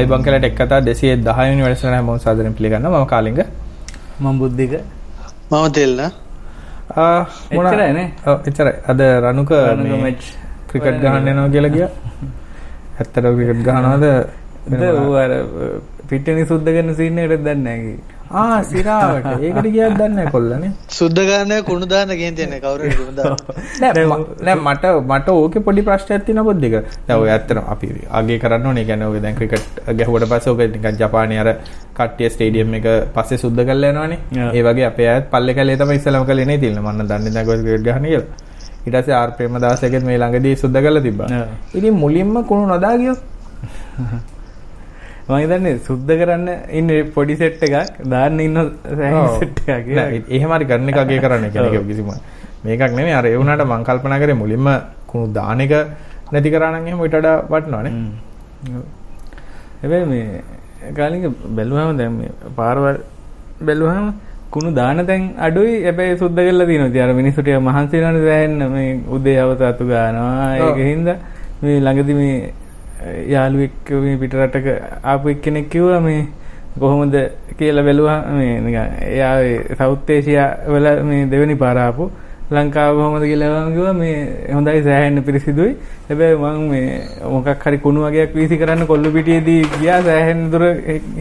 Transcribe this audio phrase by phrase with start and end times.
[0.00, 3.38] අයිබං කලට එක් කතා දෙසිේ දහයනි වැඩසන හැම සාදරෙන් පිළිගන්න ම කාලිග.
[4.18, 4.72] මං බුද්ධික
[5.50, 6.00] මම තෙල්න
[7.50, 8.06] එච්චරයිනේ
[8.46, 9.52] එචර අද රනුක
[10.02, 10.22] මච්
[10.68, 11.86] ක්‍රිකට් ගහන්න නවා කියලා ගිය.
[12.98, 14.04] ඇත්තට ක්‍රිකට් ගහනවාද?
[16.08, 17.94] පිටනි සුද්ද කරන සින්නට දන්නකි
[18.30, 19.42] ආ සිරාවට.
[19.42, 20.64] ඒකට කියත් දන්න කොල්ලන.
[20.98, 22.82] සුද්දගානය කුණුදාන ගෙන් තියෙන කවර
[23.80, 26.76] නෑ මට මට ඕක පොඩි ප්‍රශ්ට ඇතින බොද්ධික
[27.08, 27.88] දැව ඇත්තන අපි
[28.20, 28.84] අගේ කරන්න ඕනේ.
[28.90, 31.50] ගැන ඔය දැන් ක්‍රිකට් ගැහුවට පස්සේ ඔක නිකන් ජපානයේ අර
[31.98, 34.18] කට්ටිය ස්ටේඩියම් එක පස්සේ සුද්ධ කරලා යනවනේ.
[34.54, 37.64] ඒ වගේ අපේ අයත් පල්ලේ කැලේ තමයි ඉස්සලම කළේ නේ තියෙන්නේ මන්න දන්නේ නැහැ කොහොමද
[37.68, 38.48] ක්‍රිකට් ගහන්නේ කියලා.
[38.86, 41.46] ඊට පස්සේ ආර් ප්‍රේමදාසගෙත් මේ ළඟදී සුද්ධ කරලා තිබ්බා.
[41.74, 43.20] ඉතින් මුලින්ම කුණු නොදා ගියොත්
[45.30, 48.58] මම හිතන්නේ සුද්ධ කරන්න ඉන්නේ පොඩි සෙට් එකක් දාන්න ඉන්න
[49.38, 52.08] සෙට් එකක් එහෙම හරි කරන එකගේ කරන්න කෙනෙක් කිසිම.
[52.64, 54.68] මේකක් නෙමෙයි අර ඒ වුණාට මම කල්පනා කරේ මුලින්ම
[55.06, 55.74] කුණු දාන එක
[56.32, 57.92] නැති කරා නම් එහෙම ඊට වඩා වටනවනේ
[59.82, 60.42] හැබැයි මේ
[60.96, 61.24] කාලික
[61.56, 62.98] බැලුවම දැන් මේ පාරවල්
[63.62, 64.08] බැලුවම
[64.50, 65.74] කුණු දාන තැන් අඩුයි.
[65.84, 66.90] හැබැයි සුද්ධ කරලා තියෙනවා.
[66.90, 70.56] ඉතින් අර මිනිස්සු ටික මහන්සි වෙනවනේ දැන් මේ උදේ අවත අතු ගන්නවා.
[70.58, 71.16] ඒක හින්දා
[71.62, 72.34] මේ ළඟදි මේ
[73.28, 74.66] යාළුවෙක් මේ පිටරටක
[75.04, 76.26] ආපු එක්කෙනෙක් කිව්වා මේ
[76.78, 77.14] කොහොමද
[77.58, 78.18] කියලා බැලුවා.
[78.30, 79.36] මේ නිකන් එයා
[79.78, 82.10] සවුත් ඒෂියා වල මේ දෙවෙනි පාර ආපු
[82.50, 83.94] ලංකාව කොහොමද කියලා කිව්වා.
[83.94, 84.14] මේ
[84.52, 85.74] හොඳයි සෑහෙන්න පිරිසිදුයි.
[86.08, 86.86] හැබැයි මම මේ
[87.34, 90.00] මොකක් හරි කුණු වගේක් වීසි කරන්න කොල්ලු පිටියේදී ගියා.
[90.02, 90.64] සෑහෙන්න දුර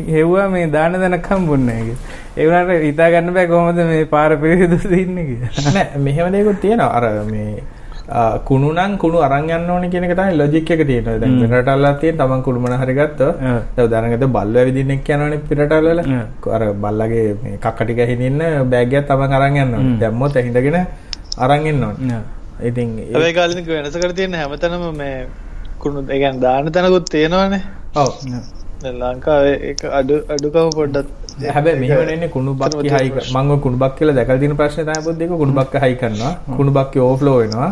[0.09, 4.91] හෙව්වා මේ දාන දනක් හම්බුන්නේ නැහැ ඒ වුණාට හිතා ගන්න බෑ කොහොමද මේ පාර පිරිසිදුද
[4.97, 5.73] ඉන්නේ කියලා.
[5.75, 6.91] නෑ මෙහෙම දෙයක්ත් තියෙනවා.
[6.97, 7.63] අර මේ
[8.47, 11.19] කුණු නම් කුණු අරන් යන්න ඕනේ කියන එක තමයි ලොජික් එක තියෙනවා.
[11.21, 16.01] දැන් පිටරටල්ලා තියෙන තමන් කුණු මොන හරි ගත්තොත් දැන් උදාහරණයකට බල්ලෝ ඇවිදින්න එක්ක යනවනේ පිටරටල්වල.
[16.55, 18.41] අර බල්ලගේ මේ කක්ක ටික ඇහිදින්න
[18.73, 19.97] බෑග් එකක් තමන් අරන් යන්න ඕනේ.
[20.03, 20.79] දැම්මොත් ඇහිඳගෙන
[21.45, 22.21] අරන් එන්න ඕනේ.
[22.69, 25.27] ඉතින් ඒ කාලෙක වෙනස කර තියෙන හැමතැනම මේ
[25.83, 27.61] කුණු ඒ කියන්නේ දාන තැනකුත් තියෙනවනේ.
[27.95, 28.11] ඔව්.
[28.99, 31.07] ලංකාවේ ඒක අඩු අඩුකම පොඩ්ඩක්
[31.47, 35.03] හැබැයි මෙහෙම නෙන්නේ කුණු බක්කි හයි මම ඔය කුණු බක් කියලා දැකලා තියෙන ප්‍රශ්නේ තමයි
[35.05, 36.33] පොත් දෙක කුණු බක්ක හයි කරනවා.
[36.57, 37.69] කුණු බක්කේ ඕවර්ෆ්ලෝ වෙනවා.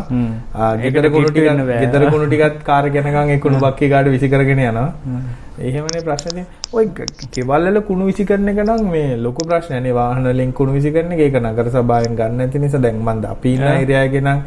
[0.84, 1.50] ගෙදර කුණු ටික
[1.82, 4.88] ගෙදර කුණු ටිකත් කාර් යනකම් ඒ කුණු බක්කේ ගාඩ විසි කරගෙන යනවා
[5.60, 6.86] එහෙමනේ ප්‍රශ්නේ ඔය
[7.34, 9.92] කෙවල් වල කුණු විසි කරන එක නම් මේ ලොකු ප්‍රශ්නයක් නේ.
[9.92, 11.20] වාහන වලින් කුණු විසි කරන එක.
[11.26, 14.40] ඒක නගර සභාවෙන් ගන්න නැති නිසා දැන් මන්ද අපි ඉන්න ඒරියාවේ නම්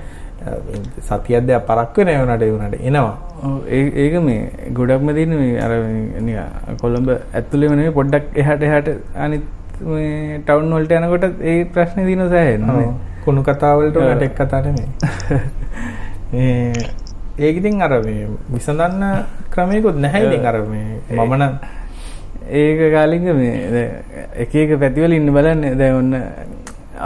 [1.02, 3.16] සතියක් දෙයක් පරක් වෙන ඒ වුණාට ඒ වුණාට එනවා.
[3.96, 5.72] ඒක මේ ගොඩක්ම තියෙන මේ අර
[6.20, 9.44] නිකන් කොළඹ ඇතුළේම නෙමෙයි පොඩ්ඩක් එහාට එහාට අනිත්
[9.84, 12.66] මේ ටවුන් වලට යනකොට ඒ ප්‍රශ්නේ දිනන සෑහෙන
[13.26, 14.90] කුණු කතා වලට එක් කතා නෙමෙයි.
[16.32, 16.74] මේ
[17.40, 19.04] ඒක ඉතින් අර මේ විසඳන්න
[19.50, 21.54] ක්‍රමයකුත් නැහැ ඉතින් අර මේ මම නම්.
[22.52, 23.86] ඒක කාලින්ග මේ
[24.36, 25.78] එක එක පැතිවල ඉන්න බලන්න.
[25.78, 26.14] දැන් ඔන්න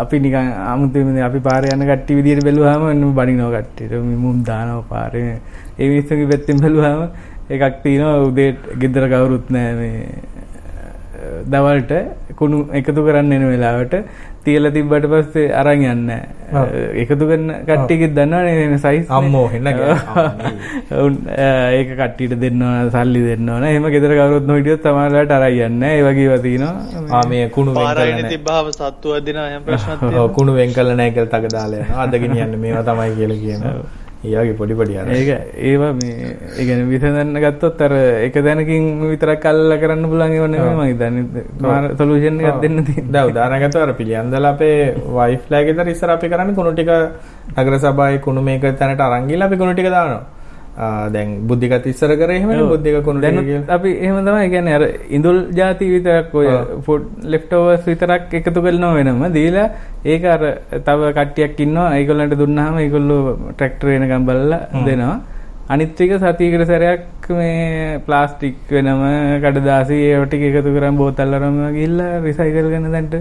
[0.01, 3.93] අපි නිකන් අමුතුවෙන් අපි පාරේ යන කට්ටිය විදියට බැලුවාම ඔන්න බණිනව කට්ටියට.
[4.25, 5.39] මුම් දානවා පාරේ.
[5.79, 7.01] ඒ මිනිස්සුගේ පැත්තෙන් බැලුවාම
[7.49, 9.99] එකක් තියෙනවා උදේට ගෙදර කවුරුත් නැහැ මේ
[11.45, 11.91] දවල්ට
[12.35, 13.93] කුණු එකතු කරන්න එන වෙලාවට
[14.45, 16.21] තියලා තිබ්බට පස්සේ අරන් යන්නේ
[17.03, 19.71] එකතු කරන කට්ටියගෙත් දන්නවනේ මේ සයිස් අම්මෝ හෙන්න
[21.75, 26.05] ඒක කට්ටියට දෙන්න ඕන සල්ලි දෙන්න ඕන එහෙම ගෙදර කවුරුත් නොහිටියොත් සමහරවිට අරන් යන්නේ ඒ
[26.07, 26.59] වගේ
[27.11, 30.29] ආ මේ කුණු වෙන් පාරයින තිබ්බාම සත්තු අදින එහෙම ප්‍රශ්නත් තියෙනවා.
[30.29, 32.01] කුණු වෙන් කළා නැහැ කියලා තක දාලා යනවා.
[32.03, 35.29] අද ගෙනියන්නේ මේවා තමයි කියලා කියනවා ඒවගේ පොඩි පොඩි ඒක
[35.63, 36.13] ඒවා මේ
[36.51, 37.93] ඒ කියන්නේ විසඳන්න ගත්තොත් අර
[38.27, 43.31] එක දැනකින් විතරක් අල්ලලා කරන්න පුළුවන් ඒවා නෙමෙයි මම හිතන්නේ සොලියුෂන් එකක් දෙන්න තියෙනවා දැන්
[43.31, 44.77] උදාහරණයක් ගත්තොත් අර පිළියන්දලා අපේ
[45.17, 46.91] වයිෆ්ලා ගෙදර ඉස්සර අපි කරන්නේ කුණු ටික
[47.57, 50.23] නගර සභාවේ කුණු මේක තැනට අරන් ගිහලා අපි කුණු ටික දානවා
[50.77, 53.61] දැන් බුද්ධිකත් ඉස්සර කරේ එහෙමනේ බුද්ධික කුණු කියලා.
[53.75, 54.83] අපි එහෙම තමයි කියන්නේ අර
[55.17, 56.47] ඉඳුල් ಜಾති විතරක් ඔය
[56.87, 59.69] ෆුඩ් ලෙෆ්ට් ඕවර්ස් විතරක් එකතු කරනවා වෙනම දීලා
[60.05, 60.41] ඒක අර
[60.87, 61.93] තව කට්ටියක් ඉන්නවා.
[61.99, 63.21] ඒගොල්ලන්ට දුන්නාම ඒගොල්ලෝ
[63.53, 65.15] ට්‍රැක්ටර් එනකම් බලලා දෙනවා.
[65.69, 69.01] අනිත් ටික සතියකට සැරයක් මේ ප්ලාස්ටික් වෙනම
[69.43, 73.15] කඩදාසි ඒව ටික එකතු කරන් බෝතල් අරන් ගිහිල්ලා රිසයිකල් කරන තැනට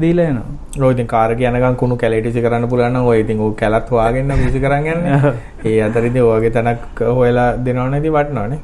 [0.00, 0.44] දීලා යනවා.
[0.80, 4.28] ඔය ඉතින් කාර් යනකම් කුණු කැලේට ඉසි කරන්න පුළුවන් නම් ඔය ඉතින් ඔය කැලත් හොයාගෙන
[4.28, 5.32] නම් ඉසි කරන් යන්නේ.
[5.64, 8.58] ඒ අතරින්දී ඔයගේ තැනක් හොයලා දෙනවනේ ඉතින් වටනවනේ.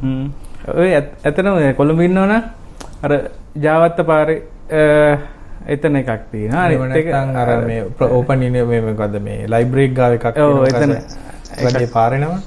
[0.77, 2.43] ඔය ඇත්තටම කොළඹ ඉන්නවනම්
[3.03, 3.13] අර
[3.59, 4.39] ජාවත්ත පාරේ
[5.67, 6.65] එතන එකක් තියෙනවා.
[6.65, 10.27] අනිත් එක අර මේ ඕපන් ඉන්නේ මේ මොකද්ද මේ ලයිබ්‍රරි ගාව එකක්.
[10.39, 10.97] ඔව් එතන.
[11.59, 12.43] වැඩි පාරේ නම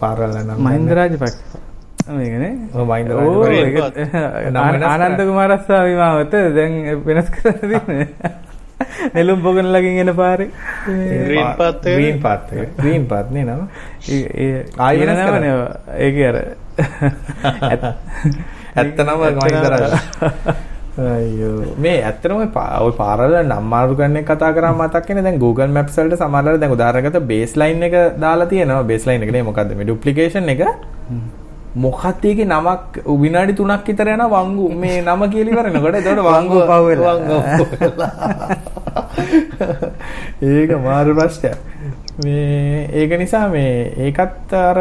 [0.00, 0.60] පාරවල නම.
[0.60, 1.67] මහින්ද රාජපක්ෂ.
[2.08, 2.52] මේකනේ.
[4.92, 6.74] ආනන්ද කුමාරස්වාමි මාවත දැන්
[7.06, 8.06] වෙනස් කරලා තියෙන්නේ.
[9.14, 10.50] නෙළුම් පොගන ළඟින් එන පාරේ.
[10.86, 11.94] ග්‍රීන් පාත් එක?
[11.96, 12.68] ග්‍රීන් පාත් එක.
[12.78, 13.68] ග්‍රීන් පාත් නේ නම?
[14.12, 15.54] ඒ ආයෙ නමනේ
[16.06, 16.36] ඒකේ අර.
[18.78, 19.20] ඇත්තනම
[21.06, 21.74] අයියෝ.
[21.78, 22.40] මේ ඇත්තටම
[22.84, 26.60] ඔය පාරවල නම් මාරු කරන එක කතා කරාම මතක් වෙන්නේ දැන් Google Maps වලට සමහරවල්
[26.62, 28.86] දැන් උදාහරණයකට බේස් ලයින් එක දාලා තියෙනවා.
[28.92, 29.76] බේස් ලයින් එක නේ මොකද්ද?
[29.76, 30.64] මේ ඩුප්ලිකේෂන් එක
[31.78, 36.82] මොකක්ද ඒකේ නමක් විනාඩි 3ක් විතර යන වංගු මේ නම කියලා ඉවරනකොට එතකොට වංගු පව්
[36.88, 37.16] වෙලා.
[40.50, 41.58] ඒක මාරු ප්‍රශ්නයක්.
[42.18, 44.78] මේ ඒක නිසා මේ ඒකත් අර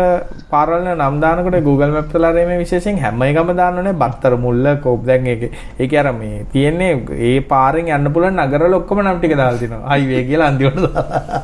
[0.52, 3.94] පාරවල නම් දානකොට Google Maps වල අර මේ විශේෂයෙන් හැම එකම දාන්න ඕනේ.
[3.94, 5.44] බත්තර මුල්ල කෝප් දැන් ඒක
[5.80, 6.92] ඒක අර මේ තියෙන්නේ
[7.30, 9.94] ඒ පාරෙන් යන්න පුළුවන් නගරවල ඔක්කොම නම් ටික දාලා තිනවා.
[9.94, 11.42] හයිවේ කියලා අන්තිමට දාලා.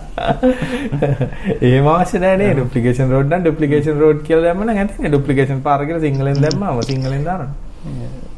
[1.68, 5.82] එහෙම අවශ්‍ය නැහැ නේ ඩුප්ලිකේෂන් රෝඩ් නම් ඩුප්ලිකේෂන් රෝඩ් කියලා දැම්ම නම් ඇතිනේ ඩුප්ලිකේෂන් පාර
[5.86, 8.32] කියලා සිංහලෙන් දැම්මම සිංහලෙන් දානවා.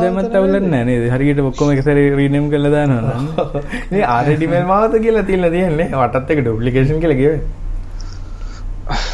[0.00, 3.46] දැම්මත් අවුලක් නැහැ නේද හරියට ඔක්කොම එක සැරේ රීනේම් කරලා දානවා
[3.92, 7.40] මේ ආරෙඩි මෙල් මාවත කියලා තියලා තියෙන්නේ වටත් එක ඩුප්ලිකේෂන් කියලා කියවේ.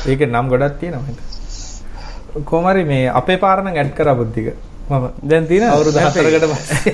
[0.06, 1.14] ඒක නම් ගොඩක් තියෙනවා.
[2.44, 4.48] කොහමරි මේ අපේ පාර නම් ඇඩ් කරා බුද්ධික.
[4.90, 6.92] මම දැන් තියෙනවා අවුරුදු 4කට පස්සේ.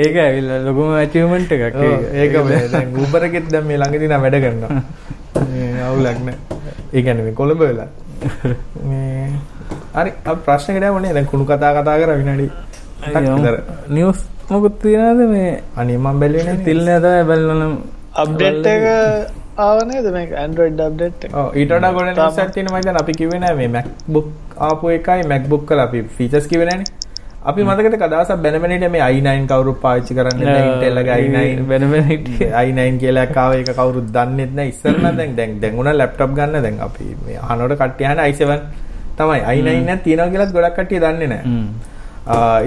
[0.00, 1.80] ඒක ඇවිල්ලා ලොකුම ඇචීව්මන්ට් එකක්
[2.14, 4.70] ඒක මේ දැන් Uber එකෙත් දැන් මේ ළඟදී නම් වැඩ කරනවා.
[5.50, 6.36] මේ අවුලක් නැහැ.
[6.92, 7.90] ඒ කියන්නේ මේ කොළඹ වෙලා.
[8.88, 9.26] මේ
[9.96, 12.46] හරි අපි ප්‍රශ්නකට යමුනේ දැන් කුණු කතා කතා කරා විනාඩි
[13.02, 13.56] 7ක් විතර.
[13.96, 15.52] නිවස් මොකුත් තියනද මේ?
[15.80, 16.64] අනේ මම බැලුවේ නැහැ.
[16.68, 17.74] තිල්න තමයි බලනනම්
[18.22, 18.84] අප්ඩේට් එක
[19.66, 21.30] ආවනේද මේ ඇන්ඩරෝයිඩ් අප්ඩේට් එක.
[21.40, 22.10] ඔව් ඊට වඩා ගොඩ
[22.64, 24.28] මම දැන් අපි කිව්වේ නෑ මේ MacBook
[24.68, 26.88] ආපු එකයි MacBook වල අපි ෆීචර්ස් කිව්වේ නෑනේ.
[27.50, 31.84] අපි මතකද කදාසක් බැන බැනට මේ i9 කවුරුත් පාවිච්චි කරන්නේ නැහැ Intel එක i9 වෙන
[31.92, 32.50] වෙන හිටියේ.
[32.66, 36.62] i9 කියලා එකක් ආව ඒක කවුරුත් දන්නෙත් නැහැ ඉස්සර නම් දැන් දැන් උනා ලැප්ටොප් ගන්න.
[36.66, 38.50] දැන් අපි මේ අහනකොට කට්ටිය අහන i7
[39.18, 41.62] තමයි i9 එකක් තියෙනවා කියලාත් ගොඩක් කට්ටිය දන්නේ නැහැ.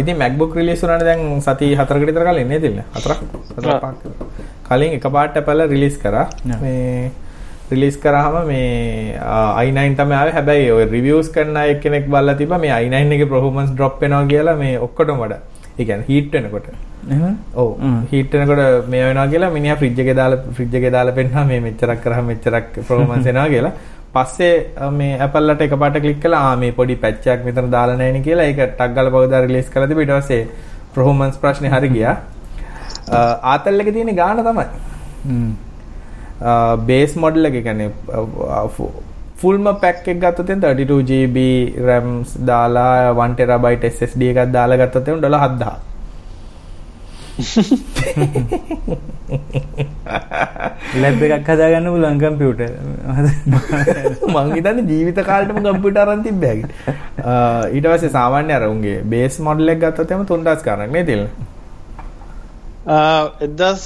[0.01, 2.85] ඉතින් MacBook රිලීස් වුණානේ දැන් සති 4කට විතර කලින් නේද ඉන්නේ?
[2.95, 3.19] 4ක්?
[3.57, 4.41] 4ක් පහක් විතර.
[4.69, 6.25] කලින් එකපාරට Apple රිලීස් කරා.
[6.63, 7.11] මේ
[7.71, 10.33] රිලීස් කරාම මේ ආ, i9 තමයි ආවේ.
[10.37, 14.57] හැබැයි ඔය රිවිව්ස් කරන අය කෙනෙක් බලලා තිබ්බා මේ i9 එකේ performance drop වෙනවා කියලා
[14.63, 15.39] මේ ඔක්කොටම වඩා.
[15.79, 16.67] ඒ කියන්නේ heat වෙනකොට.
[17.13, 17.69] එහෙම ඔව්.
[18.11, 21.99] හීට් වෙනකොට මේ වෙනවා කියලා මිනිහා ෆ්‍රිජ් එකේ දාලා ෆ්‍රිජ් එකේ දාලා පෙන්නනවා මේ මෙච්චරක්
[22.05, 23.73] කරාම මෙච්චරක් performance එනවා කියලා.
[24.15, 24.53] පස්සේ
[24.99, 28.25] මේ Apple ලට එකපාරට ක්ලික් කළා ආ මේ පොඩි පැච් එකක් මෙතන දාලා නැහැ නේ
[28.27, 30.43] කියලා ඒක ටක් ගාලා පවදා රිලීස් කරලා තිබ්බ ඊට පස්සේ
[30.95, 32.15] performance ප්‍රශ්නේ හරි ගියා.
[33.53, 34.67] ආතල් එකේ තියෙන ගාන තමයි.
[35.27, 35.51] හ්ම්.
[36.87, 37.89] බේස් මොඩල් එක කියන්නේ
[39.41, 41.37] ෆුල්ම පැක් එක ගත්තොත් එතන 32GB
[41.87, 45.94] RAMs දාලා 1TB SSD එකක් දාලා ගත්තොත් එතන ඩොලර් 7000.
[51.01, 52.71] ලැබ් එකක් හදාගන්න පුළුවන් කම්පියුටර්.
[54.27, 57.67] මං හිතන්නේ ජීවිත කාලෙටම කම්පියුටර් අරන් තිබ්බෑ කියලා.
[57.75, 61.23] ඊට පස්සේ සාමාන්‍ය අර උන්ගේ බේස් මොඩල් එක ගත්තොත් එම 3000 ගණන් නේ තිල්.
[63.47, 63.83] එදස්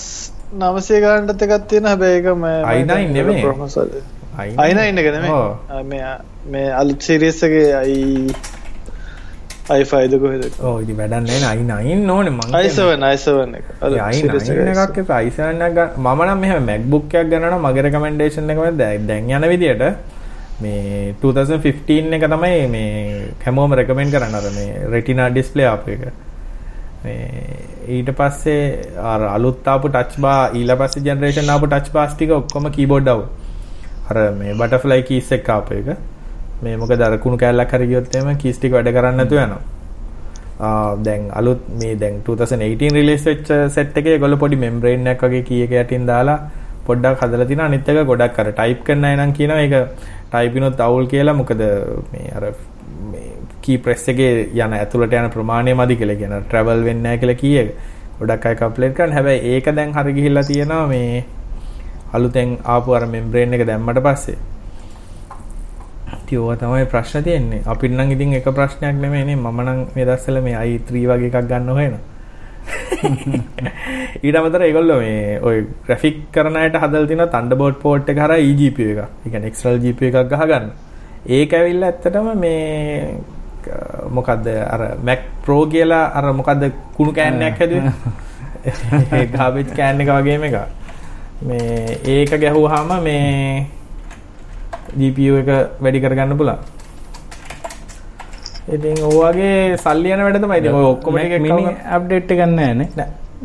[0.60, 2.28] නවසේ ගාන්ටත් එකක් තියෙන හැබැයි ඒක
[2.76, 3.42] i9 නෙමෙයි.
[4.38, 5.58] අයින ඉන්න ගෙනම ඔව්.
[6.52, 8.34] මේ අලුත් සිරිස්සගේ අයි
[9.74, 12.56] අයිෆයිද කොහෙද ඔව් ඉතින් වැඩක් නැහැ නේ i9 ඕනේ මං.
[12.60, 17.06] අයිසවන අයිසවන් එක අලුත් series i9 එකක් එක්ක i7 එකක් ගන්න මම නම් මෙහෙම MacBook
[17.20, 19.84] එකක් ගන්නවා නම් මගේ recommendation එක වෙන්නේ දැන් යන විදියට
[20.64, 22.90] මේ 2015 එක තමයි මේ
[23.46, 26.04] හැමෝම recommend කරන්න අර මේ retina display ආපු එක.
[27.98, 28.62] ඊට පස්සේ
[29.14, 32.72] අර අලුත් ආපු touch bar ඊළ පස්සේ generation ආපු touch bars ටික ඔක්කොම
[33.14, 33.22] ආව.
[34.10, 34.56] අර මේ
[35.12, 35.90] keys එක ආපු එක.
[36.64, 39.62] මේ මොකද අර කුණු කැල්ලක් හරි ගියොත් එහෙම keys ටික වැඩ කරන්නේ නැතුව යනවා.
[41.06, 45.62] දැන් අලුත් මේ දැන් 2018 රිලීස් වෙච්ච සෙට් එකේ ඒගොල්ලෝ පොඩි membrane එකක් වගේ කී
[45.66, 46.40] එක යටින් දාලා
[46.88, 49.62] පොඩ්ඩක් හදලා තිනා අනිත් එක ගොඩක් අර ටයිප් කරන අය නම් කියනවා.
[49.66, 49.76] ඒක
[50.32, 51.38] ටයිපිනොත් අවුල් කියලා.
[51.42, 51.64] මොකද
[52.14, 52.44] මේ අර
[53.12, 53.32] මේ
[53.64, 54.34] කී ප්‍රෙස් එකේ
[54.66, 56.36] යන ඇතුළට යන ප්‍රමාණය මදි කියලා කියන.
[56.44, 57.70] ට්‍රැවල් වෙන්නේ නැහැ කියලා කී එක.
[58.20, 61.24] ගොඩක් අය කම්ප්ලේන්ට් කරන හැබැයි ඒක දැන් හරි ගිහිල්ලා තියෙනවා මේ
[62.14, 64.38] අලුතෙන් ආපු අර membrane එක දැම්මට පස්සේ
[66.38, 67.62] ඕවා තමයි ප්‍රශ්න තියෙන්නේ.
[67.66, 69.36] අපිට නම් ඉතින් එක ප්‍රශ්නයක් නෙමෙයි නේ.
[69.36, 72.02] මම නම් මේ දවස්වල මේ i3 වගේ එකක් ගන්න හොයනවා.
[74.24, 78.88] ඊට අමතරව ඒගොල්ලෝ මේ ඔය ග්‍රැෆික් කරන අයට හදලා තියෙන Thunderbolt port එක හරහා eGPU
[78.92, 79.02] එකක්.
[79.26, 80.72] ඒ කියන්නේ external GPU එකක් ගහගන්න.
[81.28, 83.18] ඒක ඇවිල්ලා ඇත්තටම මේ
[84.10, 87.94] මොකද්ද අර Mac Pro කියලා අර මොකද්ද කුණු කෑන්නයක් හැදුවේ.
[89.14, 90.58] ඒ garbage can එක වගේම එකක්.
[91.42, 93.66] මේ ඒක ගැහුවාම මේ
[94.98, 95.50] GPU එක
[95.82, 96.60] වැඩි කරගන්න පුළුවන්.
[98.70, 100.70] ඉතින් ඔයගේ සල්ලි යන වැඩ තමයි.
[100.92, 102.90] ඔක්කොම අප්ඩේට් නැහැ නේ.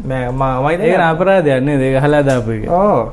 [0.04, 1.80] නෑ මම මම ඒක අපරාධයක් නේද?
[1.80, 2.52] ඒක අහලා දාපු.
[2.68, 3.12] ඕ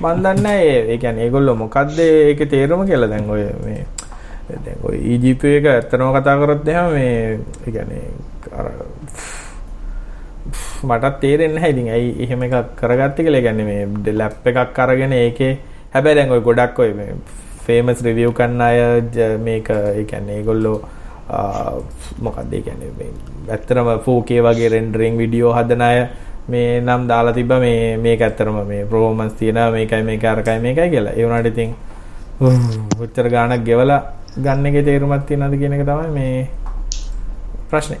[0.00, 3.86] මන් දන්නේ ඒ ඒ කියන්නේ ඒගොල්ලෝ මොකද්ද ඒකේ තේරුම කියලා දැන් ඔය මේ
[4.82, 8.02] ඔය EGP එක ඇත්තනම කතා කරොත් එහෙම මේ කියන්නේ
[8.52, 8.66] අර
[10.84, 13.30] මටත් තේරෙන්නේ නැහැ ඉතින් ඇයි එහෙම එකක් කරගත්තේ.
[13.30, 15.52] ඒ කියන්නේ මේ ලැප් එකක් අරගෙන ඒකේ
[15.94, 17.14] හැබැයි දැන් ඔය ගොඩක් ඔය මේ
[17.66, 18.76] ෆේමස් රිවිව් කරන අය
[19.14, 20.76] ජ- මේක ඒ කියන්නේ ඒගොල්ලෝ
[21.30, 21.72] ආ,
[22.20, 23.10] මොකක්ද ඒ කියන්නේ මේ
[23.48, 25.98] ඇත්තටම 4K වගේ රෙන්ඩරින් වීඩියෝ හදන අය
[26.48, 31.12] මේ නම් දාලා තිබ්බා මේ මේක ඇත්තටම මේ performance තියෙනවා මේකයි මේක අරකයි මේකයි කියලා.
[31.12, 31.70] ඒ වුණාට ඉතින්
[33.02, 34.00] ඔච්චර ගාණක් ගෙවලා
[34.36, 36.48] ගන්න එකේ තේරුමක් තියනවද කියන එක තමයි මේ
[37.70, 38.00] ප්‍රශ්නේ.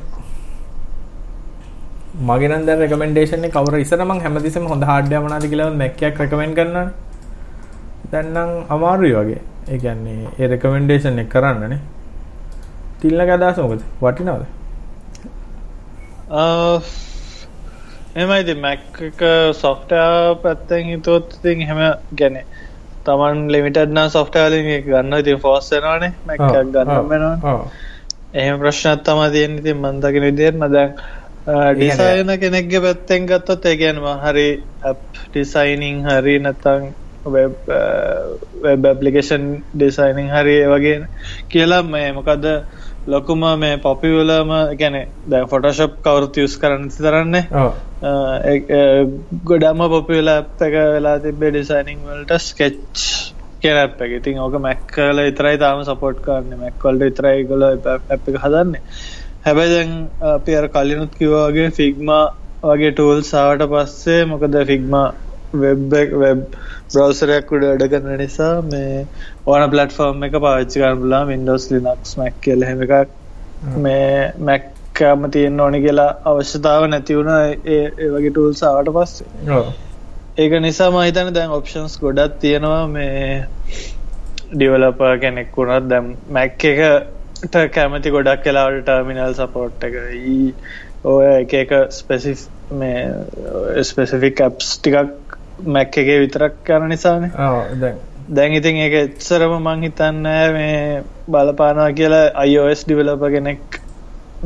[2.28, 6.18] මගේ නම් දැන් රෙකමෙන්ඩේෂන් එක කවුරු ඉස්සර මං හැමතිස්සෙම හොඳ හાર્ඩ්වෙයාර් මොනවද කියලා Mac එකක්
[6.20, 6.92] රෙකමෙන්ඩ් කරනවානේ.
[8.12, 9.40] දැන් නම් අමාරුයි වගේ.
[9.68, 11.80] ඒ කියන්නේ ඒ රෙකමෙන්ඩේෂන් එක කරන්නනේ.
[13.00, 13.82] තිල්ලගේ අදහස මොකද?
[14.02, 14.44] වටිනවද?
[18.16, 21.80] එමයි ඉතින් Mac එක software පැත්තෙන් හිතුවොත් ඉතින් එහෙම
[22.20, 22.38] ගැන
[23.06, 25.38] තමන් ලිමිටඩ් නම් software වලින් ඒක ගන්න ඉතින්
[26.28, 27.58] Mac එකක් ගන්න වෙනවනේ.
[28.34, 30.90] එහෙම ප්‍රශ්නයක් තමයි තියෙන්නේ ඉතින් මම දකින විදිහට මම දැන්
[31.76, 34.48] ඩිසයින කෙනෙක්ගේ පැත්තෙන් ගත්තොත් ඒ කියන්නේ හරි
[34.82, 36.86] ඇප් ඩිසයිනින් හරි නැත්නම්
[37.26, 37.70] වෙබ්
[38.86, 40.96] ඇප්ලිකේෂන් ඩිසයිනින් හරි වගේ
[41.48, 42.44] කියලා මේ මොකද
[43.06, 47.44] ලොකුම මේ පොපිවලම ගැන දැ ෆොටෝශප් කවරුත් යස් කරන්න තරන්නේ.
[49.44, 53.04] ගොඩම පොපිවල එක වෙලා තිබේ ඩිසයිනිං වලට ස්කෙච්
[53.60, 54.10] කියන අප් එක.
[54.12, 56.56] ඉතින් ඕක මැක්කල ඉතරයි තාම සපෝට් කරන්න.
[56.58, 58.82] මැක්වල්ට ඉතරයි ගොල අප් එක හදන්නේ.
[59.44, 59.92] හැබැයි දැන්
[60.28, 62.24] අපි අර කලිනුත් කිව්වාගේ ෆිග්මා
[62.64, 65.06] වගේ ටූල් සාවට පස්සේ මොකද ෆිග්මා
[65.54, 66.40] වෙබ් වෙබ්
[66.94, 69.02] බ්‍රවසරයක් උඩ වැඩ කරන නිසා මේ
[69.46, 75.60] ඕන ප්ලට්ෆෝර්ම් එක කරන්න පුළුවන් Windows Linux Mac කියලා එහෙම එකක් මේ Mac එකම තියෙන්න
[75.60, 79.64] ඕනි කියලා අවශ්‍යතාව නැති වුණා ඒ වගේ ටූල්ස් ආවට පස්සේ.
[80.38, 83.24] ඒක නිසා මම හිතන්නේ දැන් ඔප්ෂන්ස් ගොඩක් තියෙනවා මේ
[84.52, 89.98] ඩෙවලොපර් කෙනෙක් වුණත් දැන් Mac එකට කැමති ගොඩක් වෙලාවට ටර්මිනල් සපෝට් එක.
[91.06, 95.23] ඔය එක එක ස්පෙසිෆ් මේ ස්පෙසිෆික් ඇප්ස් ටිකක්
[95.62, 97.30] මැක් එකේ විතරක් යන නිසානේ.
[98.30, 98.52] දැන්.
[98.52, 103.80] ඉතින් ඒක එච්චරම මං හිතන්නේ මේ බලපානවා කියලා iOS ඩිවෙලොපර් කෙනෙක්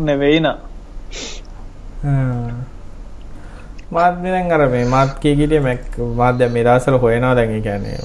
[0.08, 0.56] නෙවෙයි නා.
[3.90, 7.98] මාත් දැන් අර මේ මාත් කිය කියේ මැක් මාත් දැන් මේ දවස්වල හොයනවා දැන් කියන්නේ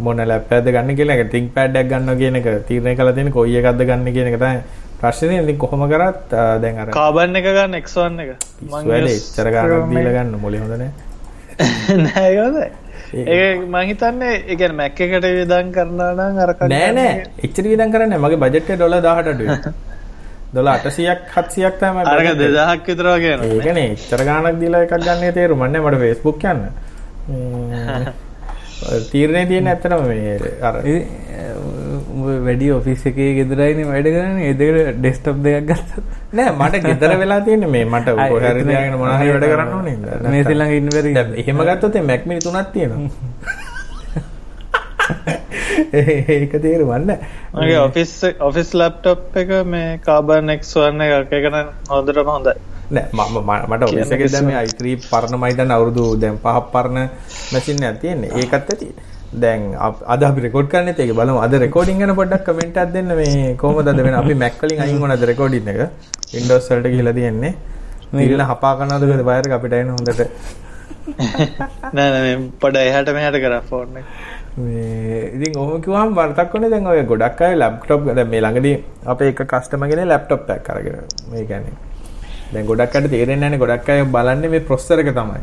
[0.00, 3.32] මොන ලැප්ටොප් එකද ගන්න කියලා එක තින්ක් පෑඩ් එකක් ගන්නවා කියන එක තීරණය කළා තියෙන
[3.32, 4.62] කොයි එකක්ද ගන්න කියන එක තමයි
[5.00, 5.42] ප්‍රශ්නේ.
[5.42, 8.30] ඉතින් කොහොම කරත් දැන් අර කාබන් එක ගන්න X1 එක.
[8.70, 11.07] මං එච්චර ගානක් දීලා ගන්න මොලේ හොඳ නැහැ
[12.04, 12.56] නෑගොද
[13.14, 16.00] ඒ මහිතන්නේ එක මැක්ක එකට විදන් කරන්න
[16.38, 17.26] අර නෑ නෑ.
[17.40, 19.28] එච්චර විදන් කරන්න මගේ බජට්ට ඩොල දාහට
[20.52, 25.82] දොල අටසියක් හත්සියක් තම අරක දෙදහක් විතරවාගෙන ඒකන එච්චර ගානක් දීලා එකක් ගන්න තේරු මන්න
[25.82, 26.62] මට ෆෙස්බුක් යන්න.
[29.10, 30.02] තීරණය තියෙන ඇත්තනම
[32.26, 34.38] වැඩි ඔෆිස් එකේ ගෙදරයින වැඩ කරන්න.
[34.44, 37.84] එදකට ඩෙස්ටප් දෙයක් ගත්ත නෑ මට ගෙදර වෙලා තියෙන මේ.
[37.86, 39.96] මට හරිදගෙන මොනහරි වැඩ කරන්න ඕනේ
[40.28, 43.66] මේ සිල්ලඟ ඉන්නවර එහෙම ගත්තොත් මැක්මිනි තුනක් තියෙනවා.
[46.32, 47.12] ඒක තේරුවන්න
[47.54, 51.56] මගේ ඔෆිස් ඔෆිස් ලැප්ටොප් එක මේ කාබන් එක් වන්න එක එකන
[51.88, 52.56] හොඳටම හොඳයි.
[52.90, 57.08] නෑ මම මට ඔෆිසක දැම අයිත්‍රී පරණ මයිතන් අවුරුදු දැම් පහක් පරණ
[57.52, 58.88] මැසින්න ඇතියෙන්නේ ඒකත් ඇති
[59.34, 59.74] දැන්
[60.06, 61.38] අද අපි රෙකෝඩ් කරන්න ඒක බලමු.
[61.38, 63.08] අද රෙකෝඩින් ගැන පොඩ්ඩක් කමෙන්ට් එකක් දෙන්න.
[63.14, 65.80] මේ කොහොමද අද වෙන අපි මැක් වලින් අයින් වුණාද රෙකෝඩින් එක?
[66.32, 67.54] වින්ඩෝස් වලට ගිහලා තියෙන්නේ.
[68.12, 70.20] මේකල හපා කරනවද වයර් එක අපිට එන හොඳට.
[71.96, 74.06] නෑ නෑ පොඩ එහාට මෙහාට කරා ෆෝන් එක.
[74.58, 79.34] මේ ඉතින් ඔහොම කිව්වම වරදක් වුණේ දැන් ඔය ගොඩක් අය ලැප්ටොප් දැන් මේ ළඟදී අපේ
[79.34, 81.04] එක කස්ටමර් කෙනෙක් ලැප්ටොප් එකක් අරගෙන.
[81.30, 81.76] මේ කියන්නේ.
[82.52, 85.40] දැන් ගොඩක් අයට තේරෙන්නේ නැහැ ගොඩක් අය බලන්නේ මේ ප්‍රොසෙසර් එක තමයි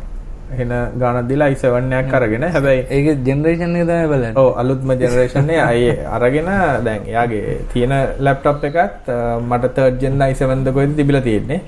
[0.54, 4.32] එහෙන ගානක් දීලා i7 එකක් අරගෙන හැබැයි ඒක ජෙනරේෂන් එක තමයි බලන්නේ.
[4.42, 5.82] ඔව් අලුත්ම ජෙනරේෂන් එක අය
[6.18, 6.50] අරගෙන
[6.86, 7.94] දැන් එයාගේ තියෙන
[8.28, 9.10] ලැප්ටොප් එකත්
[9.50, 11.60] මට 3rd gen i7 ද කොහෙද තිබිලා තියෙන්නේ.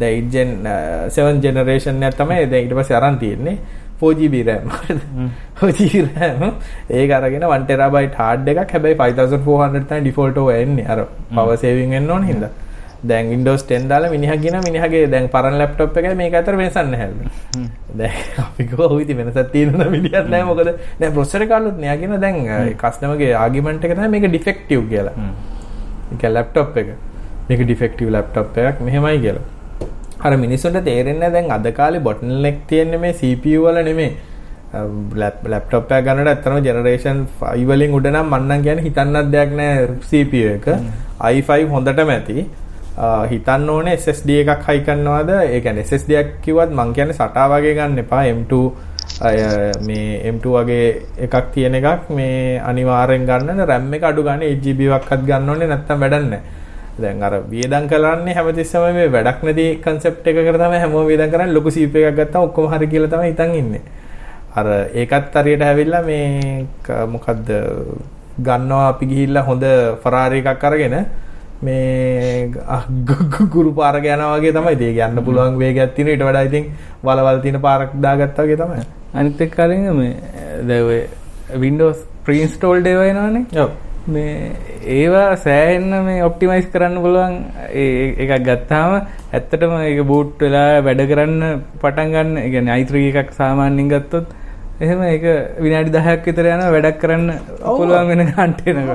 [0.00, 0.50] දැන් 8 gen
[1.16, 3.56] 7 generation එක තමයි දැන් ඊට පස්සේ අරන් තියෙන්නේ.
[4.00, 4.64] 4GB RAM
[5.60, 6.42] 4GB RAM.
[6.90, 8.70] ඒක අරගෙන 1 TB hard එකක්.
[8.74, 10.86] හැබැයි 5400 තමයි default ඔය එන්නේ.
[10.92, 12.50] අර power saving වෙන්න ඕන හින්දා
[13.10, 17.30] දැන් Windows 10 දාලා මිනිහා කියන මිනිහාගේ දැන් පරණ ලැප්ටොප් එකයි මේක අතර වෙනසක් නැහැලු.
[18.00, 20.70] දැන් අපි ගෝ ඉතින් වෙනසක් තියෙනවා මිනිහත් නැහැ මොකද
[21.00, 22.38] දැන් ප්‍රොසෙසර් එක අලුත් නෑ කියන දැන්
[22.82, 25.16] කස්ටමර්ගේ ආගියුමන්ට් එක තමයි මේක ඩිෆෙක්ටිව් කියලා.
[26.12, 26.94] ඒක ලැප්ටොප් එක.
[27.48, 29.46] මේක ඩිෆෙක්ටිව් ලැප්ටොප් එකක් මෙහෙමයි කියලා.
[30.26, 34.12] අර මිනිස්සුන්ට තේරෙන්නේ දැන් අද කාලේ බොට්ල්නෙක් තියෙන්නේ මේ CPU වල නෙමෙයි.
[35.52, 40.44] ලැප්ටොප් එක ගන්නට ඇත්තටම ජෙනරේෂන් 5 වලින් උඩ නම් මන්නම් කියන්නේ හිතන්නත් දෙයක් නෑ CPU
[40.56, 40.66] එක.
[41.34, 42.46] i5 හොඳටම ඇති.
[43.30, 47.74] හිතන්න ඕනේ SSD එකක් හයි කරනවද ඒ කියන්නේ SSD එකක් කිව්වත් මං කියන්නේ SATA වගේ
[47.74, 48.52] ගන්න එපා M2
[49.86, 50.84] මේ M2 වගේ
[51.26, 56.00] එකක් තියෙන එකක් මේ අනිවාර්යෙන් ගන්න RAM එක අඩු ගන්න 8GB වක්වත් ගන්න ඕනේ නැත්තම්
[56.04, 56.42] වැඩක් නැහැ.
[57.02, 61.74] දැන් අර වියදම් කරන්නේ හැමතිස්සම මේ වැඩක් නැති concept එකකට තමයි හැමෝම වියදම් කරන්නේ ලොකු
[61.74, 63.82] CPU එකක් ගත්තාම ඔක්කොම හරි කියලා තමයි හිතන් ඉන්නේ.
[64.54, 66.66] අර ඒකත් හරියට ඇවිල්ලා මේ
[67.14, 67.50] මොකද්ද
[68.38, 69.64] ගන්නවා අපි ගිහිල්ලා හොඳ
[70.02, 70.96] Ferrari එකක් අරගෙන
[71.66, 72.50] මේ
[73.54, 74.74] ගුරු පාරක යනවා වගේ තමයි.
[74.88, 76.64] ඒක යන්න පුළුවන් වේගයක් තියෙන ඊට වඩා ඉතින්
[77.06, 78.84] වලවල් තියෙන පාරක් දාගත්තා වගේ තමයි.
[79.14, 81.00] අනිත් එක්ක අරින් මේ ඔය
[81.64, 83.66] Windows ප්‍රීන්ස්ටෝල් ඩේවයිනවානේ
[84.14, 84.52] මේ
[84.94, 87.34] ඒවා සෑහෙන්න මේ ඔප්ටිමයිස් කරන්න පුළුවන්.
[88.22, 88.90] එකක් ගත්තාම
[89.32, 91.42] ඇත්තටම ඒක බූට් වෙලා වැඩ කරන්න
[91.82, 92.34] පටන් ගන්න.
[92.52, 94.26] කියන්නේ i3 එකක් සාමාන්‍යයෙන් ගත්තොත්
[94.80, 95.24] එහෙම ඒක
[95.62, 97.28] විනාඩි 10ක් විතර යනවා වැඩක් කරන්න
[97.60, 98.88] පුළුවන් වෙන කන්ටේනර්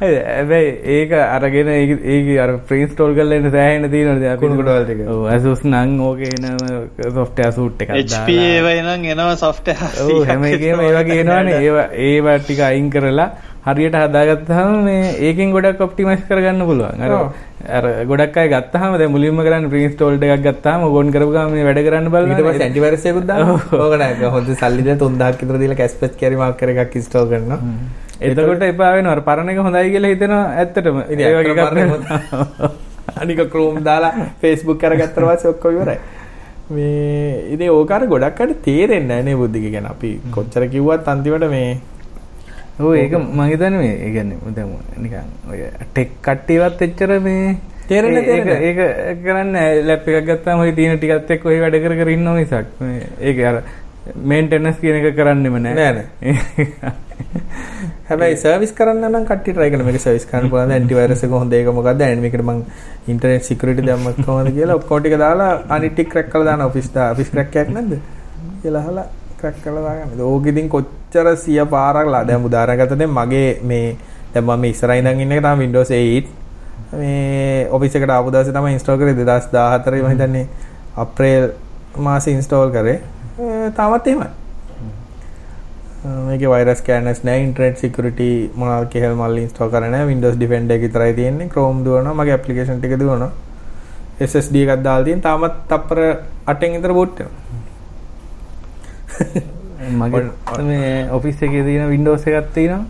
[0.00, 5.00] හැබැයි ඒක අරගෙන ඒක අර ප්‍රීන්ස්ටෝල් කරලා එන්න සෑහෙන්න තියෙනවා දැන් කුණු කොටවල් ටික.
[5.08, 6.60] ඔව් Asus නම් ඕකේ එනම
[7.16, 11.60] software suite එකක් HP ඒවයි නම් එනවා software ඔව් හැම එකේම ඒ වගේ එනවනේ.
[11.64, 13.30] ඒවා ඒවා ටික අයින් කරලා
[13.66, 17.02] හරියට හදාගත්තාම මේ ඒකෙන් ගොඩක් ඔප්ටිමයිස් කරගන්න පුළුවන්.
[17.06, 17.12] අර.
[17.76, 21.82] අර ගොඩක් අය ගත්තාම දැන් මුලින්ම කරන්නේ ප්‍රීන්ස්ටෝල් එකක් ගත්තාම ඕන් කරපු ගමන් මේ වැඩ
[21.88, 22.64] කරන්න ඊට පස්සේ බලනවා.
[22.66, 26.98] ඇන්ටිවයිරස් එකකුත් දානවා ඕක නෑ හොඳ සල්ලි දෙන 3000ක් විතර දීලා කැස්පෙච් කැරි මාකර් එකක්
[27.00, 27.60] ඉන්ස්ටෝල් කරනවා
[28.20, 29.14] එතකොට එපා වෙනවා.
[29.16, 30.96] අර පරණ එක හොඳයි කියලා හිතෙනවා ඇත්තටම.
[31.10, 32.86] ඒ වගේ එකක්.
[33.22, 35.98] අනික Chrome දාලා Facebook කරගත්තට පස්සේ ඔක්කොම ඉවරයි.
[36.70, 39.86] මේ ඉතින් ඕක අර ගොඩක් අයට තේරෙන්නේ නැහැ නේ බුද්ධික ගැන.
[39.92, 41.68] අපි කොච්චර කිව්වත් අන්තිමට මේ
[42.78, 47.56] ඔව් ඒක මම හිතන්නේ මේ ඒ කියන්නේ දැන් නිකන් ඔය ටෙක් කට්ටියවත් එච්චර මේ
[47.88, 48.22] තේරෙන්නේ
[48.60, 52.66] ඒ- කරන්නේ ලැප් එකක් ගත්තාම ඔය තියෙන ටිකත් එක්ක ඔය වැඩ කර කර ඉන්නව මිසක්.
[53.20, 53.62] ඒක අර
[54.24, 56.04] මේන්ටෙනන්ස් කියන එක කරන්නෙම නෑ නෑ.
[58.08, 60.72] හැබැයි සර්විස් කරන්න නම් කට්ටිය try කරන මේක සර්විස් කරන්න පුළුවන්.
[60.72, 62.64] ඇන්ටිවයිරස් එක හොඳ ඒක මොකක්ද and මේකට මං
[63.08, 67.12] ඉන්ටර්නෙට් සිකියුරිටි දැම්මත් කොහොමද කියලා ඔක්කොම ටික දාලා අනිත් ටික ක්‍රැක් කරලා දාන ඔෆිස් දා
[67.12, 67.96] ඔෆිස් ක්‍රැක් එකක් නැද්ද?
[68.62, 69.06] කියලා අහලා
[69.40, 70.20] ක්‍රැක් කරලා දාගන්න.
[70.22, 71.05] ඕක ඉතින් කොච්චර
[71.44, 72.24] සිය පාරක් ලා.
[72.24, 73.96] දැන් උදාහරණයක් ගත්තොත් මගේ මේ
[74.34, 76.26] දැන් මම මේ ඉස්සරහින් ඉඳන් ඉන්න එක තමයි Windows 8
[77.00, 80.46] මේ ඔෆිස් එකට ආපු දවසේ තමයි ඉන්ස්ටෝල් කරේ 2014 මම හිතන්නේ
[81.04, 81.44] අප්‍රේල්
[82.08, 82.98] මාසේ ඉන්ස්ටෝල් කරේ.
[83.38, 84.30] ඒ තාමත් එහෙමයි.
[86.26, 90.06] මේක වයිරස් කෑනස් නෑ ඉන්ටර්නෙට් සිකියුරිටි මොනවාද කියලා මල්ලි ඉන්ස්ටෝල් කරන්නේ නෑ.
[90.12, 91.48] Windows Defender එක විතරයි තියෙන්නේ.
[91.48, 93.32] Chrome දුවනවා මගේ ඇප්ලිකේෂන් ටික දුවනවා.
[94.28, 95.98] SSD එකක් දාලා තියෙන තාමත් තප්පර
[96.52, 97.56] 8න් විතර බූට් වෙනවා
[99.94, 102.84] මගේ මේ ඔෆිස් එකේ තියෙන Windows එකක් තියෙනවා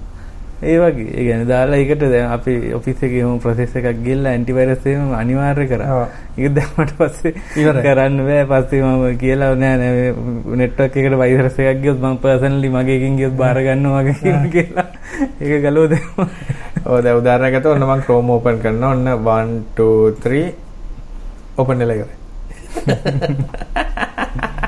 [0.62, 4.86] ඒ වගේ ඒ කියන්නේ දාලා ඒකට දැන් අපි ඔෆිස් එකේ මොන ප්‍රොසෙස් එකක් ගිහලා ඇන්ටිවයිරස්
[4.86, 6.06] එකම අනිවාර්ය කරා.
[6.38, 7.32] ඒක දැම්මට පස්සේ.
[7.82, 8.44] කරන්න බෑ.
[8.46, 10.14] පස්සේ මම කියලා නෑ නෑ
[10.56, 14.86] නෙට්වර්ක් එකට වයිරස් එකක් ගියොත් මම පර්සනලි මගේ එකකින් ගියොත් බාර ගන්නවා වගේ කියලා.
[15.40, 16.28] ඒක ගලව දෙනවා.
[16.86, 19.86] ඔව් දැන් උදාහරණයක් ගත්තොත් ඔන්න මම Chrome open කරනවා ඔන්න 1 2
[20.22, 20.44] 3
[21.58, 22.16] open වෙලා ඉවරයි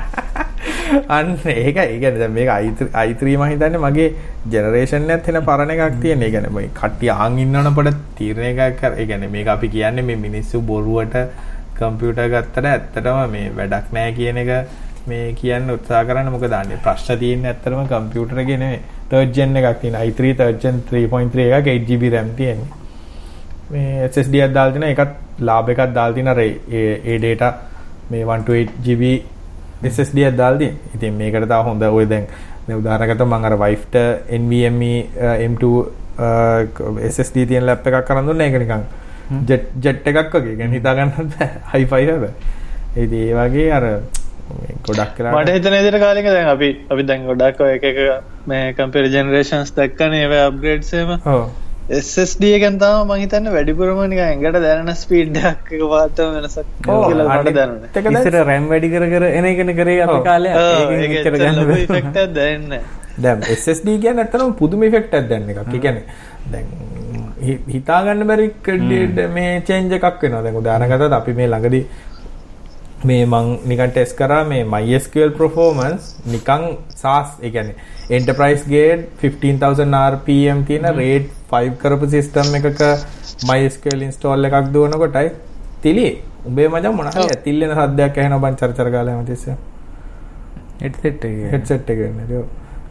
[1.17, 4.07] අන්න ඒක ඒ කියන්නේ දැන් මේක i3 i3 මම හිතන්නේ මගේ
[4.53, 6.23] ජෙනරේෂන් එකත් වෙන පරණ එකක් තියෙන.
[6.23, 8.93] ඒ කියන්නේ මේ කට්ටිය ආන් ඉන්නවනේ පොඩ තීරණය එකක් කර.
[9.01, 11.17] ඒ කියන්නේ මේක අපි කියන්නේ මේ මිනිස්සු බොරුවට
[11.79, 14.51] කම්පියුටර් ගත්තට ඇත්තටම මේ වැඩක් නැහැ කියන එක
[15.09, 18.83] මේ කියන්න උත්සාහ කරන්න මොකද අනේ ප්‍රශ්න තියෙන්නේ ඇත්තටම කම්පියුටර් එකේ නෙමෙයි.
[19.11, 22.69] third gen එකක් තියෙන i3 third gen 3.3 එකක් 8GB RAM තියෙන්නේ.
[23.71, 27.49] මේ SSD එකක් දාලා තියෙන එකත් ලාභ එකක් දාලා තියෙන අර ඒ ඒ data
[28.11, 29.03] මේ 128GB
[29.84, 30.76] SSD එකක් දාලා තියෙන.
[30.94, 32.26] ඉතින් මේකට තව හොඳ ඔය දැන්
[32.66, 34.04] දැන් උදාහරණයකට මම අර wife ට
[34.40, 38.84] NVMe uh, M2 uh, SSD තියෙන ලැප් එකක් කරන් දුන්නා ඒක නිකන්
[39.48, 40.58] ජෙට් ජෙට් එකක් වගේ.
[40.58, 41.50] يعني හිතා ගන්නත් බෑ.
[41.74, 42.34] හයිෆයි හැබැයි.
[42.96, 43.90] ඉතින් ඒ වගේ අර
[44.44, 48.00] මේ ගොඩක් මට වෙලාවට හිතන විදිහට කාලෙක දැන් අපි අපි දැන් ගොඩක් ඔය එක එක
[48.46, 51.40] මේ කම්පියුටර් ජෙනරේෂන්ස් දැක්කනේ ඒවා අප්ග්‍රේඩ්ස් එහෙම ඔව්
[51.89, 56.67] SSD එකෙන් තමයි මම හිතන්නේ වැඩිපුරම නිකන් ඇඟට දැනෙන ස්පීඩ් එකක් එක පාටම වෙනසක්
[57.55, 57.89] දැනුනේ.
[57.95, 60.05] එක දැන් ඉස්සර RAM වැඩි කර කර එන එකනේ කරේ.
[60.23, 60.53] කාලේ.
[60.53, 61.83] ඔව්, ඒකෙන් ඒක එච්චර එච්චර ගන්න ලොකු බෑ.
[61.83, 62.83] effect එකක් දැනෙන්නේ නැහැ.
[63.17, 65.59] දැන් SSD කියන්නේ ඇත්තටම පුදුම ඉෆෙක්ට් එකක් දැන් එකක්.
[65.67, 66.05] ඒ කියන්නේ
[66.51, 66.65] දැන්
[67.41, 70.43] හි- හිතා ගන්න බැරි ක- මේ චේන්ජ් එකක් වෙනවා.
[70.43, 71.83] දැන් උදාහරණයක් ගත්තොත් අපි මේ ළඟදී
[73.05, 77.75] මේ මං නිකන් ටෙස්ට් කරා මේ MySQL performance නිකන් SaaS ඒ කියන්නේ
[78.09, 82.83] enterprise grade 15000 RPM තියෙන RAID 5 කරපු system එකක
[83.49, 85.29] MySQL install එකක් දුවනකොටයි
[85.81, 89.59] තිලියේ උඹේ මචං මොන හරි ඇතිල්ලෙන සද්දයක් ඇහෙනවා බං චර චර ගාලා හැමතිස්සෙම
[90.81, 91.37] headset එක.
[91.53, 92.45] හෙඩ්සෙට් එක ඒක.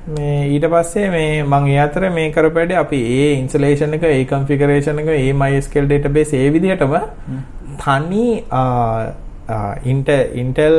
[0.09, 5.01] මේ ඊට පස්සේ මේ මම ඒ අතර මේ කරපැඩේ අපි ඒ ඉන්ස්ටලේෂන් එක ඒ කන්ෆිගරේෂන්
[5.05, 6.94] එක ඒ MySQL database ඒ විදිහටම
[7.79, 8.27] තනි
[10.40, 10.74] ඉන්ටෙල්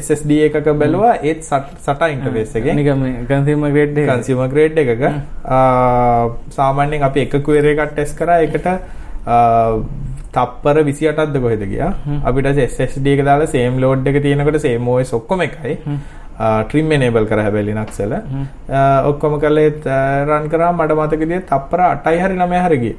[0.00, 4.08] SSD එකක බැලුවා ඒත් සටා ඉන්ටර්ෆේස් එකේ නිකන් මේ consumer grade එක.
[4.10, 5.02] කන්සියුමර් ග්‍රේඩ් එකක.
[5.44, 7.34] ආ, සාමාන්‍යයෙන් අපි එක
[7.72, 8.38] එකක් ටෙස්ට් කරා.
[8.46, 9.78] ඒකට ආ,
[10.36, 11.90] තප්පර 28ක්ද කොහෙද ගියා?
[12.24, 15.76] අපිට SSD එක දාලා same load එක තියෙනකොට same OS ඔක්කොම එකයි.
[16.70, 17.66] trim enable කරා හැබැයි
[18.70, 19.84] ආ, ඔක්කොම ඒත්
[20.30, 20.72] රන් කරා.
[20.72, 22.96] මට මතක විදිහට තප්පර 8යි හරි 9යි හරි ගියේ.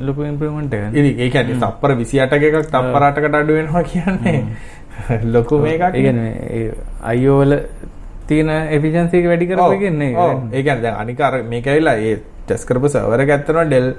[0.00, 0.96] ලොකු ඉම්ප්‍රූව්මන්ට් එකක්.
[1.00, 4.38] ඉතින් ඒ කියන්නේ තප්පර 28ක එකක් තප්පර 8කට අඩු වෙනවා කියන්නේ.
[5.34, 7.54] ලොකු මේකක් ඒ කියන්නේ ඒ IO වල
[8.26, 10.18] තියෙන එක වැඩි කරපු එකන්නේ ඒක.
[10.18, 10.42] ඔව්.
[10.52, 13.90] ඒ කියන්නේ දැන් අනික අර මේක ඇවිල්ලා ඒ ටෙස්ට් කරපු සර්වර් එක ඇත්තනවා Dell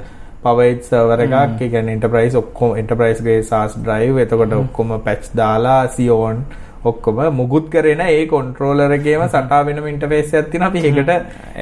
[0.43, 1.58] Power 8 සර්වර් එකක්.
[1.71, 2.77] කියන්නේ enterprise ඔක්කොම
[3.23, 4.21] grade SaaS drive.
[4.25, 6.45] එතකොට ඔක්කොම patch දාලා Xeon
[6.86, 10.69] ඔක්කොම මුකුත් කරේ නැහැ ඒ කන්ට්‍රෝලර් එකේම සටා වෙනම ඉන්ටර්ෆේස් එකක් තියෙනවා.
[10.69, 11.12] අපි ඒකට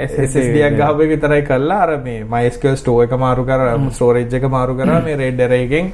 [0.07, 4.47] SSD එකක් ගහපු එක විතරයි කරලා අර මේ MySQL store එක මාරු කරලා storage එක
[4.57, 5.91] මාරු කරලා මේ red array එකෙන්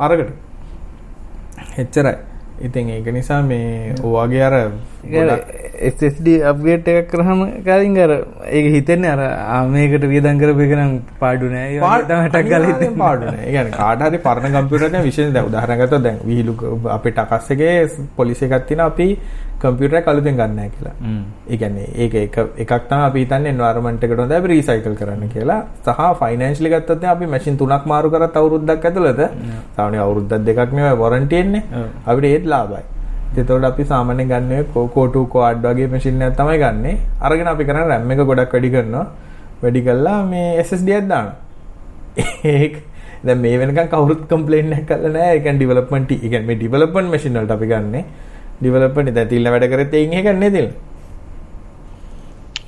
[0.00, 0.30] අරකට.
[1.78, 2.14] එච්චරයි
[2.62, 4.54] ඉතින් ඒක නිසා මේ ඔවාගේ අර
[5.88, 8.12] SSD අප්ගේට් එකක් කරාම කලින් අර
[8.48, 9.22] ඒක හිතෙන්නේ අර
[9.56, 11.72] ආමේකට වියදම් කරපු එක නම් පාඩු නෑ.
[11.72, 12.98] ඒ වගේ තමයි ටක් ගාලා හිතෙන්නේ.
[12.98, 13.46] පාඩු නෑ.
[13.46, 16.54] ඒ කියන්නේ කාට හරි පරණ කම්පියුටර් එකක් විශේෂ දැන් උදාහරණයක් ගත්තොත් දැන් විහිළු
[16.98, 17.74] අපේ ටකස් එකේ
[18.16, 18.86] පොලිසි එකක් තියෙනවා.
[18.86, 19.08] අපි
[19.64, 20.94] කම්පියුටර් එක අලුතෙන් ගන්න කියලා.
[21.50, 25.60] ඒ කියන්නේ ඒක එක එකක් තමයි අපි හිතන්නේ එන්වයරන්මන්ට් එකට හොඳයි අපි රීසයිකල් කරන්න කියලා.
[25.86, 29.22] සහ ෆයිනෑන්ෂලි ගත්තොත් දැන් අපි මැෂින් තුනක් මාරු කරත් අවුරුද්දක් ඇතුළත
[29.76, 31.62] සාමාන්‍ය අවුරුද්දක් දෙකක් නෙවෙයි වොරන්ටි එන්නේ.
[32.06, 32.84] අපිට ඒත් ලාභයි.
[33.36, 36.92] එතකොට අපි සාමාන්‍යයෙන් ගන්න කෝටු කෝඩ් වගේ මැෂින් එකක් තමයි ගන්නෙ.
[37.20, 39.06] අරගෙන අපි කරන්නේ RAM එක ගොඩක් වැඩි කරනවා.
[39.62, 41.36] වැඩි කළා මේ SSD එකක් දානවා.
[42.44, 42.74] ඒක
[43.24, 45.36] දැන් මේ වෙනකන් කවුරුත් කම්ප්ලේන්ට් එකක් කරලා නැහැ.
[45.36, 48.00] ඒ කියන්නේ ඩෙවලොප්මන්ට් ඒ කියන්නේ මේ ඩෙවලොප්මන්ට් මැෂින් වලට අපි ගන්නෙ.
[48.60, 50.70] ඩෙවලොප්මන්ට් දැන් තිල්න වැඩ කරත් එයින් එක නේ තිල්න.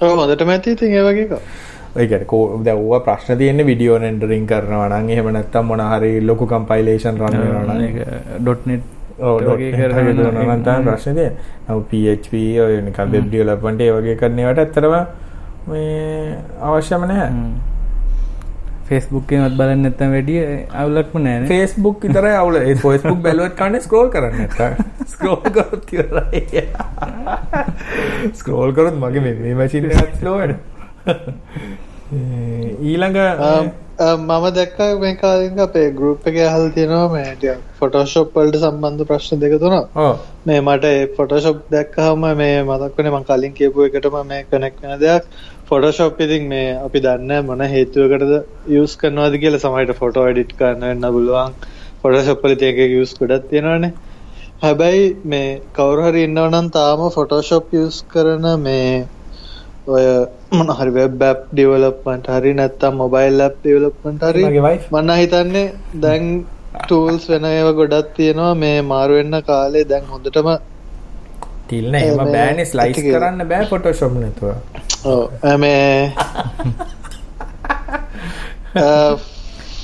[0.01, 0.77] ඔව් හොඳටම ඇති.
[0.77, 1.35] ඉතින් ඒ වගේ එකක්.
[1.97, 6.11] ඒ කියන්නේ කෝ දැන් ඕවා ප්‍රශ්න තියෙන්නේ වීඩියෝ රෙන්ඩරින් කරනවා නම් එහෙම නැත්නම් මොන හරි
[6.21, 7.81] ලොකු කම්පයිලේෂන් රන් වෙනවා නම්
[8.67, 8.83] .net
[9.19, 9.71] වගේ.
[9.73, 11.25] කරන තම ප්‍රශ්නය
[11.69, 12.33] නව PHP
[12.65, 14.95] ඔය නිකම් වෙබ් ඩියලොප්මන්ට් ඒ වගේ කරන ඒවාට ඇත්තටම
[15.71, 17.31] මේ අවශ්‍යම නැහැ
[18.89, 20.37] ෆේස්බුක් එකවත් බලන්න නැත්නම් වැඩි
[20.75, 22.59] අවුලක්ම නැහැ ෆේස්බුක් විතරයි අවුල.
[22.61, 26.63] ඒ ෆේස්බුක් බැලුවත් කන්නේ ස්ක්‍රෝල් කරන්න නැත්තම් ස්ක්‍රෝල් කරොත් ඉවරයි.
[28.41, 30.63] ස්ක්‍රෝල් කරොත් මගේ මේ මේ මැෂින් එකත් ස්ලෝ වෙනවා.
[32.85, 33.19] ඊළඟ
[33.99, 39.59] මම දැක්ක මේ කාලින් අපේ ගරුප් එක හල් තියෙනවා මේ ෆොටෝශොප් වලට සම්බන්ධ ප්‍රශ්න දෙක
[39.59, 39.99] තුනක්.
[40.47, 45.25] මේ මට ෆොටෝශොප් දැක්කහම මේ මතක්වන මං කලින් කියපු එකටම මේ කනෙක් වෙන දෙයක්
[45.69, 48.35] ෆොටෝශොප් ඉතින් මේ අපි දන්න මොන හේතුවකටද
[48.81, 51.57] යස් කරනවාද කියලා සමයිට ෆොටෝ එඩිට් කරන්න වෙන්න පුළුවන්.
[52.03, 53.91] ෆොටෝශොප්පල තියක යස් කොඩත් තියෙනවානේ.
[54.63, 55.49] හැබැයි මේ
[55.79, 58.93] කවුරහරි ඉන්නවනම් තාම ෆොටෝශොප් යස් කරන මේ
[59.89, 60.05] ඔය
[60.53, 65.67] මොන හරි වෙබ් ඇප් ඩෙවලොප්මන්ට් හරි නැත්තම් මොබයිල් ඇප් ඩෙවලොප්මන්ට් හරි මම හිතන්නේ
[66.01, 66.33] දැන්
[66.79, 68.55] ටූල්ස් වෙන ඒවා ගොඩක් තියෙනවා.
[68.65, 70.55] මේ මාරු වෙන්න කාලේ දැන් හොඳටම
[71.71, 72.73] තිල්න එහෙම බෑනේ.
[72.73, 76.13] ස්ලයිස් කරන්න බෑ ෆොටෝෂොප් නැතුව ඔව් මේ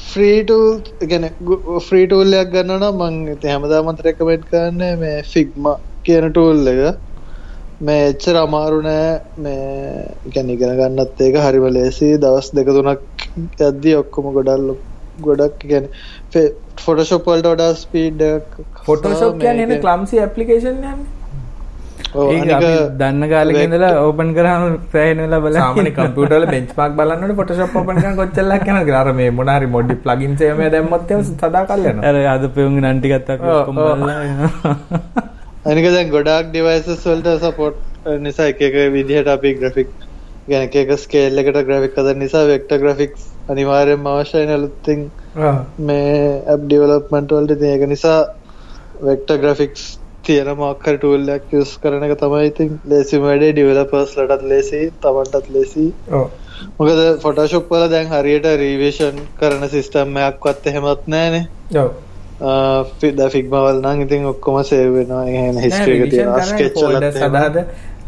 [0.09, 1.27] ෆ්‍රී ටූල් ගැන
[1.87, 6.83] ෆ්‍රී ටූල් එකක් ගන්න නම් මං ඉතින් හැමදාමත් රෙකමෙන්ඩ් කරන්නේ මේ ෆිග්මා කියන ටූල් එක.
[7.81, 9.13] මේ එච්චර අමාරු නෑ.
[9.39, 9.63] මේ
[10.35, 12.11] ගැන ඉගෙන ගන්නත් ඒක හරිම ලේසි.
[12.19, 13.27] දවස් දෙක තුනක්
[13.63, 14.69] යද්දී ඔක්කොම ගොඩල්
[15.21, 15.91] ගොඩක් ගැන
[16.81, 18.29] ෆොටෝශොප් වලට වඩා ස්පීඩ්
[18.85, 21.22] ෆොටෝශොප් කියන්නේ ක්ලම්සි ඇප්ලිකේෂන් යන්නේ
[22.11, 25.59] දන්න කාලෙක ඉඳලා ඕපන් කරාම සෑහෙන වෙලා බලන්න.
[25.59, 30.43] සාමාන්‍ය කම්පියුටර් වල බෙන්ච්මාර්ක් බලනකොට ෆොටෝෂොප් ඕපන් කොච්චරක් යනවද අර මේ මොන හරි මොඩි ප්ලගින්ස්
[30.43, 32.11] එකම දැම්මොත් එහෙම සදා කල් යනවා.
[32.11, 34.19] අර අද පෙවුන් නම් ටිකත් අපි ඔක්කොම බලලා
[35.65, 37.77] අනික දැන් ගොඩාක් ඩිවයිසස් වලට සපෝට්
[38.21, 39.91] නිසා එක එක විදිහට අපි ග්‍රැෆික්
[40.49, 45.09] ගැන එක ස්කේල් එකට ග්‍රැෆික් හදන නිසා වෙක්ටර් ග්‍රැෆික්ස් අනිවාර්යෙන්ම අවශ්‍යයි නලුත්තින්
[45.87, 46.15] මේ
[46.47, 48.21] ඇප් ඩෙවලොප්මන්ට් වලට ඉතින් ඒක නිසා
[49.03, 49.85] වෙක්ටර් ග්‍රැෆික්ස්
[50.25, 54.81] තියෙන මොකක් හරි ටූල් එකක් යූස් කරන එක තමයි ඉතින් ලේසිම වැඩේ ඩෙවලොපර්ස් ලටත් ලේසි
[55.03, 55.87] තමන්ටත් ලේසි
[56.79, 61.47] මොකද ෆොටෝෂොප් වල දැන් හරියට රිවිෂන් කරන සිස්ටම් එකක්වත් එහෙමත් නැහනේ.
[61.77, 61.93] ඔව්.
[63.13, 65.25] ද ෆික්මවල් නම් ඉතින් ඔක්කොම සේව් වෙනවා.
[65.29, 66.45] එහෙම හිස්ටරි එක තියෙනවා.
[66.45, 67.59] ස්කෙච් වලත් සදාද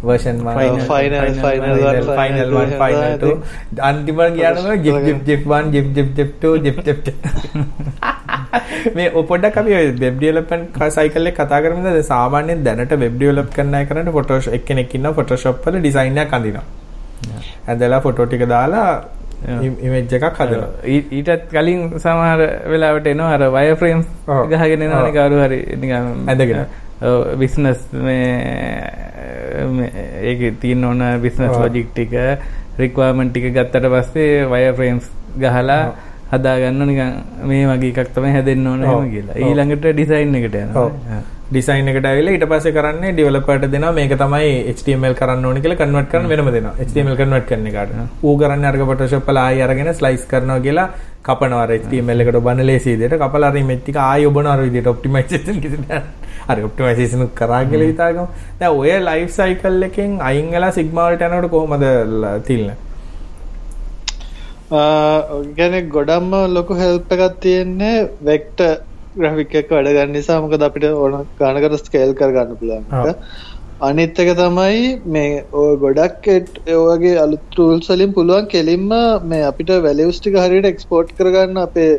[0.09, 3.35] version 1 final final final final 1 final 2
[3.91, 7.01] අන්තිමට ගියාම ජිප් jeep jeep 1 jeep jeep jeep 2 jeep jeep
[8.97, 13.85] මේ පොඩ්ඩක් අපි වෙබ් ඩෙවලොප්මන්ට් සයිකල් එක කතා කරමුද සාමාන්‍යයෙන් දැනට වෙබ් ඩෙවලොප් කරන අය
[13.91, 16.65] කරන්නේ ෆොටෝෂොප් එක්කෙනෙක් ඉන්නවා ෆොටෝෂොප් වල ඩිසයින් එකක් අඳිනවා.
[17.69, 18.89] ඇඳලා ෆොටෝ ටික දාලා
[19.87, 20.71] ඉමේජ් එකක් හදනවා.
[20.87, 22.41] ඊටත් කලින් සමහර
[22.73, 24.07] වෙලාවට එනවා අර වයර් ෆ්‍රේම්ස්
[24.53, 25.95] ගහගෙන එනවනේ කවුරු හරි නිකන්
[26.29, 26.65] ඇඳගෙන
[27.39, 29.05] බිස්නස් මේ
[30.23, 32.13] ඒක තියෙන ඕන බිස්නස් ලොජික් ටික
[32.79, 35.83] රික්වයර්මන්ට් ටික ගත්තට පස්සේ වයර් ෆ්‍රේම්ස් ගහලා
[36.33, 37.13] හදාගන්න නිකන්
[37.45, 39.39] මේ වගේ එකක් තමයි හැදෙන්න ඕන එහෙම කියලා.
[39.39, 41.21] ඊළඟට ඩිසයින් එකට යනවා.
[41.51, 43.93] ඩිසයින් එකට ඇවිල්ලා ඊට පස්සේ කරන්නේ ඩෙවලොපර්ට දෙනවා.
[43.93, 46.75] මේක තමයි HTML කරන්න ඕනේ කියලා කන්වර්ට් කරන වෙනම දෙනවා.
[46.87, 47.95] HTML කන්වර්ට් කරන එකට.
[48.23, 50.89] ඌ කරන්නේ අරක Photoshop වල ආයෙ අරගෙන ස්ලයිස් කරනවා කියලා
[51.23, 55.61] කපනවා HTML එකට ඔබන ලේසි විදිහට කපලා අර ඉමේජ් ටික ආයෙ ඔබන අර විදිහට ඔප්ටිමයිසේෂන්
[55.67, 55.85] කිසිම
[56.49, 58.27] අර ඔප්ටිමයිසේෂන් කරා කියලා හිතාගමු.
[58.59, 61.87] දැන් ඔය ලයිෆ් සයිකල් එකෙන් අයින් වෙලා සිග්මා වලට යනකොට කොහොමද
[62.47, 62.75] තිල්න?
[64.71, 68.61] ගැන ගොඩම්ම ලොකු හෙල්ප එකක් තියෙන්නේ වෙක්ට
[69.17, 73.21] ග්‍රෆික් එක වැඩ ගන්න නිසා මොකද අපිට ඕන ගානකට ස්කේල් කරගන්න පුළුවන්
[73.81, 78.91] අනිත් එක තමයි මේ ඔය ගොඩක් ඒවගේ අලුත් ටූල්ස් වලින් පුළුවන් කෙලින්ම
[79.25, 81.93] මේ අපිට වැලියුස් ටික හරියට එක්ස්පෝර්ට් කරගන්න අපේ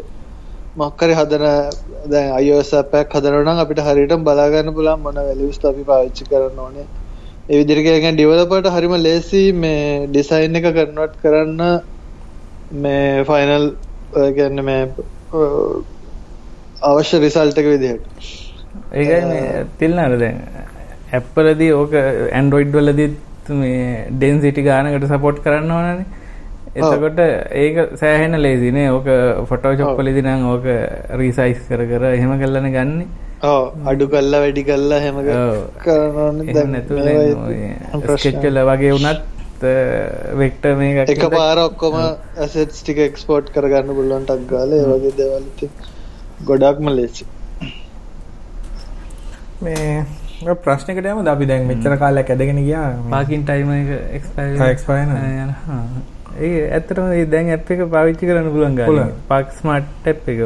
[0.76, 1.46] මොක්කරි හදන
[2.14, 6.28] දැන් iOS app එකක් හදනවා නම් අපිට හරියටම බලා ගන්න පුළුවන් මොන values අපි පාවිච්චි
[6.32, 6.88] කරන්න ඕනේ.
[7.86, 11.62] කියන්නේ ඩෙවලොපර්ට හරිම ලේසි මේ ඩිසයින් එක කන්වර්ට් කරන්න
[12.78, 13.68] මේ ෆයිනල්
[14.38, 14.82] කියන්නේ මේ
[16.84, 18.04] අවශ්‍ය රිසල්ට් එක විදිහට.
[18.94, 20.44] ඒකයි මේ තිල්නර දැන්
[21.14, 23.10] ඇප්පලදී ඕක ඇන්ඩරොයිඩ් වලදී
[23.56, 26.24] මේ ඩෙන්සිටි ගානකට සපෝට් කරන්න ඕනනේ
[26.76, 27.20] එතකොට
[27.56, 29.08] ඒක සෑහෙන ලේසිනේ ඕක
[29.50, 30.66] ෆොටෝ චොප්පලිදි නම් ඕක
[31.22, 33.06] රීසයිස් කර කර එහෙම කල්ලන ගන්න.
[33.92, 35.16] අඩු කල්ලා වැඩි කල්ලා හෙම
[38.18, 39.22] ස්කෙච්චල වගේ වුණත්
[40.42, 45.70] වෙක්ට මේ එක පාර ඔක්කොම ඇසෙට්ස් ටික එක්ස්පෝට් කරගන්න පුළුවන් ටක් ගාල වගේ දෙවල්ති
[46.50, 47.26] ගොඩක්ම ලේසි
[49.62, 49.86] මේ
[50.66, 51.46] ප්‍රශ්නකට යම අපි?
[51.46, 52.90] දැන් මෙච්චර කාලයක් ඇදගෙන ගියා.
[53.16, 55.16] පාකින් ටයිම එක එක්ස්පයන
[56.38, 60.40] ඒ ඇත්තටම ඒ දැන් ඇප් එක පාවිච්චි කරන්න පුළුවන් ගන්න පාක් ස්මාර්ට් ඇප් එක.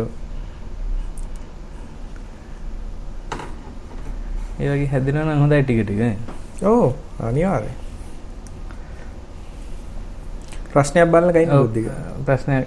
[4.60, 6.02] ඒ වගේ හැදෙනවා නම් හොඳයි ටික ටික
[6.66, 7.78] ඔව් අනිවාර්යයෙන්
[10.72, 11.88] ප්‍රශ්නයක් බලන්න කයින් බුද්ධික
[12.26, 12.66] ප්‍රශ්නයක්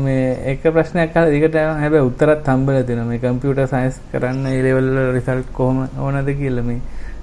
[0.00, 3.08] මේ එක ප්‍රශ්නයක් අහලා දිගට හැබැයි උත්තරත් හම්බෙලා තියෙනවා.
[3.08, 6.80] මේ කම්පියුටර් සයන්ස් කරන්න ඒ ලෙවල් වල රිසල්ට් කොහොම ඕනද කියලා මේ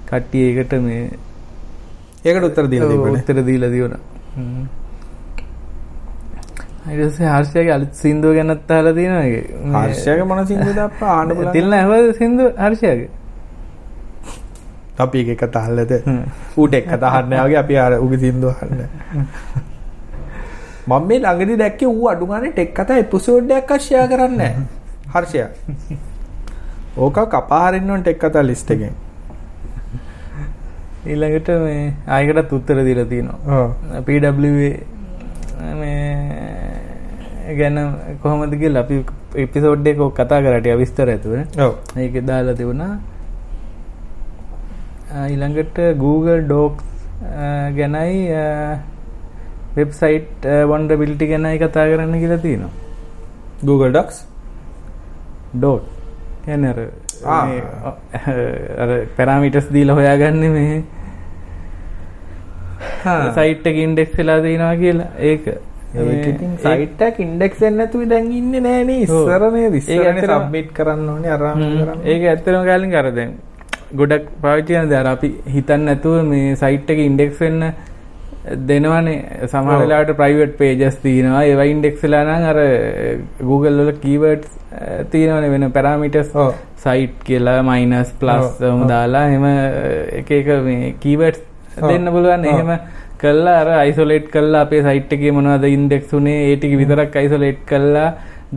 [0.08, 1.02] කට්ටිය ඒකට මේ
[2.24, 4.02] ඒකට උත්තර දීලා තිබුණා උත්තර දීලා දිනුනා
[4.36, 4.81] ඊට
[6.84, 9.50] පස්සේ හර්ෂයාගේ අලුත් සින්දුව ගැනත් අහලා තියෙනවා ඒක.
[9.74, 11.10] හර්ෂයාගේ මොන සින්දුවද අප්පා?
[11.18, 11.52] ආන්න බලන්න.
[11.56, 12.48] තිල්න ඇහුවද සින්දුව?
[12.64, 13.10] හර්ෂයාගේ.
[14.98, 15.92] අපි එක තහල්ලද
[16.56, 18.80] ඌට එක තහන්න වගේ අපි අර උගේ සින්දුව අහන්න
[20.86, 24.52] මම මේ ළඟදී දැක්කේ ඌ අඩු ගානේ ටෙක් කතා එපිසෝඩ් එකක් ෂෙයා කරන්නේ
[25.14, 25.48] හර්ෂයා.
[26.96, 28.94] ඕක කපා හරින්න ඕන ටෙක් කතා ලිස්ට් එකෙන්.
[31.06, 33.64] ඊළඟට මේ ආයකටත් උත්තර දීලා තියෙනවා.
[34.48, 34.72] මේ
[37.58, 37.76] ගැන
[38.22, 38.96] කොහොමද කියලා අපි
[39.44, 41.34] එපිසෝඩ් එක කතා කරට විස්තර ඇතුව.
[42.04, 42.92] ඒක දාලා තිබුණා.
[45.28, 46.84] ඊළඟට Google Docs
[47.78, 48.18] ගැනයි
[49.76, 52.72] වෙබ්සයිට් වන්ඩබිලිටි ගැනයි කතා කරන්න කියලා තියෙනවා.
[53.70, 54.16] Google Docs?
[55.54, 55.84] ඩෝට්
[58.82, 60.82] අර පැරාමිටස් දීලා හොයාගන්න මේ
[63.36, 65.10] සයිට් එක ඉන්ඩෙක්ස් වෙලා තියෙනවා කියලා.
[65.30, 65.44] ඒක.
[66.64, 72.28] සයිට් එක ඉන්ඩෙක්ස් වෙන්නේ නැතුව දැන් ඉන්නේ නෑනේ ඉස්සරනේ ඉස්සරනේ සබ්මිට් කරන්න ඕනේ කරන්න ඒක
[72.32, 73.34] ඇත්තටම කාලින් අර දැන්
[74.00, 77.72] ගොඩක් පාවිච්චි කරන දැන් අපි හිතන්නේ නැතුව මේ සයිට් එක ඉන්ඩෙක්ස් වෙන්න
[78.68, 79.18] දෙනවනේ.
[79.50, 81.44] සමහර වෙලාවට ප්‍රයිවට් පේජස් තියෙනවා.
[81.50, 82.58] ඒවා ඉන්ඩෙක්ස් වෙලා නම් අර
[83.50, 84.50] Google වල කීවර්ඩ්ස්
[85.12, 86.32] තියෙනවනේ වෙන පැරාමීටර්ස්
[86.84, 88.58] සයිට් කියලා මයිනස් ප්ලස්
[88.92, 89.44] දාලා එහෙම
[90.20, 91.42] එක එක මේ කීවර්ඩ්ස්
[91.78, 92.44] දෙන්න පුළුවන්.
[92.44, 92.70] එහෙම
[93.18, 98.08] කළා අර අයිසොලේට් කළා අපේ සයිට් එකේ මොනවද ඉන්ඩෙක්ස් උනේ ඒ ටික විතරක් අයිසොලේට් කළා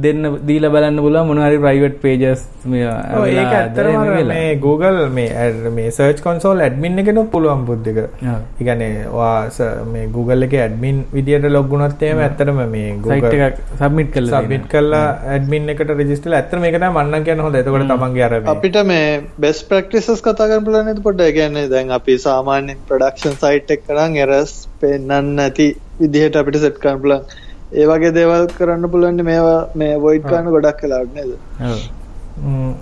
[0.03, 5.45] දෙන්න දීලා බලන්න පුළුවන් මොනවා හරි ප්‍රයිවට් පේජස් මේ Google මේ
[5.77, 7.61] මේ සර්ච් කන්සෝල් ඇඩ්මින් එකෙනුත් පුළුවන්.
[7.93, 8.07] ඒ
[8.59, 14.41] කියන්නේ ඔයා මේ Google එකේ ඇඩ්මින් විදියට ලොග් වුණොත් එහෙම ඇත්තටම මේ එකක් සබ්මිට් කරලා
[14.41, 15.05] සබ්මිට් කරලා
[15.35, 17.59] ඇඩ්මින් එකට රෙජිස්ටර් කරලා ඇත්තටම මේක තමයි මන්නම් කියන්න හොඳ.
[17.61, 19.07] එතකොට තමන්ගේ අර අපිට මේ
[19.47, 21.27] බෙස්ට් ප්‍රැක්ටිසස් කතා කරන්න පුළුවන් නේද පොඩ්ඩක්.
[21.29, 24.53] ඒ කියන්නේ දැන් අපි සාමාන්‍ය ප්‍රොඩක්ෂන් සයිට් එක කරන් එරර්ස්
[24.83, 25.71] පෙන්නන්න නැති
[26.03, 27.44] විදිහට අපිට සෙට් කරන්න පුළුවන්.
[27.73, 31.31] ඒ වගේ දේවල් කරන්න පුළුවන් මේවා මේ වොයිඩ් කරන්න ගොඩක් වෙලාවට නේද?
[31.69, 31.79] ඔව්.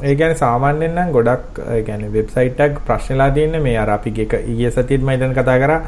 [0.04, 4.34] ඒ කියන්නේ සාමාන්‍යයෙන් නම් ගොඩක් ඒ කියන්නේ වෙබ්සයිට් එකක් ප්‍රශ්නලා තියෙන්නේ මේ අර අපි එක
[4.42, 5.80] ඊයේ සතියේත් මම දැන් කතා කරා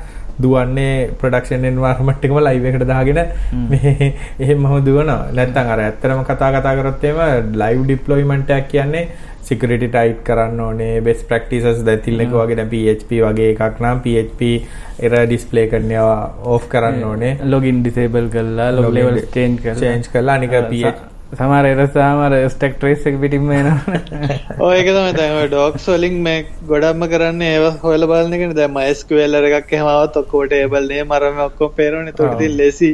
[0.41, 3.21] දුවන්නේ ප්‍රොඩක්ෂන් එන්වයරන්මන්ට් එකම ලයිව් එකට දාගෙන
[3.69, 5.19] මේ එහෙමම දුවනවා.
[5.33, 9.07] නැත්නම් අර ඇත්තටම කතා කතා කරොත් එහෙම ලයිව් ඩිප්ලොයිමන්ට් එකක් කියන්නේ
[9.47, 14.51] සිකරිටි ටයිට් කරන්න ඕනේ බෙස් ප්‍රක්ටිසස් දැතිල්ලක වගේ දැන් PHP වගේ එකක් නම් PHP
[14.99, 16.15] එර ඩිස්ප්ලේ කරනවා
[16.53, 17.33] ඕෆ් කරන්න ඕනේ.
[17.45, 19.75] ලොගින් ඩිසේබල් කරලා ලොග් ලෙවල් කරලා.
[19.81, 20.95] චේන්ජ් කරලා අනික PHP
[21.33, 27.57] සමහර එරර්ස් සමහර ස්ටැක් ට්‍රේස් එක ඒක තමයි දැන් ඔය ඩොක්ස් වලින් මේ ගොඩක්ම කරන්නේ
[27.57, 28.57] ඒව හොයලා බලන එකනේ.
[28.61, 32.13] දැන් MySQL එකක් එහෙම ආවත් ඔක්කොම ටේබල් නේම අරම ඔක්කොම පේනවනේ.
[32.13, 32.91] ඒකට ඉතින් ලේසි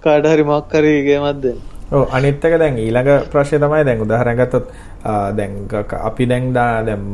[0.00, 4.38] කාට හරි මොකක් හරි ගේමක් දෙන්න ඔව් අනිත් එක දැන් ඊළඟ ප්‍රශ්නේ තමයි දැන් උදාහරණ
[4.38, 4.70] ගත්තොත්
[5.04, 5.68] දැන්
[6.02, 7.04] අපි දැන් දැන්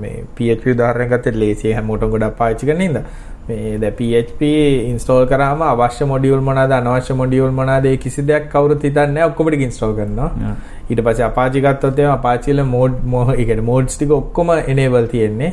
[0.00, 3.04] මේ PHP උදාහරණ ගත්තොත් ලේසියෙන් හැමෝටම ගොඩක් පාවිච්චි කරන හින්දා
[3.48, 4.50] මේ දැන් PHP
[4.88, 9.30] ඉන්ස්ටෝල් කරාම අවශ්‍ය මොඩියුල් මොනවාද අනවශ්‍ය මොඩියුල් මොනවාද ඒ කිසි දෙයක් කවුරුත් හිතන්නේ නැහැ.
[9.30, 10.30] ඔක්කොම ටික ඉන්ස්ටෝල් කරනවා.
[10.90, 13.00] ඊට පස්සේ Apache ගත්තොත් Apache වල මෝඩ්
[13.34, 15.52] ඒ කියන්නේ මෝඩ්ස් ටික ඔක්කොම enable තියෙන්නේ.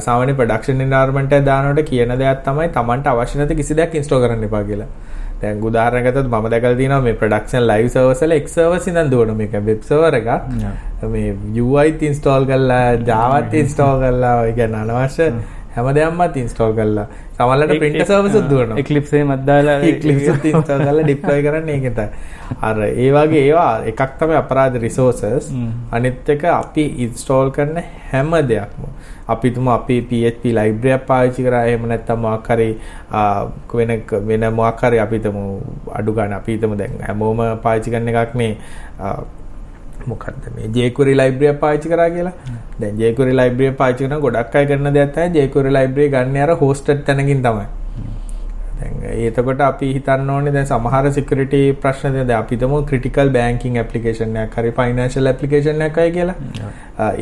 [0.00, 4.48] සාමාන්‍ය ප්‍රොඩක්ෂන් එන්වයරන්මන්ට් එක දානකොට කියන දෙයක් තමයි Tamanට අවශ්‍ය නැති කිසි දෙයක් ඉන්ස්ටෝල් කරන්න
[4.50, 4.90] එපා කියලා.
[5.40, 9.34] දැන් උදාහරණයක් ගත්තොත් මම දැකලා තියෙනවා මේ ප්‍රොඩක්ෂන් ලයිව් සර්වර්ස් වල X සර්වර්ස් ඉඳන් දුවන
[9.36, 10.30] මේක වෙබ් සර්වර් එකක්.
[11.08, 15.28] මේ UI ඉන්ස්ටෝල් කරලා Java ඉන්ස්ටෝල් කරලා ඒ කියන්නේ අනවශ්‍ය
[15.76, 17.06] හැමදයම්මත් ඉන්ස්ටෝල් කරලා.
[17.34, 21.98] සමල්ලට පින්ට සර්වසුත් දුවන එක්ලිප්සේ මද්දාලා ක්ලිප්ත් ඉන්ස්ටෝල් කරලා ඩිප්ලොයි කරන්න ඒකට
[22.68, 25.50] අර ඒ වගේ ඒවා එකක් තමයි අපරාධ රිසෝසස්
[25.92, 28.86] අනිත් එක අපි ඉන්ස්ටෝල් කරන හැම දෙයක්ම
[29.28, 32.68] අපිතුම අපි PHP ලයිබ්‍රරියක් පාවිච්චි කරා එහෙම නැත්නම් මොකක් හරි
[33.74, 33.92] වෙන
[34.28, 35.38] වෙන මොකක් හරි අපිටම
[36.00, 38.52] අඩු ගන්න අපිටම දැන් හැමෝම පාවිච්චි කරන එකක් මේ
[40.06, 42.34] මොකක්ද මේ ජේකුරි ලයිබ්‍රරිය පාවිච්චි කරා කියලා.
[42.80, 47.02] දැන් ජේකුරි ලයිබ්‍රරිය පාවිච්චි කරන ගොඩක් අය කරන දෙයක් තමයි ජේකුරි ලයිබ්‍රරිය ගන්න අර හෝස්ටඩ්
[47.08, 47.66] තැනකින් තමයි.
[48.78, 48.94] දැන්
[49.28, 54.58] එතකොට අපි හිතන්න ඕනේ දැන් සමහර සිකියුරිටි ප්‍රශ්න දැන් අපි හිතමු ක්‍රිටිකල් බැංකින් ඇප්ලිකේෂන් එකක්
[54.60, 56.36] හරි ෆයිනෑන්ෂල් ඇප්ලිකේෂන් එකක් අය කියලා.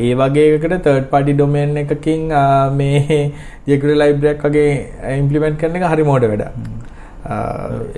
[0.05, 2.27] ඒ වගේ එකකට තර්ඩ් පාටි ඩොමේන් එකකින්
[2.81, 3.21] මේ
[3.67, 4.69] ජේකුරි ලයිබ්‍රරියක් වගේ
[5.21, 6.51] ඉම්ප්ලිමන්ට් කරන එක හරි මෝඩ වැඩක්.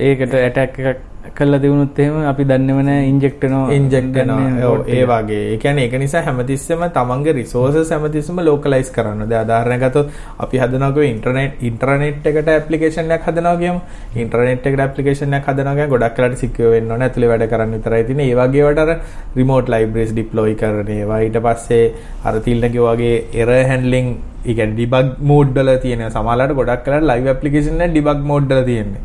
[0.10, 1.04] ඒකට ඇටැක් එකක්
[1.38, 5.96] කල්ලා දෙවුණුත් එහෙම අපි දන්නේම නැහැ ඉන්ජෙක්ට් වෙනවා ඉන්ජෙක්ට් වෙනවා ඒ වගේ ඒ කියන්නේ ඒක
[5.98, 9.24] නිසා හැමතිස්සෙම තමන්ගේ රිසෝසස් හැමතිස්සෙම ලෝකලයිස් කරන්න.
[9.26, 13.80] දැන් උදාහරණයක් ගත්තොත් අපි හදනවා කිව්ව ඉන්ටර්නෙට් ඉන්ටර්නෙට් එකට ඇප්ලිකේෂන් එකක් හදනවා කියමු.
[14.16, 17.10] ඉන්ටර්නෙට් එකට ඇප්ලිකේෂන් එකක් හදනවා කියන්නේ ගොඩක් වෙලාට සිකියුර් වෙන්න ඕනේ.
[17.10, 18.30] ඇතුලේ වැඩ කරන්න විතරයි තියෙන්නේ.
[18.30, 18.94] ඒ වගේ වට අර
[19.36, 21.84] රිමෝට් ලයිබ්‍රරිස් ඩිප්ලොයි කරන ඒවා ඊට පස්සේ
[22.24, 28.22] අර තිල්න වගේ එරර් හැන්ඩ්ලින් ඉගැන් ඩිබක් මෝඩ්ඩල තියෙන සමාලට ගොඩක් කලට ලයිව පපලිකේෂන ඩිබක්
[28.24, 29.02] මෝඩ්ඩල තියෙන්නේ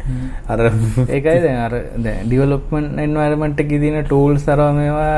[0.48, 0.60] අර
[1.08, 1.74] ඒකයි දැන් අර
[2.26, 5.14] ඩිවලොප්මන් එන්වර්මන්ට් එක දින ටූල් සරව මේවා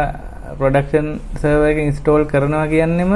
[0.61, 1.09] ප්‍රොඩක්ෂන්
[1.43, 3.13] සර්වර් එක ඉන්ස්ටෝල් කරනවා කියන්නෙම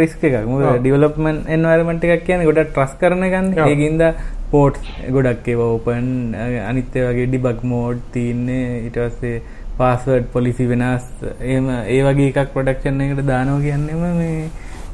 [0.00, 0.36] රිස්ක් එකක්.
[0.82, 4.02] ඩිවලොප්මන් එන්වර්මන්ට් එකක් කියන්නේ ගොඩක් ට්‍රස් කරන ගන්නේ ඒකින්ද
[4.52, 6.08] පෝට්ස් ගොඩක් ඒවා ඕපන්
[6.70, 8.66] අනිත් වගේ ඩිබක් මෝඩ් තියන්නේ.
[8.86, 9.42] ඊට පස්සේ
[9.78, 11.06] පාස්වර්ඩ් පොලිසි වෙනස්.
[11.40, 14.50] එහෙම ඒ වගේ එකක් ප්‍රොඩක්ෂන් එකට දානවා කියන්නෙම මේ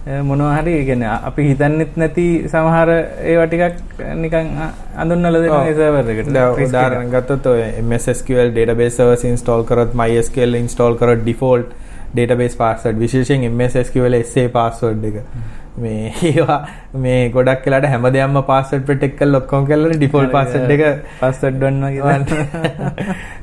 [0.08, 2.90] මොනවා හරි කියන්නේ අපි හිතන්නෙත් නැති සමහර
[3.32, 4.46] ඒවා ටිකක් නිකන්
[4.96, 6.30] අඳුන්නලා දෙන සර්වර් එකට.
[6.66, 11.72] උදාහරණ ගත්තොත් ඔය MS SQL database servers install කරොත් MySQL install කරොත් default
[12.16, 15.18] database password විශේෂයෙන් MS SQL SA password එක.
[15.78, 16.58] මේ ඒවා
[17.02, 20.84] මේ ගොඩක් වෙලාට හැමදේම password protect කරලා ඔක්කොම කරලා default password එක
[21.20, 22.20] password කියලා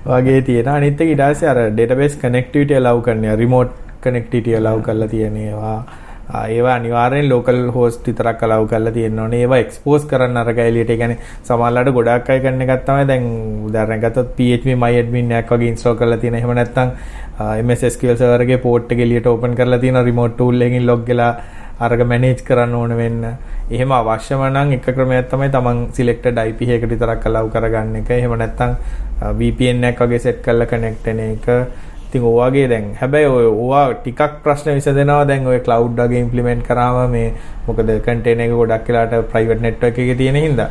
[0.07, 0.71] වගේ තියෙන.
[0.77, 3.71] අනිත් එක ඊට පස්සේ අර database connectivity allow කරන්නේ remote
[4.07, 5.77] connectivity allow කරලා තියෙන ඒවා.
[6.25, 9.41] ඒවා අනිවාර්යෙන් ලෝකල් හෝස්ට් විතරක් අලව් කරලා තියෙන්න ඕනේ.
[9.41, 10.89] ඒවා එක්ස්පෝස් කරන්න අර ගෑලියට.
[10.89, 13.27] ඒ කියන්නේ සමහරවිට ගොඩාක් අය කරන එකක් තමයි දැන්
[13.67, 16.39] උදාහරණයක් ගත්තොත් PHP myadmin එකක් වගේ ඉන්ස්ටෝල් කරලා තියෙන.
[16.41, 16.95] එහෙම නැත්නම්
[17.67, 21.33] MS SQL server එකේ port එක එළියට open කරලා තියෙන remote tool එකකින් log වෙලා
[21.79, 23.23] අරග මැනේජ් කරන්න ඕන වෙන්න.
[23.69, 28.09] එහෙම අවශ්‍යම නම් එක ක්‍රමයක් තමයි තමන් සිලෙක්ටඩ් IP එකකට විතරක් අලව් කරගන්න එක.
[28.19, 28.77] එහෙම නැත්නම්
[29.39, 31.45] VPN එකක් වගේ සෙට් කරලා කනෙක්ට් වෙන එක.
[32.15, 35.27] ඉතින් ඔයගේ දැන් හැබැයි ඔය ඕවා ටිකක් ප්‍රශ්න විසඳෙනවා.
[35.29, 37.33] දැන් ඔය ක්ලවුඩ් වගේ ඉම්ප්ලිමන්ට් කරාම මේ
[37.67, 40.69] මොකද කන්ටේනර් එක ගොඩක් වෙලාට ප්‍රයිවට් නෙට්වර්ක් එකේ තියෙන හින්දා.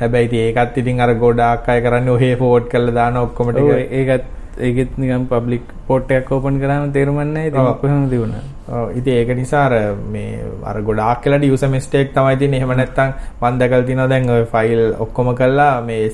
[0.00, 3.92] හැබැයි ඉතින් ඒකත් ඉතින් අර ගොඩාක් අය කරන්නේ ඔහේ ෆෝවර්ඩ් කරලා දාන ඔක්කොම ටික.
[4.00, 4.24] ඒකත්
[4.58, 8.42] ඒකෙත් නිකන් පබ්ලික් පෝට් එකක් ඕපන් කරාම තේරුම් නැහැ ඉතින් කොහොමද තිබුණා.
[8.68, 9.74] ඔව් ඉතින් ඒක නිසා අර
[10.12, 12.60] මේ අර ගොඩාක් වෙලාට යූසර් මිස්ටේක් තමයි තියෙන්නේ.
[12.60, 16.08] එහෙම නැත්නම් මම දැකලා තියෙනවා දැන් ෆයිල් ඔක්කොම කරලා මේ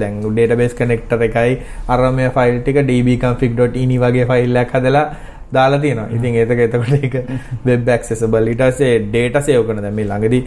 [0.00, 5.06] දැන් database connector එකයි අර මේ ෆයිල් ටික dbconfig.ini වගේ ෆයිල් එකක් හදලා
[5.52, 6.08] දාලා තියෙනවා.
[6.10, 7.14] ඉතින් ඒක එතකොට ඒක
[7.64, 10.42] web accessible ඊට පස්සේ data save කරන දැන් මේ ළඟදී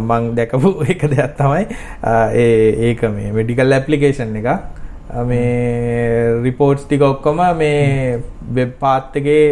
[0.00, 1.64] මම දැකපු එක දෙයක් තමයි
[2.42, 4.78] ඒ ඒක මේ medical application එක
[5.30, 8.20] මේ රිපෝට්ස් ටික ඔක්කොම මේ
[8.56, 9.44] වෙබ් පාත් එකේ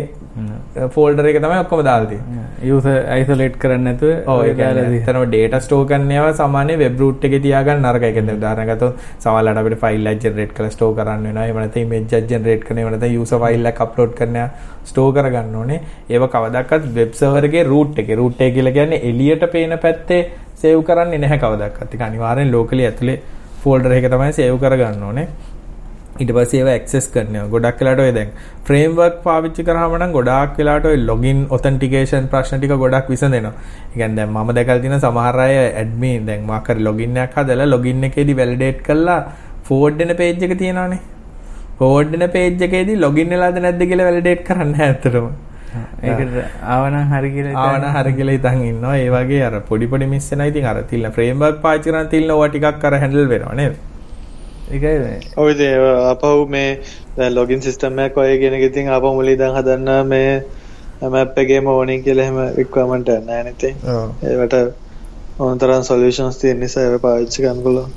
[0.94, 2.44] ෆෝල්ඩර් එක තමයි ඔක්කොම දාලා තියෙන්නේ.
[2.71, 7.83] යූසර් අයිසොලේට් කරන්න නැතුව ඒක ඇත්තටම data store කරන්න ඒවා සාමාන්‍ය web root එකේ තියාගන්න
[7.87, 8.12] නරකයි.
[8.16, 8.94] කියන්නේ උදාහරණයක් ගත්තොත්
[9.25, 11.47] සමහරවිට අපිට file එක generate කරලා store කරන්න වෙනවා.
[11.47, 14.51] එහෙම නැත්නම් image එක generate කරන්න එහෙම නැත්නම් user file එකක් upload කරන්න
[14.90, 15.81] store කරගන්න ඕනේ.
[16.11, 20.23] ඒව කවදාකවත් web server එකේ root එකේ root එක කියලා කියන්නේ එළියට පේන පැත්තේ
[20.62, 21.90] save කරන්නේ නැහැ කවදාකවත්.
[21.94, 23.18] ඒක අනිවාර්යෙන් locally ඇතුලේ
[23.62, 25.29] ෆෝල්ඩර් එක තමයි සේව් කරගන්න ඕනේ.
[26.21, 27.44] ඊට පස්සේ ඒවා ඇක්සස් කරනවා.
[27.53, 28.31] ගොඩක් වෙලාට ඔය දැන්
[28.66, 33.53] ෆ්‍රේම්වර්ක් පාවිච්චි කරාම නම් ගොඩාක් වෙලාට ඔය ලොගින් ඔතෙන්ටිකේෂන් ප්‍රශ්න ටික ගොඩක් විසඳෙනවා.
[33.92, 37.68] ඒ කියන්නේ දැන් මම දැකලා තියෙන සමහර අය ඇඩ්මින් දැන් මොකක් හරි ලොගින් එකක් හදලා
[37.75, 39.21] ලොගින් එකේදී වැලිඩේට් කරලා
[39.68, 41.03] ෆෝවර්ඩ් වෙන පේජ් එක තියෙනවානේ.
[41.79, 45.28] ෆෝවර්ඩ් වෙන පේජ් එකේදී ලොගින් වෙලාද නැද්ද කියලා වැලිඩේට් කරන්න ඇත්තටම.
[46.11, 46.37] ඒකට
[46.75, 48.97] ආවනම් හරි කියලා ආවනම් හරි කියලා ඉතින් ඉන්නවා.
[49.03, 50.49] ඒ වගේ අර පොඩි පොඩි මිස් වෙනවා.
[50.53, 53.75] ඉතින් අර තිල්න ෆ්‍රේම්වර්ක් පාවිච්චි කරන් තිල්න ඕවා ටිකක් අර හැන්ඩල් වෙනවා නේද?
[54.73, 54.97] ඒකයි
[55.43, 55.53] ඔය
[56.12, 56.71] අපහු මේ
[57.37, 60.33] ලොගින් සිස්ටම් එකක් ඔය කියන එක ඉතින් ආපහු මුලින් ඉඳන් හදන්න මේ
[61.14, 63.75] මැප් එකේම ඕනේ කියලා එහෙම රික්වයර්මන්ට් එකක් නැහැ නේ ඉතින්.
[64.33, 64.55] ඒවට
[65.47, 67.93] ඕනතරම් සොලියුෂන්ස් තියෙන නිසා ඒක පාවිච්චි කරන්න පුළුවන්.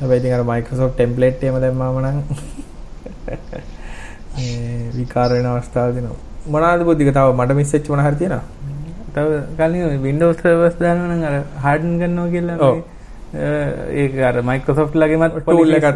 [0.00, 2.18] හැබැයි ඉතින් අර Microsoft template එකම දැම්මාම නම්
[4.36, 6.18] මේ විකාර වෙන අවස්ථාවක් දෙනවා.
[6.54, 8.44] මොනවාද බුද්ධික තව මට මිස් වෙච්ච මොන හරි තියෙනවා?
[9.14, 9.28] තව
[9.58, 12.72] කලින් Windows servers දානවා නම් අර harden කරනවා කියලා
[14.02, 15.88] ඒක අර Microsoft ලගේමත් ටූල් එකක්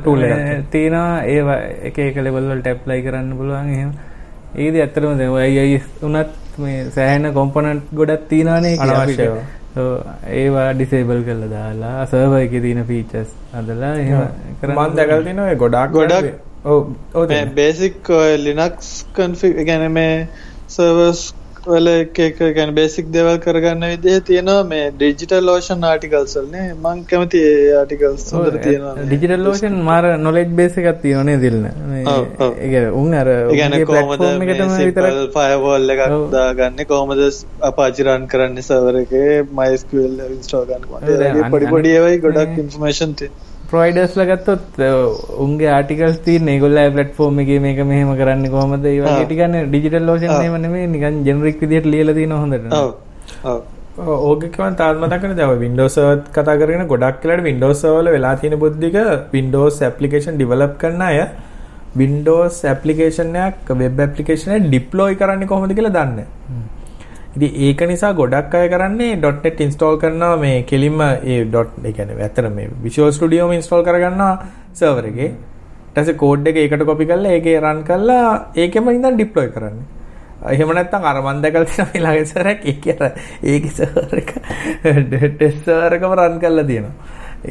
[0.00, 1.10] ටූල් එකක් තියෙනවා.
[1.34, 1.48] ඒව
[1.88, 3.90] එක එක ලෙවල් වලට ඇප්ලයි කරන්න පුළුවන් එහෙම.
[4.60, 9.36] ඒකද ඇත්තටම දැන් ඔය IIS උනත් මේ සෑහෙන කොම්පොනන්ට් ගොඩක් තියෙනවානේ අනවශ්‍යව.
[10.38, 13.30] ඒවා ඩිසේබල් කල්ල දාලා සර්ව එක තියන ෆීචස්
[13.60, 16.26] අදලා එහෙම මන් දැකල් තින ගොඩක් ගොඩක්
[17.54, 18.10] බේසික්
[18.46, 20.26] ලිනක්ස් කන්ෆි ගැන මේ
[20.68, 21.22] සර්වස්
[21.64, 22.18] වල එක
[22.56, 24.62] ගැන බේසික් දෙවල් කරගන්න විදිහ තියෙනවා.
[24.70, 30.78] මේ ඩිජිටල් ලෝෂන් ආටිකල්ස්ල්නේ මං කැමති ඒ ආටිකල්ස් හොඳට තියෙනවා ඩිජිටල් ලෝෂන් මාර නොලෙජ් බේස්
[30.82, 31.62] එකක් තියෙනනේ දිල්න
[33.02, 34.26] උන් අර ගැන කොහොමද
[35.36, 36.02] ෆයවෝල් එකක්
[36.34, 36.88] දාගන්නේ?
[36.92, 37.22] කොහොමද
[37.70, 44.80] අපාචි රන් කරන්නේ MySQL ඉන්ස්ටෝල් කරන්න පොඩි පොඩි ඒවායි ගොඩක් ඉන්ෆර්මේෂන් තියෙනවා ප්‍රයිඩර්ස්ල ගත්තොත්
[45.44, 48.84] උන්ගේ ආටිකල්ස් තියන ගොල්ල පලට්ෆෝර්ම් එක මේක මෙහම කරන්න කොහමද?
[48.86, 52.66] ඒවා ටිකන්න ඩිජිටල් ලෝෂන් ේමනේ නිකන් ජනරික් විදිට ලියලති නොහොඳට
[54.24, 58.98] ඕකකවන් තාත්මතකන දව වින්ඩෝසත් කතා කරන ගොඩක් කලට වින්ඩෝසවල වෙලා තියෙන බුද්ධික
[59.32, 61.18] වින්ඩෝස් ඇපලිකේෂන් ඩිවලප් කරන අය
[61.96, 66.20] වින්ඩෝස් ඇපලිකේෂනයක් වෙබ් ඇපලිකේෂන ඩිප්ලෝයි කරන්න කොහොමද කියලා දන්න
[67.36, 72.24] ඉතින් ඒක නිසා ගොඩක් අය කරන්නේ .net install කරනවා මේ කෙලින්ම ඒ dot ඒ කියන්නේ
[72.26, 74.32] ඇත්තට මේ Visual Studio ම install කරගන්නවා
[74.80, 75.30] server එකේ.
[75.30, 78.28] ඊට පස්සේ code එක ඒකට copy කරලා ඒකේ run කරලා
[78.64, 79.88] ඒකෙම ඉඳන් deploy කරන්නේ.
[80.52, 83.10] එහෙම නැත්නම් අර මන් දැකලා තියෙන ඊළඟ සරක් ඒකේ අර
[83.54, 84.30] ඒකේ server එක
[85.40, 86.94] test server එකම run කරලා තියෙනවා.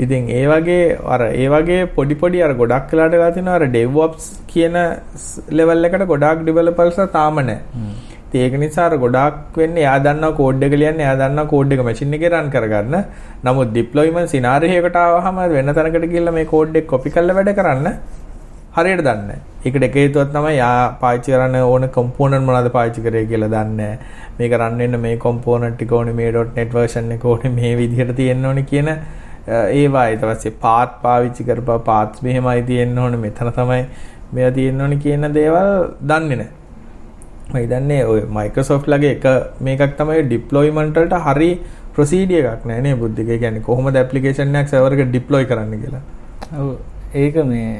[0.03, 0.83] ඉතින් ඒ වගේ
[1.15, 4.77] අර ඒ වගේ පොඩි පොඩි අර ගොඩක් වෙලාට වෙලා තියෙනවා අර DevOps කියන
[5.59, 8.09] level එකට ගොඩාක් developers තාම නැහැ.
[8.39, 12.15] ඒක නිසා අර ගොඩාක් වෙන්නේ එයා දන්නවා කෝඩ් එක ලියන්න එයා දන්නවා කෝඩ් එක මැෂින්
[12.17, 12.95] එකේ රන් කරගන්න.
[13.45, 17.87] නමුත් ඩිප්ලොයිමන්ට් සිනාරියෝ එකට ආවහම වෙන තැනකට ගිහිල්ලා මේ කෝඩ් එක කොපි කරලා වැඩ කරන්න
[18.75, 19.39] හරියට දන්නේ නැහැ.
[19.65, 23.89] ඒකට එක හේතුවක් තමයි යා පාවිච්චි කරන්න ඕන කම්පෝනන්ට් මොනවද පාවිච්චි කරේ කියලා දන්නේ
[24.37, 28.45] මේක රන් වෙන්න මේ කම්පෝනන්ට් ටික ඕනේ මේ .net version එක ඕනේ මේ විදිහට තියෙන්න
[28.51, 28.89] ඕනේ කියන
[29.81, 33.83] ඒවා ඊට පස්සේ පාත් පාවිච්චි කරපුවා පාත්ස් මෙහෙමයි තියෙන්න ඕනේ මෙතන තමයි
[34.33, 35.71] මෙයා තියෙන්න ඕනේ කියන දේවල්
[36.09, 36.60] දන්නේ නැහැ.
[37.53, 39.25] මම දන්නේ ඔය Microsoft ලගේ එක
[39.67, 40.23] මේකක් තමයි
[40.99, 41.49] වලට හරි
[41.95, 43.31] ප්‍රොසීඩිය එකක් නෑ නේ බුද්ධික.
[44.01, 46.03] ඇප්ලිකේෂන් එකක් සර්වර් එකට deploy කරන්න කියලා.
[47.23, 47.71] ඒක මේ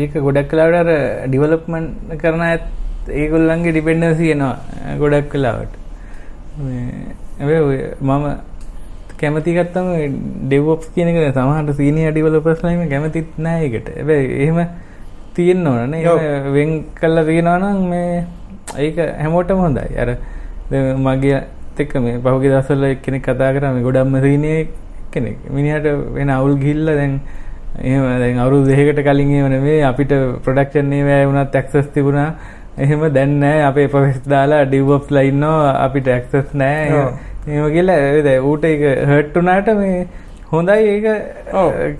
[0.00, 0.90] ඒක ගොඩක් වෙලාවට අර
[1.28, 2.64] ඩිවලොප්මන්ට් කරන අයත්
[3.22, 5.74] ඒගොල්ලන්ගේ ඩිපෙන්ඩන්සි එනවා ගොඩක් වෙලාවට.
[6.58, 8.26] මේ මම
[9.20, 9.86] කැමති ගත්තම
[10.48, 13.88] ඩෙවොප්ස් කියන එක සමහරට සීනියර් ඩිවලොපර්ස්ලා එහෙම කැමතිත් නෑ ඒකට.
[13.98, 14.58] හැබැයි එහෙම
[15.36, 16.02] තියෙන්න ඕනනේ.
[16.56, 16.70] වෙන්
[17.00, 18.24] කළා තියෙනවා නම් මේ
[18.74, 19.86] ඒක හැමෝටම හොඳයි.
[19.96, 20.16] අර
[20.98, 21.40] මගේ
[21.78, 24.68] එක්ක මේ පහුගිය දවස්වල එක්කෙනෙක් කතා කරා මේ ගොඩක්ම සීනිය
[25.12, 27.20] කෙනෙක් මිනිහට වෙන අවුල් ගිහිල්ලා දැන්
[27.82, 30.12] එහෙම දැන් අවුරුදු දෙකකට කලින් එහෙම නෙමෙයි අපිට
[30.44, 32.30] ප්‍රොඩක්ෂන් ඒවා වුණත් ඇක්සස් තිබුණා.
[32.78, 35.72] එහෙම දැන් නැහැ අපේ ප්‍රොෆෙස් දාලා ඩිවොප්ස්ලා ඉන්නවා.
[35.86, 37.08] අපිට ඇක්සස් නැහැ
[37.48, 38.38] එහෙම කියලා.
[38.42, 40.08] ඌට ඒක හර්ට් වුණාට මේ
[40.56, 41.06] හොඳයි ඒක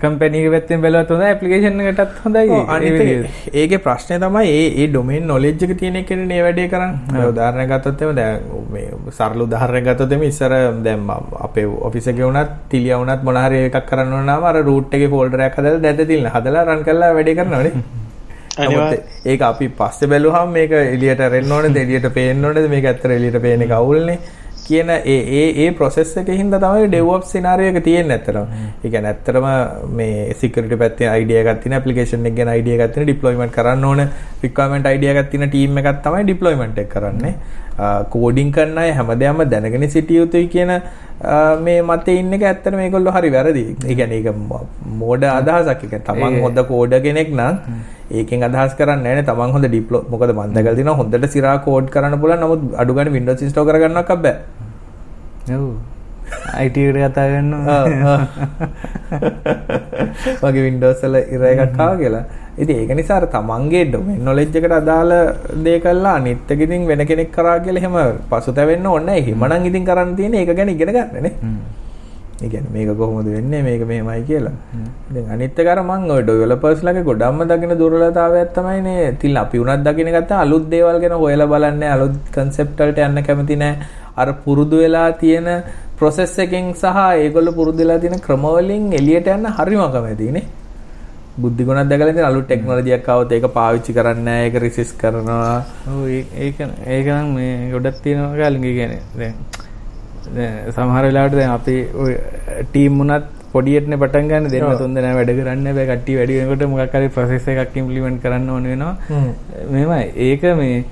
[0.00, 2.96] කම්පැනි එක පැත්තෙන් බැලුවත් හොඳයි ඇප්ලිකේෂන් එකටත් හොඳයි අනිත්
[3.54, 8.02] ඒකේ ප්‍රශ්නේ තමයි ඒ ඒ ඩොමේන් නොලෙජ් එක තියෙන එකනේ මේ වැඩේ කරන්නේ උදාහරණයක් ගත්තොත්
[8.02, 11.04] එමෙ දැන් මේ සරල උදාහරණයක් ගත්තොත් එමෙ ඉස්සර දැන්
[11.42, 15.12] අපේ ඔෆිස් එකේ වුණත් තිලිය වුණත් මොන හරි එකක් කරන්න ඕන නම් අර රූට් එකේ
[15.12, 18.04] ෆෝල්ඩර් එකක් හදලා දැද්ද තිල්න හදලා රන් කරලා වැඩේ කරනවනේ
[19.26, 23.64] ඒක අපි පස්සේ බැලුවහම මේක එළියට රෙන්න ඕනේද එළියට පේන්න ඕනේද මේක ඇත්තට එළියට පේන
[23.66, 24.18] එක අවුල්නේ
[24.68, 28.46] කියන ඒ ඒ ඒ process එකේ හින්දා තමයි DevOps scenario එක තියෙන්නේ ඇත්තටම.
[28.84, 29.46] ඒ කියන්නේ ඇත්තටම
[29.98, 34.02] මේ security පැත්තේ idea එකක් තියෙන application එක ගැන idea එකක් තියෙන deployment කරන්න ඕන
[34.46, 37.34] requirement idea එකක් තියෙන team එකක් තමයි deployment එක කරන්නේ.
[38.10, 40.72] කෝඩින් කරන අය හැමදේම දැනගෙන සිටිය යුතුයි කියන
[41.66, 43.64] මේ මතේ ඉන්න එක ඇත්තට මේගොල්ලෝ හරි වැරදි.
[43.88, 44.34] ඒ කියන්නේ ඒක
[45.02, 45.84] මෝඩ අදහසක්.
[45.84, 47.58] ඒ කියන්නේ තමන් හොඳ කෝඩර් කෙනෙක් නම්
[48.10, 52.20] ඒකෙන් අදහස් කරන්නේ නැහැ තමන් හොඳ ඩිප්ලෝ මොකද මම දැකලා තියෙනවා හොඳට සිරා කෝඩ් කරන්න
[52.22, 54.36] පුළුවන් නමුත් අඩු ගන්න Windows install කරගන්නවක් බෑ.
[55.58, 55.68] ඔව්.
[56.64, 58.18] IT එකට කතා කරනවා.
[60.42, 62.24] වගේ Windows වල ඉර එකක් ආවා කියලා.
[62.58, 65.14] ඉතින් ඒක නිසා අර තමන්ගේ ඩොමේන් නොලෙජ් එකට අදාළ
[65.64, 65.88] දේ එක
[66.60, 67.98] ඉතින් වෙන කෙනෙක් කරා කියලා එහෙම
[68.30, 69.26] පසුතැවෙන්න ඕනේ නැහැ.
[69.28, 71.34] හිමනම් ඉතින් කරන්න තියෙන්නේ ඒක ගැන ඉගෙන ගන්න නේ.
[72.36, 74.54] ඒ කියන්නේ මේක කොහොමද වෙන්නේ මේක මෙහෙමයි කියලා.
[75.10, 79.12] දැන් අනිත් එක අර මම ඔය ඩෙවලොපර්ස් ලාගේ ගොඩක්ම දකින දුර්වලතාවයක් තමයි නේ.
[79.20, 83.56] තිල් අපි උනත් දකින ගත්ත අලුත් දේවල් ගැන හොයලා බලන්නේ අලුත් කන්සෙප්ට් වලට යන්න කැමති
[83.56, 84.04] නැහැ.
[84.16, 85.48] අර පුරුදු වෙලා තියෙන
[85.98, 90.44] ප්‍රොසෙස් එකෙන් සහ ඒගොල්ලෝ පුරුදු වෙලා තියෙන ක්‍රමවලින් එළියට යන්න හරිම කැමතිනේ.
[91.38, 95.54] බුද්ධි ගුණක් දැකලා ඉතින් අලුත් ටෙක්නොලොජි එකක් ආවොත් ඒක පාවිච්චි කරන්නේ නැහැ ඒක රිසිස් කරනවා.
[95.92, 96.58] ඔව් ඒක
[96.88, 99.02] ඒක නම් මේ ගොඩක් තියෙනවා කාලෙක කියන්නේ.
[99.20, 99.34] දැන්
[100.34, 102.12] දැන් සමහර වෙලාවට දැන් අපි ඔය
[102.70, 106.96] ටීම් උනත් පොඩියටනේ පටන් ගන්න දෙන්න තුන් දෙනා වැඩ කරන්න බෑ කට්ටිය වැඩි වෙනකොට මොකක්
[106.98, 108.94] හරි ප්‍රොසෙස් එකක් ඉම්ප්ලිමන්ට් කරන්න ඕන වෙනවා.
[109.72, 110.04] මෙහෙමයි.
[110.28, 110.84] ඒක මේ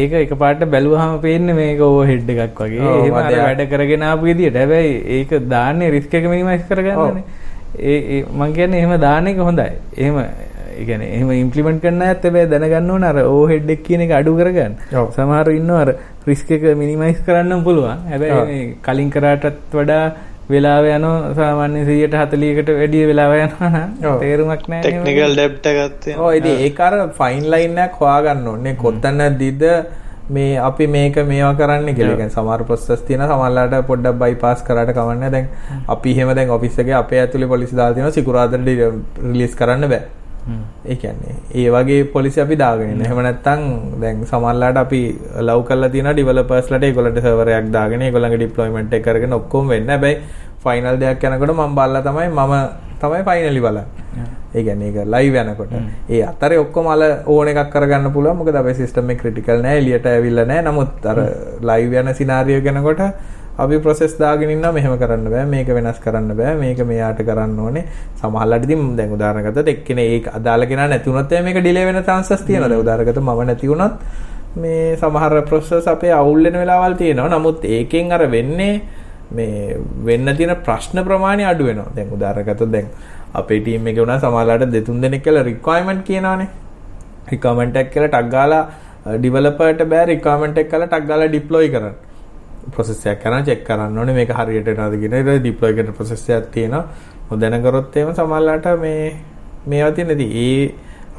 [0.00, 2.92] ඒක එකපාරට බැලුවහම පේන්නේ මේක ඕවර්හෙඩ් එකක් වගේ.
[2.98, 4.60] එහෙම වැඩ කරගෙන ආපු විදියට.
[4.62, 7.24] හැබැයි ඒක දාන්නේ රිස්ක් එක මිනිමයිස් කරගන්නනේ.
[7.92, 9.68] ඒ මං කියන්නේ එහෙම දාන එක හොඳයි.
[9.96, 14.16] එහෙම ඒ කියන්නේ එහෙම ඉම්ප්ලිමන්ට් කරන්න ඇත්ත හැබැයි දැනගන්න ඕන අර ඕහෙඩ් එක කියන එක
[14.20, 14.74] අඩු කරගන්න.
[15.16, 15.94] සමහරව ඉන්නවා අර
[16.30, 18.08] රිස්ක් එක මිනිමයිස් කරන්න පුළුවන්.
[18.12, 20.04] හැබැයි කලින් කරාටත් වඩා
[20.52, 23.86] වෙලාව යනවා සාමාන්‍ය 140කට වැඩිය වෙලාව යනවා.
[24.22, 24.82] තේරුමක් නැහැ.
[24.84, 28.76] ටෙක්නිකල් ඩෙබ්ට ගත්තේ ඔව් ඉතින් ඒක අර ෆයින් ලයින් එකක් හොයාගන්න ඕනේ.
[28.84, 29.64] කොතනදීද
[30.36, 32.16] මේ අපි මේක මේවා කරන්න කියලා.
[32.16, 35.46] කියන්නේ සමහර ප්‍රොසෙස් තියෙනවා සමහරලාට පොඩ්ඩක් බයිපාස් කරාට කවන්නේ දැන්
[35.96, 40.02] අපි එහෙම දැන් ඔෆිස් එකේ අපේ ඇතුලේ පොලිසිය දාලා තියෙනවා සිකුරාදට රිලීස් කරන්න බෑ.
[40.86, 43.00] ඒ කියන්නේ ඒ වගේ පොලිසි අපි දාගෙන.
[43.00, 43.62] එහෙම නැත්නම්
[44.02, 45.00] දැන් සමහරලාට අපි
[45.40, 49.88] ලව් කරලා තියෙනවා ඩෙවලොපර්ස්ලාට ඒගොල්ලන්ට සර්වර් එකක් දාගෙන ඒගොල්ලන්ගේ ඩිප්ලොයිමන්ට් එක කරගෙන ඔක්කොම වෙන්න.
[49.88, 50.20] හැබැයි
[50.64, 52.54] ෆයිනල් දෙයක් යනකොට මම බලලා තමයි මම
[53.00, 53.84] තමයි ෆයිනලි බලන්නේ.
[54.54, 55.74] ඒ කියන්නේ ඒක ලයිව් යනකොට.
[56.08, 58.36] ඒ අතරේ ඔක්කොම අල ඕන එකක් කරගන්න පුළුවන්.
[58.36, 59.78] මොකද අපේ සිස්ටම් එක ක්‍රිටිකල් නෑ.
[59.78, 60.62] එළියට ඇවිල්ලා නෑ.
[60.62, 61.20] නමුත් අර
[61.70, 63.02] ලයිව් යන සිනාරියෝ ගැනකොට
[63.62, 67.84] අපි ප්‍රොසෙස් දාගෙන ඉන්නවා මෙහෙම කරන්න බෑ මේක වෙනස් කරන්න බෑ මේක මෙයාට කරන්න ඕනේ.
[68.20, 72.02] සමහරවිට ඉතින් දැන් උදාහරණ ගත්තොත් එක්කෙනේ ඒක අදාළ කෙනා නැති වුණොත් එහෙනම් මේක ඩිලේ වෙන
[72.08, 72.70] chances තියෙනවා.
[72.72, 73.94] දැන් උදාහරණ ගත්තොත් මම නැති වුණොත්
[74.56, 77.30] මේ සමහර ප්‍රොසෙස් අපේ අවුල් වෙන වෙලාවල් තියෙනවා.
[77.36, 78.74] නමුත් ඒකෙන් අර වෙන්නේ
[79.36, 81.88] මේ වෙන්න තියෙන ප්‍රශ්න ප්‍රමාණය අඩු වෙනවා.
[81.96, 82.88] දැන් උදාහරණ ගත්තොත් දැන්
[83.34, 86.48] අපේ ටීම් එකේ වුණා සමහරවිට දෙතුන් දෙනෙක් කියලා රික්වයර්මන්ට් කියනවානේ.
[87.32, 88.62] රික්වයර්මන්ට් එකක් කියලා ටක් ගාලා
[89.18, 90.06] ඩිවෙලොපර්ට බෑ.
[90.12, 91.98] රික්වයර්මන්ට් එක කියලා ටක් ගාලා ඩිප්ලොයි කරන්න.
[92.74, 95.28] ප්‍රොසෙස් එකක් කරනවා චෙක් කරන්න ඕනේ මේක හරියට යනවද කියන එක.
[95.42, 96.84] ඩිප්ලොයි කරන ප්‍රොසෙස් එකක් තියෙනවා.
[97.30, 99.16] මොදැන කරොත් එහෙම සමහරලාට මේ
[99.66, 100.74] මේවා තියෙන ඉතින් ඒ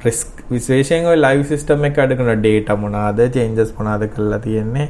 [0.05, 4.87] රිස්ක් විශේෂයෙන් ඔය ලයිව් සිස්ටම් එක අඩ කරන ඩේටා මොනවාද චේන්ජස් මොනවාද කරලා තියෙන්නේ.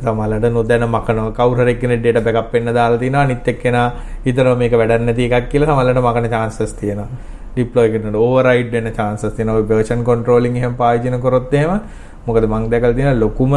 [0.00, 1.30] සමහරලාට නොදැන මකනවා.
[1.38, 3.22] කවුරු හරි කෙනෙක් ඩේටා බෑකප් වෙන්න දාලා තිනවා.
[3.26, 3.86] අනිත් එක්කෙනා
[4.26, 7.08] හිතනවා මේක වැඩක් නැති එකක් කියලා සමහරලාට මකන chances තියෙනවා.
[7.54, 9.60] ඩිප්ලොයි කරනකොට ඕවර්රයිඩ් වෙන chances තියෙනවා.
[9.60, 11.80] ඔය version controlling එහෙම පාවිච්චි කරොත් එහෙම.
[12.26, 13.52] මොකද මම දැකලා තියෙන ලොකුම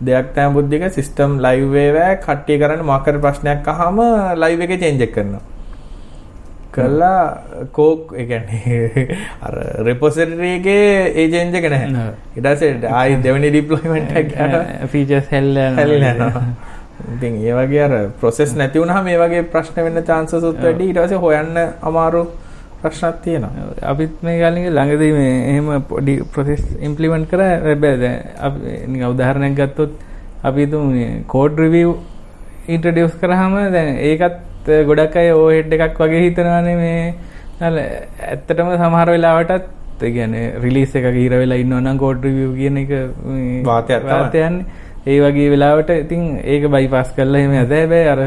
[0.00, 3.98] දෙයක් තමයි බුද්ධික සිස්ටම් ලයිව් වේවා කට්ටිය කරන්නේ මොකක් ප්‍රශ්නයක් අහම
[4.36, 5.42] ලයිව් එකේ චේන්ජ් එක කරනවා.
[6.72, 9.08] කළා කෝක් ඒ කියන්නේ
[9.46, 9.54] අර
[9.86, 12.06] රෙපොසිටරි එකේ ඒ චේන්ජ් එක නැහැ.
[12.36, 16.46] ඊට පස්සේ ආයි දෙවෙනි ඩිප්ලොයිමන්ට් එක ගන්න ෆීචර්ස් හැල්ලා හැලිලා යනවා.
[17.14, 20.98] ඉතින් ඒ වගේ අර ප්‍රොසෙස් නැති වුනහම මේ වගේ ප්‍රශ්න වෙන්න chances උත් වැඩි ඊට
[20.98, 22.24] පස්සේ හොයන්න අමාරු
[22.84, 23.68] ප්‍රශ්නක් තියෙනවා.
[23.92, 29.54] අපිත් මේ කාලේ ළඟදී මේ එහෙම පොඩි ප්‍රොසෙස් ඉම්ප්ලිමන්ට් කරා හැබැයි දැන් අපි නිකන් උදාහරණයක්
[29.60, 29.92] ගත්තොත්
[30.44, 31.92] අපි හිතමු මේ කෝඩ් රිවිව්
[32.68, 36.98] ඉන්ට්‍රොඩියුස් කරාම දැන් ඒකත් ගොඩක් අය ඕහෙඩ් එකක් වගේ හිතනවානේ මේ
[37.62, 42.92] ඇත්තටම සමහර වෙලාවටත් ඒ කියන්නේ රිලීස් එකක ඉර වෙලා ඉන්නවා නම් කෝඩ් රිවිව් කියන එක
[43.26, 44.64] මේ වාතයක් තමයි.
[45.06, 48.20] ඒ වගේ වෙලාවට ඉතින් ඒක බයිපාස් කරලා එහෙම හැබැයි අර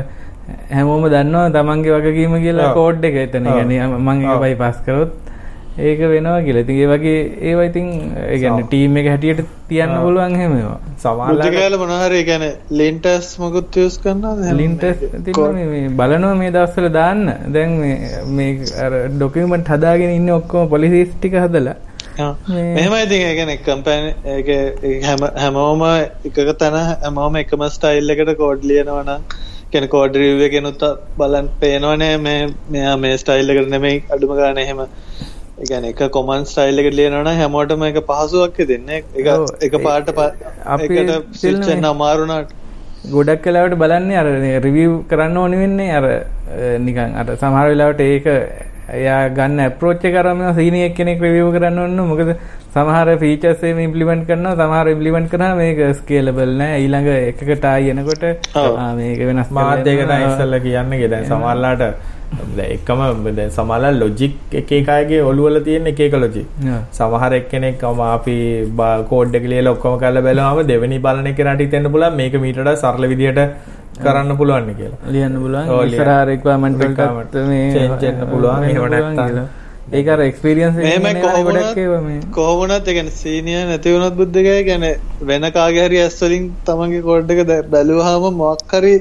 [0.76, 3.48] හැමෝම දන්නවා තමන්ගේ වගකීම කියලා කෝඩ් එක එතන.
[3.56, 5.16] ගැන මං බයි පස් කරොත්
[5.88, 6.62] ඒක වෙනවා කියලා.
[6.66, 7.18] ඉතින් ඒ වගේ
[7.50, 7.88] ඒවා ඉතින්
[8.22, 13.28] ඒ කියන්නේ ටීම් එක හැටියට තියන්න පුළුවන් හැම ඒවා සමහරවල් කාලේ මොනවාරි ඒ කියන්නේ ලින්ටස්
[13.42, 15.04] මොකුත් යූස් කරනවද ලින්ටස්
[15.58, 17.26] මේ බලනවා මේ දවස්වල දාන්න.
[17.58, 17.98] දැන් මේ
[18.38, 21.76] මේ අර ඩොකියුමන්ට් හදාගෙන ඉන්නේ ඔක්කොම පොලිසිස් ටික හදලා.
[22.78, 24.04] මෙහමයි ඉතින් ගැන කම්පැන
[25.44, 29.22] හැමෝම එකක තැන හැමෝම එකම ස්ටයිල් එකට කෝඩ් ලියනවනම්
[29.68, 30.84] නම් කියන්නේ කෝඩ් රිවිව් එකෙනුත්
[31.18, 34.80] බලන් පේනවනේ මේ මෙයා මේ ස්ටයිල් එකට නෙමෙයි අඩුම ගානේ එහෙම.
[35.68, 39.48] කියන්නේ එක කොමන් ස්ටයිල් එකට ලියනවා නම් හැමෝටම ඒක පහසුවක් දෙන්නේ ඔව්.
[39.62, 40.10] එක පාට
[40.66, 42.50] අපි එකට film ස්විච් වෙන්න මේ- අමාරු නාට.
[43.12, 44.26] ගොඩක් වෙලාවට බලන්නේ අර
[44.62, 46.06] රිවිව් කරන්න ඕනි වෙන්නේ අර
[46.80, 48.26] නිකන් අර සමහර වෙලාවට ඒක
[48.96, 52.30] එයා ගන්න අප්‍රෝච් එක අරම සීනියර් කෙනෙක් රිවිව් කරන්න ඕන මොකද
[52.76, 56.78] සමහර ෆීචර්ස් එහෙම ඉම්ප්ලිමන්ට් කරනවා සමහර ඉම්ප්ලිමන්ට් කරාම මේක ස්කේලබල් නෑ.
[56.84, 58.24] ඊළඟ එකකට ආයි එනකොට
[59.00, 61.84] මේක වෙනස් තමයි ඉස්සෙල්ලා කියන්නේ දැන් සමහරලාට
[62.58, 63.02] දැන් එකම
[63.40, 66.48] දැන් සමහරලා ලොජික් එක එක අයගේ ඔළුව වල තියෙන එක එක ලොජික්.
[67.00, 68.38] සමහර එක්කෙනෙක් අපි
[69.12, 72.16] කෝඩ් එක ලියලා ඔක්කොම කරලා බැලුවාම දෙවෙනි බලන කෙනාට හිතෙන්න පුළුවන්.
[72.22, 73.44] මේක මීට වඩා සරල විදියට
[74.04, 76.18] කරන්න පුළුවන් කියලා ලියන්න පුළුවන් ඉස්සරහ.
[76.32, 79.48] රික්වයර්මන්ට් වලට මේ change වෙන්න පුළුවන්, එහෙම නැත්නම්.
[79.98, 81.06] ඒක අර එක්ස්පීරියන්ස් මෙහෙම
[81.48, 84.96] ගොඩක් ඒවා මේ කොහොමනත් ඒ කියන්නේ සීනියර් නැති වුණොත් බුද්ධිකය කියන්නේ
[85.30, 87.44] වෙන කාගේ හරි ඇස් වලින් තමන්ගේ කෝඩ් එක
[87.76, 88.96] බැලුවාම මොකක් හරි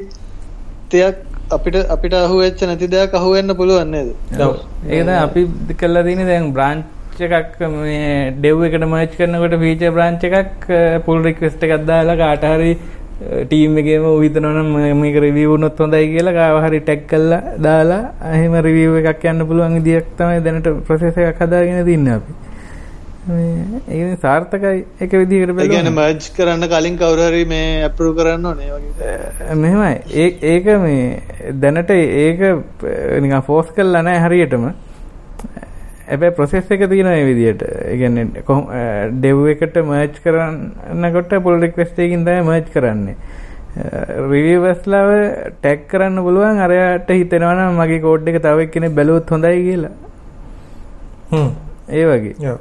[0.92, 1.16] දෙයක්
[1.56, 4.12] අපිට අපිට අහුවෙච්ච නැති දෙයක් අහුවෙන්න පුළුවන් නේද?
[4.46, 4.52] ඔව්.
[4.88, 6.84] ඒක තමයි අපි කරලා තියෙන්නේ දැන් බ්‍රාන්ච්
[7.26, 10.66] එකක් මේ ඩෙව් එකට මර්ජ් කරනකොට ෆීචර් බ්‍රාන්ච් එකක්
[11.06, 12.72] පුල් රික්වෙස්ට් එකක් දාලා කාට හරි
[13.44, 17.38] ටීම් එකේම ඌ හිතනවා නම් ම- මේක රිවිව් වුණොත් හොඳයි කියලා කාව හරි ටැග් කරලා
[17.58, 18.02] දාලා
[18.32, 22.32] එහෙම රිවිව් එකක් යන්න පුළුවන් විදියක් තමයි දැනට ප්‍රොසෙස් එකක් හදාගෙන තින්නේ අපි.
[23.28, 25.94] මේ ඉතින් සාර්ථකයි එක විදිහකට ඒ කියන්නේ බලන්න.
[25.94, 29.54] මර්ජ් කරන්න කලින් කවුරු හරි මේ අප්‍රූව් කරන්න ඕනේ ඒ වගේ.
[29.56, 31.22] මෙහෙමයි ඒ ඒක මේ
[31.62, 32.40] දැනට ඒක
[33.22, 34.66] නිකන් ෆෝස් කරලා නැහැ හරියටම
[36.08, 37.62] හැබැයි ප්‍රොසෙස් එක තියෙනවා මේ විදිහට.
[37.62, 38.64] ඒ කියන්නේ කොහොම
[39.14, 43.16] ඩෙව් එකට මර්ජ් කරනකොට පුල් රික්වෙස්ට් එකකින් තමයි මර්ජ් කරන්නේ.
[44.30, 45.10] රිවිවර්ස්ලාව
[45.58, 49.94] ටැග් කරන්න පුළුවන් අරයට හිතෙනවා නම් මගේ කෝඩ් එක තව එක්කෙනෙක් බැලුවොත් හොඳයි කියලා.
[51.30, 51.50] හ්ම්
[51.90, 52.56] ඒ වගේ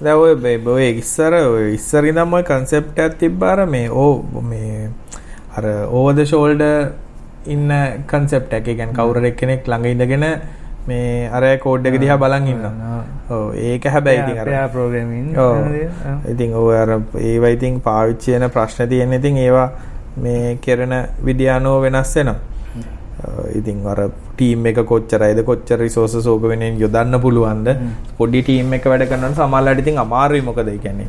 [0.00, 0.32] දැන් ඔය
[0.66, 4.88] ඔය ඉස්සර ඔය ඉස්සර ඉඳන්ම ඔය කන්සෙප්ට් එකක් තිබ්බාර මේ ඕ මේ
[5.56, 6.92] අර ඕවර් ද ෂෝල්ඩර්
[7.46, 7.70] ඉන්න
[8.06, 8.68] කන්සෙප්ට් එක.
[8.68, 10.26] ඒ කියන්නේ කවුරු කෙනෙක් ළඟ ඉඳගෙන
[10.88, 13.00] මේ අර කෝඩ් එක දිහා බලන් ඉන්නවා.
[13.30, 14.22] ඔව් ඒක හැබැයි
[15.38, 15.56] ඔව්.
[16.32, 16.90] ඉතින් ඔය අර
[17.22, 19.68] ඒවා ඉතින් පාවිච්චි වෙන ප්‍රශ්න තියෙන ඉතින් ඒවා
[20.18, 20.94] මේ කරන
[21.28, 22.38] විදිය අනුව වෙනස් වෙනවා.
[23.58, 24.00] ඉතින් අර
[24.36, 27.68] ටීම් එක කොච්චරයිද කොච්චර රිසෝසස් ඕක වෙනින් යොදන්න පුළුවන්ද?
[28.18, 31.08] පොඩි ටීම් එක වැඩ කරනකොට සමහරවිට ඉතින් අමාරුයි මොකද කියන්නේ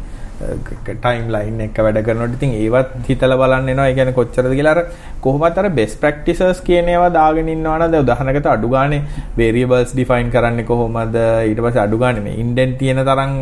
[0.87, 3.87] ටයිම් ලයින් එක වැඩ කරනකොට ඉතින් ඒවත් හිතලා බලන්න එනවා.
[3.89, 4.81] ඒ කියන්නේ කොච්චරද කියලා අර
[5.25, 7.99] කොහොමත් අර බෙස්ට් ප්‍රැක්ටිසස් කියන ඒවා දාගෙන ඉන්නවා නේද?
[8.03, 9.03] උදාහරණයකට අඩු ගානේ
[9.37, 11.15] වේරියබල්ස් ඩිෆයින් කරන්නේ කොහොමද?
[11.49, 13.37] ඊට පස්සේ අඩු ගානේ මේ ඉන්ඩෙන්ට් තියෙන තරම්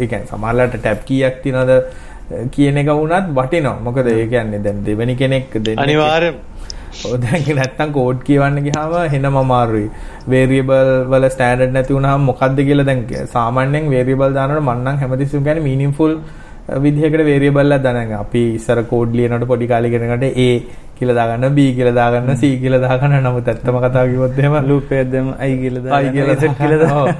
[0.00, 1.72] ඒ කියන්නේ සමහරවිට ටැබ් කීයක් තියනද
[2.54, 3.78] කියන එක වුණත් වටිනවා.
[3.86, 6.42] මොකද ඒ කියන්නේ දැන් දෙවෙනි කෙනෙක් දෙන්න අනිවාර්යෙන්
[7.24, 9.88] දැන් නැත්තම් කෝඩ් කියවන්න ගියාම හෙනම අමාරුයි.
[10.28, 15.66] වේරියබල් වල ස්ටෑන්ඩඩ් නැති වුණාම මොකද්ද කියලා දැන් සාමාන්‍යයෙන් වේරියබල් දානකොට මම නම් හැමතිස්සෙම කියන්නේ
[15.68, 16.14] මීනින්ග්ෆුල්
[16.84, 18.20] විදිහකට වේරියබල් එකක් දානවා.
[18.20, 20.48] අපි ඉස්සර කෝඩ් ලියනකොට පොඩි කාලේ ඉගෙනගන්න A
[20.98, 25.10] කියලා දාගන්න B කියලා දාගන්න C කියලා දාගන්න නමුත් ඇත්තම කතාව කිව්වොත් එහෙම ලූප් එකක්
[25.12, 27.14] දැම්ම I කියලා දාගන්න Z කියලා දාගන්න.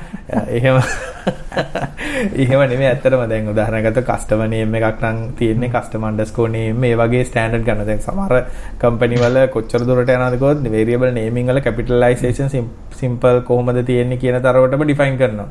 [0.59, 0.81] එහෙම
[2.43, 7.25] එහෙම නෙමෙයි ඇත්තටම දැන් උදාහරණයකට කස්ටමර් නේම් එකක් නම් තියෙන්නේ කස්ටමර් අන්ඩර්ස්කෝර් නේම් මේ වගේ
[7.29, 7.87] ස්ටෑන්ඩඩ් ගන්න.
[7.89, 8.35] දැන් සමහර
[8.83, 12.69] කම්පැනි වල කොච්චර දුරට යනවද කිව්වොත් වේරියබල් නේමින් වල කැපිටලයිසේෂන්
[13.01, 15.49] සිම්පල් කොහොමද තියෙන්නේ කියන තරවටම ඩිෆයින් කරනවා.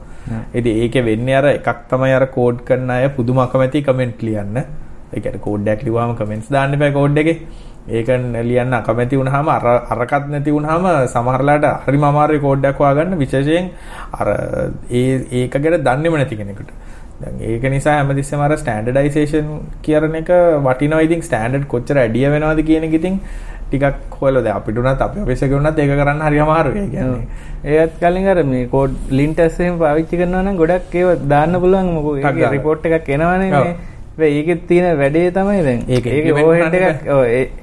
[0.53, 4.57] ඉතින් ඒකේ වෙන්නේ අර එකක් තමයි අර කෝඩ් කරන අය පුදුම අකමැති කමෙන්ට් ලියන්න.
[5.13, 7.39] ඒ කියන්නේ කෝඩ් එකක් ලිව්වම කමෙන්ට්ස් දාන්න එපා කෝඩ් එකේ.
[7.87, 8.07] ඒක
[8.49, 13.69] ලියන්න අකමැති වුණාම අර අරකට නැති වුණාම සමහරලාට හරිම අමාරුයි කෝඩ් එකක් හොයාගන්න විශේෂයෙන්
[14.13, 14.27] අර
[14.89, 16.71] ඒ ඒක ගැන දන්නේම නැති කෙනෙකුට.
[17.21, 19.49] දැන් ඒක නිසා හැමතිස්සෙම අර ස්ටෑන්ඩඩයිසේෂන්
[19.81, 20.31] කියන එක
[20.67, 21.03] වටිනවා.
[21.07, 23.19] ඉතින් ස්ටෑන්ඩඩ් කොච්චර ඇඩිය වෙනවද කියන එක ඉතින්
[23.69, 26.83] ටිකක් හොයලා දැන් අපිට උනත් අපි ඔෆිස් එකේ උනත් ඒක කරන්න හරි අමාරුයි.
[26.83, 27.23] ඒ කියන්නේ.
[27.77, 32.15] ඒත් කලින් අර මේ කෝඩ් ලින්ටස් එහෙම පාවිච්චි කරනවා නම් ගොඩක් ඒවා දාන්න පුළුවන් මොකෝ.
[32.19, 33.75] ඒක රිපෝට් එකක් එනවනේ මේ
[34.19, 35.81] ඒකෙත් තියෙන වැඩේ තමයි දැන්.
[35.89, 36.05] ඒක
[36.43, 37.07] ඕහෙඩ් එකක්.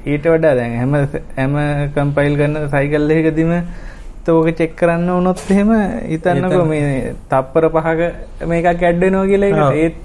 [0.07, 0.93] ඊට වඩා දැන් හැම
[1.37, 1.55] හැම
[1.95, 3.53] කම්පයිල් කරන සයිකල් එකකදීම
[4.27, 5.71] තෝක චෙක් කරන්න වුණොත් එහෙම
[6.13, 8.01] හිතන්නකෝ මේ තප්පර පහක
[8.55, 9.97] මේකක් ඇඩ් වෙනවා කියලා ඒත්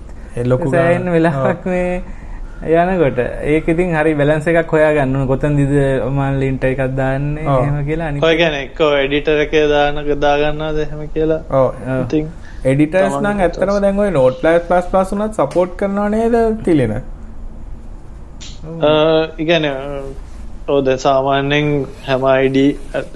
[0.51, 2.03] ලොකු සෑහෙන වෙලාවක් මේ
[2.65, 3.19] යනකොට.
[3.51, 5.27] ඒක ඉතින් හරි බැලන්ස් එකක් හොයාගන්න ඕන.
[5.27, 5.73] කොතනදද
[6.07, 11.01] මම ලින්ට් එකක් දාන්නේ එහෙම කියලා අනිත් ඔය කියන්නේ එක්ක එඩිටර් එකේ දානක දාගන්නවද එහෙම
[11.15, 11.41] කියලා?
[11.49, 11.67] ඔව්.
[12.03, 12.29] ඉතින්
[12.65, 16.93] එඩිටර්ස් නම් ඇත්තටම දැන් ඔය Notepad++ උනත් සපෝට් කරනවා නේද තිලින?
[19.37, 19.67] ඉගැන
[20.67, 21.67] ඕද සාමාන්‍යෙන්
[22.05, 22.57] හැම අයිඩ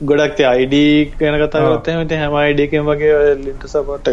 [0.04, 0.76] ගොඩක් අයිඩ
[1.16, 4.12] කන කතාගත් එමති හැම අයිඩකෙන් වගේ ලිට සපොට්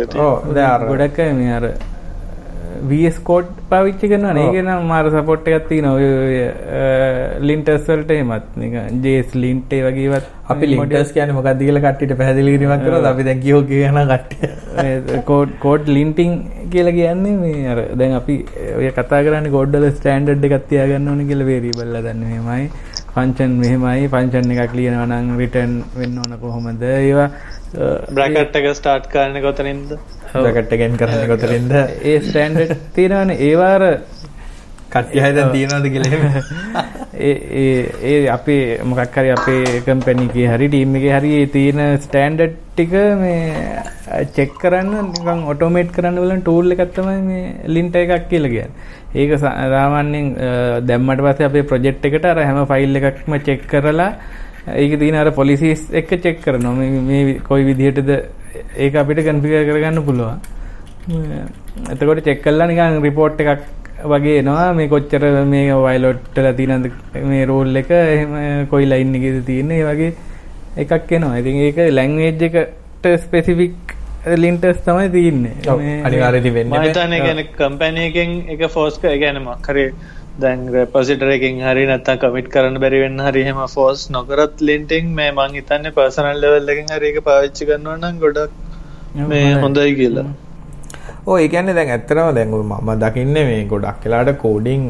[0.87, 1.67] ගොඩක් මේ අර
[2.91, 5.99] වස් කෝඩ් පවිච්චි කරන ඒගෙන මාර සපොට් එකත්ති නොව
[7.51, 8.57] ලින්ටස්වල්ට එමත්
[9.07, 13.63] ජේස් ලින්ටේ වගේවත් අපි ලින්ටස් කියන මොකක්ද කියලා කට්ටියට පැහැදිලි කිරීමක් කරලා අපි දැන් කියෝ
[13.71, 15.23] කියන කට්ටිය.
[15.31, 16.33] කෝඩ් කෝඩ් ලින්ටිං
[16.75, 18.37] කියලා කියන්නේ මේ අර දැන් අපි
[18.79, 22.71] ඔය කතා කරන්නේ කෝඩ් වල ස්ටෑන්ඩඩ් එකක් තියාගන්න ඕනේ කියලා වේරියබල් හදන්න මෙහෙමයි.
[23.15, 24.09] ෆන්ක්ෂන් මෙහෙමයි.
[24.15, 26.83] ෆන්ක්ෂන් එකක් ලියනවා නම් රිටර්න් වෙන්න ඕන කොහොමද?
[26.91, 27.29] ඒවා
[28.17, 29.97] බ්‍රැකට් එක ස්ටාර්ට් කරන්නේ කොතනින්ද
[30.43, 31.75] බ්‍රැකට් එකෙන් කරන්නේ කොතනින්ද?
[32.11, 33.41] ඒ ස්ටෑන්ඩඩ් තියෙනවනේ.
[33.49, 33.85] ඒවාර
[34.93, 36.43] කට්ටිය හදන් තියනවද කියලා
[37.29, 38.61] ඒ අපේ
[38.91, 43.43] මොකක් හරි අපේ කම්පැනි එකේ හරි ටීම් එකේ හරි තියෙන ස්ටෑන්ඩඩ් ටික මේ
[44.37, 48.71] චෙක් කරන්න නිකන් ඔටෝමේට් කරන්න බලන ටූල් එකක් තමයි මේ ලින්ට් එකක් කියලා කියන්නේ.
[49.21, 50.33] ඒක සාමාන්‍යයෙන්
[50.89, 54.11] දැම්මට පස්සේ අපේ ප්‍රොජෙක්ට් එකට අර හැම ෆයිල් එකක්ම චෙක් කරලා
[54.83, 56.75] ඒක තියෙන අර පොලිසිස් එක්ක චෙක් කරනවා.
[57.11, 58.11] මේ කොයි විදිහටද
[58.85, 60.39] ඒක අපිට කන්ෆිගර් කරගන්න පුළුවන්.
[61.93, 63.65] එතකොට චෙක් කළා නිකන් රිපෝට් එකක්
[64.13, 66.87] වගේ එනවා මේ කොච්චර මේ වයිලොට්ටල තියෙනද
[67.31, 68.33] මේ රෝල් එක එහෙම
[68.73, 70.13] කොයි ලයින් එකේද තියෙන්නේ ඒ වගේ
[70.85, 71.39] එකක් එනවා.
[71.43, 73.95] ඉතින් ඒක ලැන්ග්වේජ් එකට ස්පෙસિෆික්
[74.43, 75.55] ලින්ටර්ස් තමයි තියෙන්නේ.
[76.09, 76.79] අනිවාර්යයෙන් වෙන්නේ.
[76.79, 79.85] මම හිතන්නේ කියන්නේ කම්පැනි එකෙන් එක ෆෝස් කර කියන්නේ මොකක්hari
[80.43, 85.29] දැන් රෙපොසිටර් එකකින් හරි නැත්නම් කමිට් කරන්න බැරි වෙන්න හරි එහෙම ෆෝස් නොකරත් ලින්ටින් මේ
[85.37, 90.25] මං හිතන්නේ පර්සනල් ලෙවල් එකකින් හරි ඒක පාවිච්චි කරනවා නම් ගොඩක් මේ හොඳයි කියලා.
[91.29, 94.83] ඕ ඒ කියන්නේ දැන් ඇත්තටම දැන් මම දකින්නේ මේ ගොඩක් වෙලාට කෝඩින්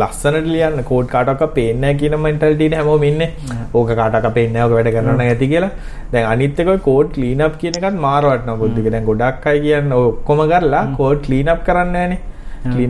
[0.00, 3.30] ලස්සනට ලියන්න කෝඩ් කාටක පේන්නේ කියන මෙන්ටැලිටි එක හැමෝම ඉන්නේ.
[3.74, 5.70] ඕක කාටක පේන්නේ නැහැ ඕක වැඩ කරනවා නම් ඇති කියලා.
[6.14, 8.90] දැන් අනිත් එක කෝඩ් ක්ලීන් අප් කියන එකත් මාර වටනවා බුද්ධික.
[8.96, 12.20] දැන් ගොඩක් අය කියන්නේ ඔක්කොම කරලා කෝඩ් ක්ලීන් අප් කරන්නේ නැහනේ.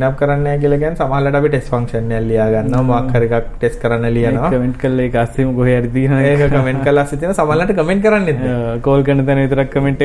[0.02, 3.48] අප් කරන්නේ නැහැ කියලා කියන්නේ සමහරවිට අපි ටෙස්ට් ෆන්ක්ෂන් එකක් ලියා ගන්නවා මොකක් හරි එකක්
[3.54, 4.50] ටෙස්ට් කරන්න ලියනවා.
[4.50, 5.52] කමෙන්ට් ඒක අස්සෙම
[5.88, 10.04] තියෙනවා ඒක කමෙන්ට් කරලා අස්සේ තියෙන සමහරවිට කමෙන්ට් කරන්නේ කෝල් කරන තැන විතරක් කමෙන්ට්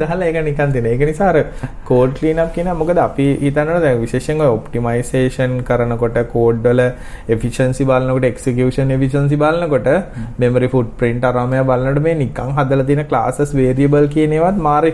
[0.00, 1.38] දාලා ඒක නිකන් දෙන ඒක නිසා අර
[1.84, 6.84] කෝඩ් අප් කියන මොකද අපි හිතනවා දැන් විශේෂයෙන් ඔය ඔප්ටිමයිසේෂන් කරනකොට කෝඩ් වල
[7.28, 9.90] එෆිෂන්සි බලනකොට එක්සිකියුෂන් එෆිෂන්සි බලනකොට
[10.38, 14.84] මෙමරි ෆුට් ප්‍රින්ට් අරමයා බලනකොට මේ නිකන් හදලා තියෙන ක්ලාසස් වේරියබල් කියන ඒවාත් මාර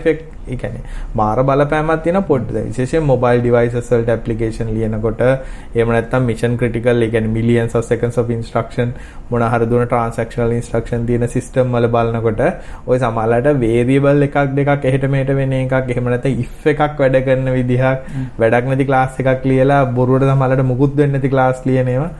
[0.47, 0.83] ඒ කියන්නේ
[1.15, 7.09] මාර බලපෑමක් තියෙන පොඩ්ඩ විශේෂයෙන් මොබයිල් ඩිවයිසස් වලට ඇප්ලිකේෂන් ලියනකොට එහෙම නැත්නම් මිෂන් ක්‍රිටිකල් ඒ
[7.09, 8.93] කියන්නේ millions of seconds of instruction
[9.29, 12.43] මොන හරි දුන ට්‍රාන්සැක්ෂනල් ඉන්ස්ට්‍රක්ෂන් තියෙන සිස්ටම් වල බලනකොට
[12.87, 17.51] ওই සමහරලාට වේරියබල් එකක් දෙකක් එහෙට මෙහෙට වෙන එකක් එහෙම නැත්නම් if එකක් වැඩ කරන
[17.51, 22.11] විදිහක් වැඩක් නැති ක්ලාස් එකක් ලියලා බොරුවට සමහරලාට මුකුත් වෙන්නේ නැති ක්ලාස් ලියන ඒවා.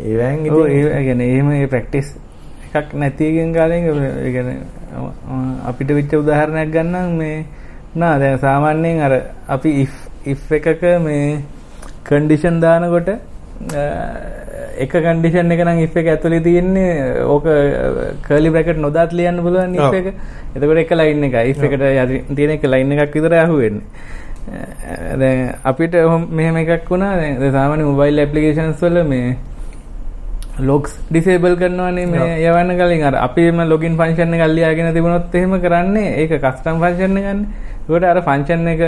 [0.00, 2.14] ඒවෙන් ඉතින් ඒ කියන්නේ එහෙම ඒ ප්‍රැක්ටිස්
[2.74, 3.82] එකක් නැතිගෙන් කාලෙන්
[4.26, 4.58] කියන්නේ
[5.64, 7.44] අපිට වෙච්ච උදාහරණයක් ගන්නම් මේ
[7.94, 9.12] නා දැන් සාමාන්‍යයෙන් අර
[9.48, 9.92] අපි if
[10.24, 11.42] if එකක මේ
[12.04, 13.08] කන්ඩිෂන් දානකොට
[14.78, 17.46] එක කන්ඩිෂන් එක නම් if එක ඇතුලේ තියෙන්නේ ඕක
[18.26, 20.14] කර්ලි බ්‍රැකට් නොදාත් ලියන්න පුළුවන් if එක.
[20.56, 21.50] එතකොට එක ලයින් එකයි.
[21.50, 23.82] if එකට තියෙන එක ලයින් එකක් විතරයි අහුවෙන්නේ.
[25.20, 25.94] දැන් අපිට
[26.30, 27.16] මෙහෙම එකක් වුණා.
[27.16, 29.36] දැන් සාමාන්‍ය මොබයිල් ඇප්ලිකේෂන්ස් වල මේ
[30.60, 33.04] ලොග්ස් ඩිසේබල් කරනවානේ මේ යවන්න කලින්.
[33.10, 36.16] අර අපිම ලොගින් ෆන්ක්ෂන් එකක් ලියාගෙන තිබුණොත් එහෙම කරන්නේ.
[36.22, 37.46] ඒක කස්ටම් ෆන්ක්ෂන් එකන්නේ.
[37.88, 38.82] ඒකට අර ෆන්ක්ෂන් එක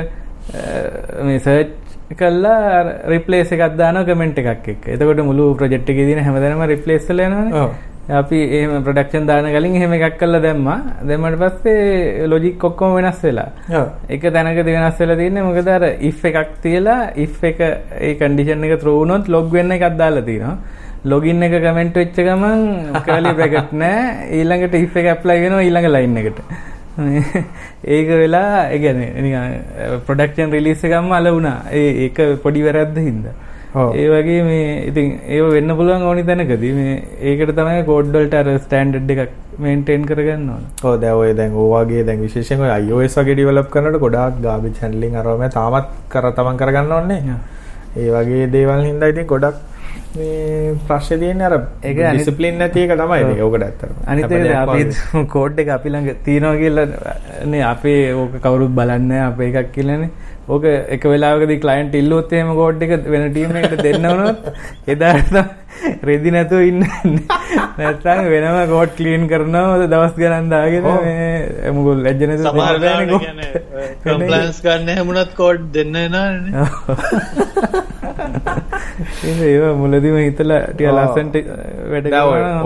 [1.27, 1.71] මේ සර්ච්
[2.21, 2.83] කල්ලා
[3.15, 4.85] රිප්ලේස් එකක් දානවා කමෙන්ට් එකක් එක්ක.
[4.95, 7.53] එතකොට මුළු ප්‍රොජෙක්ට් එකේ තියෙන හැමදැනම රිප්ලේස් වෙලා යනවානේ.
[8.21, 10.79] අපි එහෙම ප්‍රොඩක්ෂන් දාන කලින් එහෙම එකක් කරලා දැම්මා.
[11.09, 13.49] දැම්මට පස්සේ ලොජික් ඔක්කොම වෙනස් වෙලා.
[14.15, 18.81] එක තැනකදී වෙනස් වෙලා තියෙන්නේ මොකද අර if එකක් තියලා if එක ඒ කන්ඩිෂන් එක
[18.83, 20.59] throw වුණොත් log වෙන්න එකක් දාලා තියෙනවා.
[21.13, 22.63] ලොගින් එක කමෙන්ට් වෙච්ච ගමන්
[23.07, 26.39] කර්ලි බ්‍රැකට් නෑ ඊළඟට if එක ඇප්ලයි වෙනවා ඊළඟ ලයින් එකට.
[26.97, 29.57] ඒක වෙලා ඒ නිකන්
[30.07, 31.57] ප්‍රොඩක්ෂන් රිලීස් එකක්ම අල වුණා.
[31.73, 33.35] ඒ ඒක පොඩි වැරද්ද හින්දා.
[34.01, 36.93] ඒ වගේ මේ ඉතින් ඒව වෙන්න පුළුවන් ඕනි තැනකදී මේ
[37.31, 39.33] ඒකට තමයි කෝඩ් වලට අර ස්ටෑන්ඩඩ් එකක්
[39.65, 40.65] මේන්ටේන් කරගන්න ඕන.
[41.03, 45.45] දැන් ඔය දැන් ඕ වගේ දැන් ඔය iOS වගේ ඩෙවලොප් කරනකොට ගොඩාක් garbage handling අරවම
[45.59, 47.39] තාමත් කර තමන් කරගන්න ඕනේ.
[47.99, 49.59] ඒ වගේ දේවල් හින්දා ඉතින් ගොඩක්
[50.17, 53.97] මේ ප්‍රශ්නේ තියෙන්නේ අර ඒක ඩිසිප්ලින් නැති එක තමයි ඒක ඕකට ඇත්තටම.
[54.07, 56.87] අනිත් එක අපි කෝඩ් එක අපි ළඟ තියනවා කියලා
[57.47, 60.11] නේ අපේ ඕක කවුරුත් බලන්නේ අපේ එකක් කියලානේ.
[60.49, 64.41] ඕක එක වෙලාවකදී ක්ලයන්ට් ඉල්ලුවොත් එහෙම කෝඩ් එක වෙන ටීම් එකකට දෙන්න වුණොත්
[64.95, 65.35] එදාට
[66.03, 66.85] රෙදි නැතුව ඉන්න.
[67.79, 74.63] නැත්නම් වෙනම කෝඩ් ක්ලීන් කරනවා දවස් ගණන් දාගෙන මේ මොකද ලැජ්ජ නැතුව සමහර වෙලාවට කම්ප්ලයන්ස්
[74.67, 77.93] ගන්න හැමුණත් කෝඩ් දෙන්න එනවනේ
[79.49, 81.37] ඒව මුලදීම හිතලා ටික ලස්සන්ට
[81.93, 82.09] වැඩ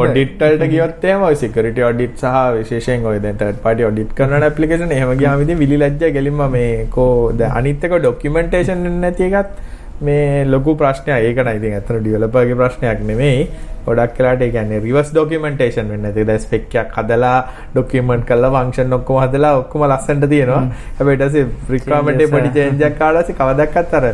[0.04, 4.94] ඔඩිට් වලට ගියොත් එහෙම ඔය සිකියුරිටි ඔඩිට් සහ විශේෂයෙන් ඔය තර්ඩ් පාටි ඔඩිට් කරන ඇප්ලිකේෂන්
[4.98, 9.67] එහෙම ගියාම ඉතින් විලි ලැජ්ජා ගෙලින්ම මේ කෝ දැන් අනිත් එක ඩොකියුමන්ටේෂන් නැති එකත්
[10.00, 11.08] මේ ලොකු ප්‍රශ්නයක්.
[11.26, 13.48] ඒක නයි ඉතින් ඇත්තට ඩෙවලොපර්ගේ ප්‍රශ්නයක් නෙමෙයි.
[13.86, 16.12] ගොඩක් වෙලාට ඒ කියන්නේ රිවර්ස් ඩොකියුමන්ටේෂන් වෙන්නේ.
[16.12, 17.38] නැති දැන් ස්පෙක් එකක් හදලා
[17.74, 20.62] ඩොකියුමන්ට් කරලා ෆන්ක්ෂන් ඔක්කොම හදලා ඔක්කොම ලස්සනට තියෙනවා.
[20.98, 24.06] හැබැයි ඊට පස්සේ රික්වයර්මන්ට් එක පොඩි චේන්ජ් එකක් ආලා පස්සේ කවදාවත් අර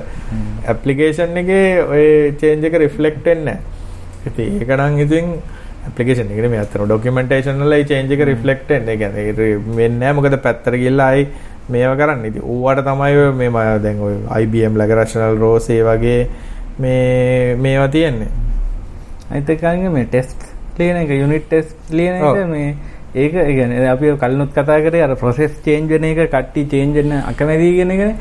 [0.72, 2.07] ඇප්ලිකේෂන් එකේ ඔය
[2.41, 4.32] චේන්ජ් එක රිෆ්ලෙක්ට් වෙන්නේ නැහැ.
[4.32, 5.32] ඉතින් ඒක නම් ඉතින්
[5.89, 8.95] ඇප්ලිකේෂන් එකනේ මේ අතන ඩොකියුමන්ටේෂන් වල ඒ චේන්ජ් එක රිෆ්ලෙක්ට් වෙන්නේ.
[8.95, 10.16] ඒ කියන්නේ වෙන්නේ නැහැ.
[10.20, 11.28] මොකද පැත්තට ගිහලා ආයි
[11.69, 12.25] මේව කරන්න.
[12.31, 13.51] ඉතින් ඌවට තමයි මේ
[13.85, 16.27] දැන් ඔය IBM ලගරෂනල් රෝස් ඒ වගේ
[16.79, 18.33] මේ මේවා තියෙන්නේ.
[19.31, 19.62] අනිත් එක
[19.93, 20.41] මේ ටෙස්ට්
[20.79, 22.75] ලියන එක යුනිට් ටෙස්ට් ලියන එක මේ
[23.15, 27.69] ඒක කියන්නේ අපි කලිනුත් කතා කරේ අර process change වෙන එක කට්ටි change වෙන අකමැති
[27.77, 28.15] කියන එකනේ.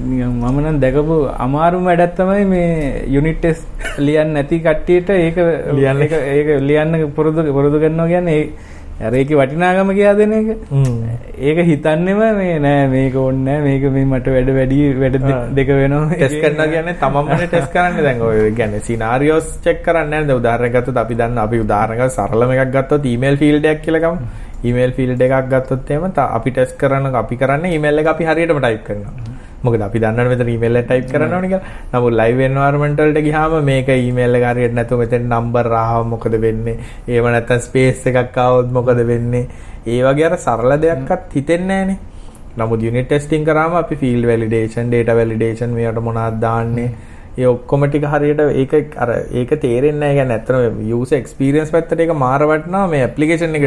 [0.00, 1.16] මම නම් දැකපු
[1.46, 3.66] අමාරුම වැඩක් තමයි මේ unit test
[3.98, 5.36] ලියන්න නැති කට්ටියට ඒක
[5.78, 8.40] ලියන්න එක ඒක ලියන්න පුරුදු පුරුදු කරනවා කියන්නේ
[9.06, 10.48] අර ඒකේ වටිනාකම කියා දෙන එක.
[11.48, 15.18] ඒක හිතන්නෙම මේ නෑ මේක ඕනේ නෑ මේක මේ මට වැඩ වැඩි වැඩ
[15.58, 16.04] දෙක වෙනවා.
[16.12, 20.28] ටෙස්ට් කරනවා කියන්නේ තමන්මනේ ටෙස්ට් කරන්නේ දැන් ඔය කියන්නේ සිනාරියෝස් චෙක් කරන්නේ නැහැ.
[20.28, 24.32] දැන් උදාහරණයක් ගත්තොත් අපි දන්න අපි උදාහරණයක් සරලම එකක් ගත්තොත් ඊමේල් ෆීල්ඩ් එකක් කියලා ගමු.
[24.68, 28.84] ඊමේල් ෆීල්ඩ් එකක් ගත්තොත් එහෙම අපි ටෙස්ට් කරන අපි කරන්නේ ඊමේල් එක අපි හරියටම ටයිප්
[28.88, 29.31] කරනවා.
[29.64, 31.74] මොකද අපි දන්නවනේ මෙතන ඊමේල් එක ටයිප් කරන්න ඕනේ කියලා.
[31.92, 36.78] නමුත් ලයිව් එන්වයරන්මන්ට් වලට ගියාම මේක ඊමේල් එක හරියට නැතුව මෙතන නම්බර් ආවම මොකද වෙන්නේ?
[37.08, 39.46] ඒව නැත්තම් ස්පේස් එකක් ආවොත් මොකද වෙන්නේ?
[39.86, 41.98] ඒ වගේ අර සරල දෙයක්වත් හිතෙන්නේ නැහනේ.
[42.58, 46.90] නමුත් යුනිට් ටෙස්ටිං කරාම අපි ෆීල්ඩ් වැලිඩේෂන්, ඩේටා වැලිඩේෂන් මේවට මොනවද දාන්නේ?
[47.37, 49.09] ඒ ඔක්කොම ටික හරියට ඒක අර
[49.39, 50.17] ඒක තේරෙන්නේ නැහැ.
[50.19, 53.65] يعني ඇත්තටම යූසර් එක්ස්පීරියන්ස් පැත්තට ඒක මාර වටනවා මේ ඇප්ලිකේෂන් එක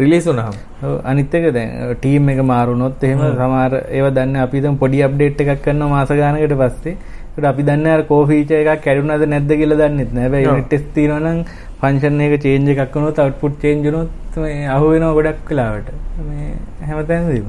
[0.00, 0.56] රිලීස් වුණාම.
[0.86, 5.44] ඔව් අනිත් එක දැන් ටීම් එක මාරුනොත් එහෙම සමහර ඒවා දන්නේ අපි දැන් පොඩි අප්ඩේට්
[5.44, 6.96] එකක් කරනවා මාස ගානකට පස්සේ.
[7.36, 10.24] ඒකට අපි දන්නේ අර කෝ ෆීචර් එකක් කැඩුනද නැද්ද කියලා දන්නෙත් නෑ.
[10.26, 11.38] හැබැයි යුනිට් ටෙස්ට් තියෙනවා නම්
[11.80, 15.94] ෆන්ක්ෂන් එක චේන්ජ් එකක් වුණොත් අවුට්පුට් චේන්ජ් වුණොත් මේ අහු වෙනවා ගොඩක් වෙලාවට.
[16.28, 16.50] මේ
[16.90, 17.48] හැමතැනදීම.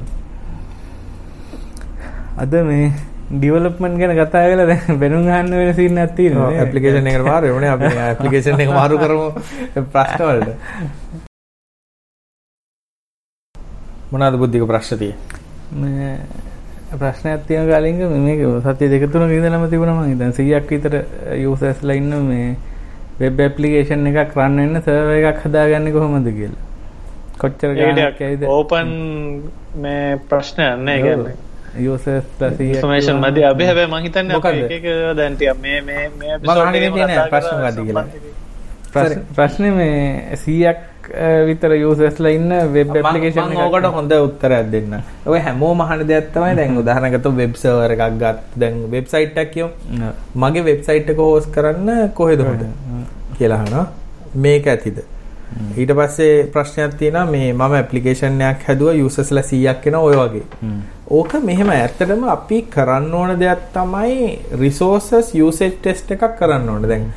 [2.44, 2.88] අද මේ
[3.31, 7.51] ඩිවලොප්මන්ට් ගැන කතා කරලා දැන් බැනුම් අහන්න වෙන සීන් එකක් තියෙනවා නේ ඇප්ලිකේෂන් එකට මාරු
[7.53, 9.27] වෙන්නේ අපි ඇප්ලිකේෂන් එක මාරු කරමු
[9.93, 10.49] ප්‍රශ්න වලට.
[14.11, 15.39] මොනවාද බුද්ධික ප්‍රශ්න තියෙන්නේ?
[15.73, 16.09] මේ
[16.97, 20.97] ප්‍රශ්නයක් තියෙන කාලින්ග මේක සතිය දෙක තුනක ඉඳලම තිබුණා මම දැන් 100ක් විතර
[21.37, 22.49] යූසර්ස්ලා ඉන්න මේ
[23.21, 26.67] වෙබ් ඇප්ලිකේෂන් එකක් රන් වෙන්න සර්වර් එකක් හදාගන්නේ කොහොමද කියලා.
[27.37, 28.43] කොච්චර ගාණක් ඇයිද?
[28.49, 28.91] ඕපන්
[29.77, 31.37] මේ ප්‍රශ්නයක් නෑ කියන්නේ
[31.77, 36.75] ඉන්ෆර්මේෂන් මදි අපි හැබැයි මං හිතන්නේ අපේ එක එක දැන් ටිකක් මේ මේ මේ episode
[36.75, 38.05] එකේම තියෙන ප්‍රශ්න මොකක්ද කියලා.
[38.93, 40.79] ප්‍රශ්- ප්‍රශ්නේ මේ සීයක්
[41.47, 44.93] විතර යෝසස්ලා ඉන්න වෙබ් ඇපලිකේෂන් මම ඕකට හොඳ උත්තරයක් දෙන්න.
[45.25, 49.51] ඔය හැමෝම අහන දෙයක් තමයි දැන් උදාහරණයක් ගත්තොත් වෙබ් සර්වර් එකක් ගත්ත දැන් වෙබ්සයිට් එකක්
[49.53, 49.69] කියමු.
[50.35, 52.61] මගේ වෙබ්සයිට් එක හෝස් කරන්න කොහෙද හොඳ
[53.37, 53.85] කියලා අහනවා.
[54.35, 54.97] මේක ඇතිද?
[55.77, 60.45] ඊට පස්සේ ප්‍රශ්නයක් තියෙනවා මේ මම ඇප්ලිකේෂන් එකක් හැදුවා යූසර්ස්ලා 100ක් එනවා ඔය වගේ.
[61.17, 66.87] ඕක මෙහෙම ඇත්තටම අපි කරන්න ඕන දෙයක් තමයි resources usage test එකක් කරන්න ඕන.
[66.93, 67.11] දැන්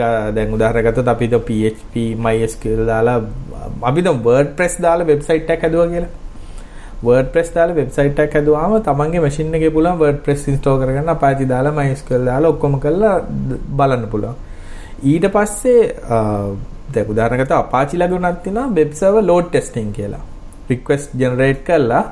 [0.00, 3.16] ගා දැන් උදාහරණයක් ගත්තොත් අපි ද PHP MySQL දාලා
[3.92, 6.12] අපි ද WordPress දාලා වෙබ්සයිට් එකක් හැදුවා කියලා.
[7.04, 12.30] WordPress දාලා වෙබ්සයිට් එකක් හැදුවාම තමන්ගේ මැෂින් එකේ පුළුවන් WordPress install කරගන්න Apache දාලා MySQL
[12.30, 13.16] දාලා ඔක්කොම කරලා
[13.78, 14.36] බලන්න පුළුවන්.
[15.12, 15.80] ඊට පස්සේ
[17.02, 20.18] උදාහරණයක් ගත්තොත් Apache ළඟ උනත් තියෙනවා web server load testing කියලා.
[20.70, 22.04] request generate කරලා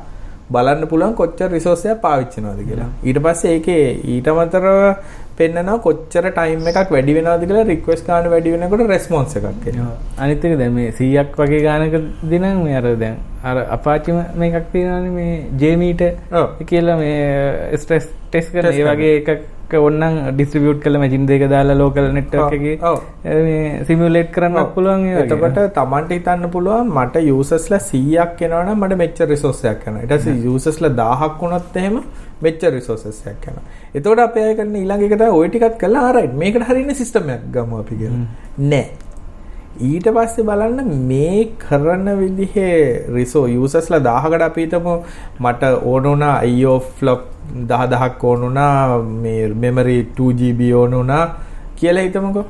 [0.50, 2.88] බලන්න පුළුවන් කොච්චර resource එකක් පාවිච්චි වෙනවද කියලා.
[3.04, 4.96] ඊට පස්සේ ඒකේ ඊට අමතරව
[5.36, 9.96] පෙන්නනවා කොච්චර time එකක් වැඩි වෙනවද කියලා request ගන්න වැඩි වෙනකොට response එකක් එනවා.
[10.18, 11.94] අනිත් එක දැන් මේ 100ක් වගේ ගානක
[12.30, 13.16] දිනම් මේ අර දැන්
[13.50, 15.32] අර අපාචිම මේකක් තියෙනවානේ මේ
[15.62, 16.02] ජේමීට.
[16.70, 22.08] කියලා මේ ස්ට්‍රෙස් ටෙස්ට් කරන ඒ වගේ එකක් ඕන්නම් ඩිස්ට්‍රිබියුට් කරලා මැෂින් දෙක දාලා ලෝකල්
[22.16, 22.76] නෙට්වර්ක් එකේ.
[23.46, 24.72] මේ සිමියුලේට් කරන්නත්.
[24.74, 25.26] පුළුවන් ඒ වගේ.
[25.26, 30.02] එතකොට Tamanට හිතන්න පුළුවන් මට users ලා 100ක් එනවනම් මට මෙච්චර resource එකක් යනවා.
[30.04, 31.96] ඊට පස්සේ users ලා 1000ක් වුණොත් එහෙම
[32.46, 33.64] මෙච්චර resources එකක් යනවා.
[33.94, 37.48] එතකොට අපි අය කරන ඊළඟ එක තමයි ওই ටිකත් කරලා ආරයිට් මේකට හරියන සිස්ටම් එකක්
[37.56, 38.26] ගමු අපි කියලා.
[38.74, 38.86] නෑ.
[39.80, 44.96] ඊට පස්සේ බලන්න මේ කරන විදිහේ රිසෝ users ලා 1000කට අපි හිතමු
[45.40, 47.22] මට ඕන වුණා IO flop
[47.70, 51.24] 10000ක් ඕන වුණා මේ memory 2GB ඕන වුණා
[51.76, 52.44] කියලා හිතමුකෝ.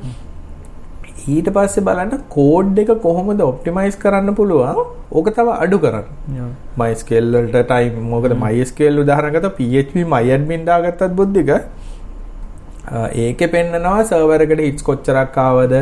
[1.35, 6.51] ඊට පස්සේ බලන්න කෝඩ් එක කොහොමද ඔප්ටිමයිස් කරන්න පුළුවන් ඕක තව අඩු කරන්න.
[6.81, 11.53] MySQL වලට time මොකද MySQL උදාහරණ ගත්තා PHP myadmin දාගත්තත් බුද්ධික
[12.91, 15.73] ඒකේ පෙන්නනවා සර්වර් එකට hits කොච්චරක් ආවද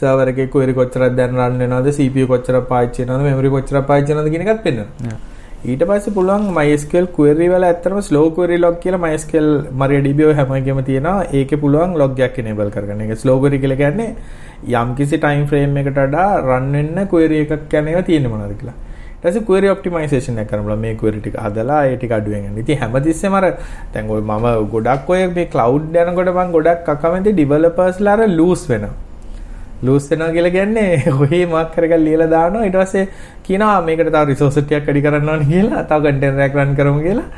[0.00, 4.30] සර්වර් එකේ query කොච්චරක් දැන් run වෙනවද CPU කොච්චරක් පාවිච්චි වෙනවද memory කොච්චරක් පාවිච්චි වෙනවද
[4.34, 5.16] කියන එකත් පෙන්නනවා.
[5.72, 9.50] ඊට පස්සේ පුළුවන් MySQL query වල ඇත්තටම slow query log කියලා MySQL
[9.82, 11.26] MariaDB ඔය හැම එකෙම තියෙනවා.
[11.40, 13.04] ඒකේ පුළුවන් log එකක් enable කරගන්න.
[13.04, 14.10] ඒක slow query කියලා කියන්නේ
[14.82, 18.76] යම්කිසි time frame එකකට වඩා run වෙන්න query එකක් යන ඒවා තියෙන්නේ මොනවද කියලා.
[19.24, 20.76] ඊට පස්සේ query optimization එක කරනවා.
[20.76, 22.58] මේ query ටික හදලා ඒ ටික අඩුවෙන් යන.
[22.58, 23.44] ඉතින් හැමතිස්සෙම අර
[23.94, 28.68] දැන් ඔය මම ගොඩක් ඔය මේ cloud යනකොට මම ගොඩක් අකමැති developers ලා අර loose
[28.68, 28.94] වෙනවා.
[29.82, 30.90] ලූස් වෙනවා කියලා කියන්නේ
[31.22, 33.08] ඔහේ මාක් කරගල් ලියලා දානවා ඊට පස්සේ
[33.46, 37.28] කියනවා මේකට තව රිසෝස් ටිකක් වැඩි කරන්න ඕනේ කියලා තව කන්ටේනර් එකක් රන් කරමු කියලා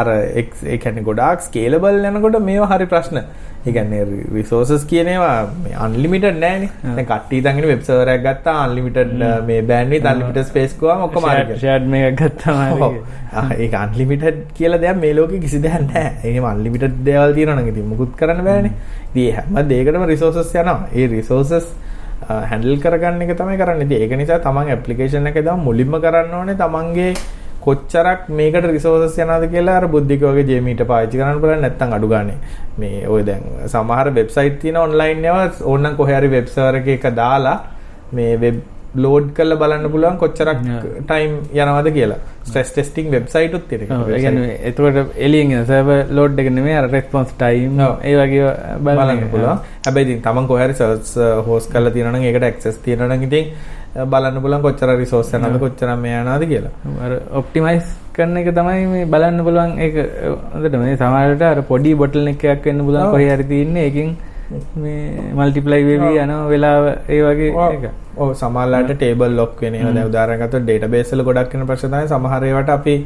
[0.00, 3.18] අර ඒ කියන්නේ ගොඩාක් ස්කේලබල් යනකොට මේවා හරි ප්‍රශ්න.
[3.66, 4.00] ඒ කියන්නේ
[4.36, 6.70] රිසෝසස් කියන ඒවා මේ අන්ලිමිටඩ් නෑනේ.
[6.96, 9.14] දැන් කට්ටිය හිතන්නේ වෙබ් සර්වර් එකක් ගත්තා අන්ලිමිටඩ්
[9.50, 11.58] මේ බෑන්ඩ්විඩ්ත් අන්ලිමිටඩ් ස්පේස් ගාම ඔක්කොම හරි.
[11.62, 12.90] ෂෑඩ් මේකක් ගත්තාම හරි.
[13.64, 16.12] ඒක අන්ලිමිටඩ් කියලා දෙයක් මේ ලෝකේ කිසි දෙයක් නැහැ.
[16.30, 18.74] එහෙම අන්ලිමිටඩ් දේවල් තියෙනවා නම් ඉතින් මුකුත් කරන්න බෑනේ.
[19.08, 20.78] ඉතින් හැම දෙයකටම රිසෝසස් යනවා.
[20.98, 21.70] ඒ රිසෝසස්
[22.50, 23.86] හැන්ඩල් කරගන්න එක තමයි කරන්නේ.
[23.86, 27.10] ඉතින් ඒක නිසා තමන් ඇප්ලිකේෂන් එක දාම මුලින්ම කරන්න ඕනේ තමන්ගේ
[27.64, 32.38] කොච්චරක් මේකට රිසෝසස් යනවද කියලා අර බුද්ධික වගේ ජේමීට පාවිච්චි කරන්න බලන්න නැත්නම් අඩු ගානේ
[32.78, 37.58] මේ ඔය දැන් සමහර වෙබ්සයිට් තියෙන ඔන්ලයින් ඒවා ඕනනම් කොහේ හරි වෙබ් සර්වර් එකක දාලා
[38.12, 38.62] මේ වෙබ්
[38.96, 40.60] ලෝඩ් කරලා බලන්න පුළුවන් කොච්චරක්
[41.02, 42.18] ටයිම් යනවද කියලා.
[42.44, 44.08] ස්ට්‍රෙස් ටෙස්ටිං වෙබ්සයිට් උත් තියෙනවා.
[44.08, 47.80] ඒ කියන්නේ එතකොට එළියෙන් එන සර්වර් ලෝඩ් එක නෙමෙයි අර රෙස්පොන්ස් ටයිම්.
[48.02, 49.64] ඒ වගේ බලන්න පුළුවන්.
[49.86, 51.14] හැබැයි ඉතින් තමන් කොහේ හරි සර්ච්
[51.48, 53.50] හෝස්ට් කරලා තියෙනවා නම් ඒකට ඇක්සස් තියෙනවා නම් ඉතින්
[53.94, 56.72] බලන්න පුළුවන් කොච්චර රිසෝස් යනවද කොච්චර මේ යනවද කියලා.
[57.06, 59.98] අර ඔප්ටිමයිස් කරන එක තමයි මේ බලන්න පුළුවන් ඒක
[60.54, 63.10] හොඳට මේ සමහරවිට අර පොඩි බොටල් එකක් වෙන්න පුළුවන්.
[63.14, 64.16] කොහේ හරි තියෙන්නේ ඒකෙන්
[64.82, 66.08] මේ මල්ටිප්ලයි වෙවි.
[66.24, 67.86] යනවා වෙලාව ඒ වගේ එක.
[68.16, 72.10] ඔව් සමහරලාට ටේබල් ලොක් වෙන ඒවා දැන් උදාහරණයක් ගත්තොත් ඩේටාබේස් වල ගොඩක් වෙන ප්‍රශ්න තමයි
[72.14, 72.96] සමහර ඒවාට අපි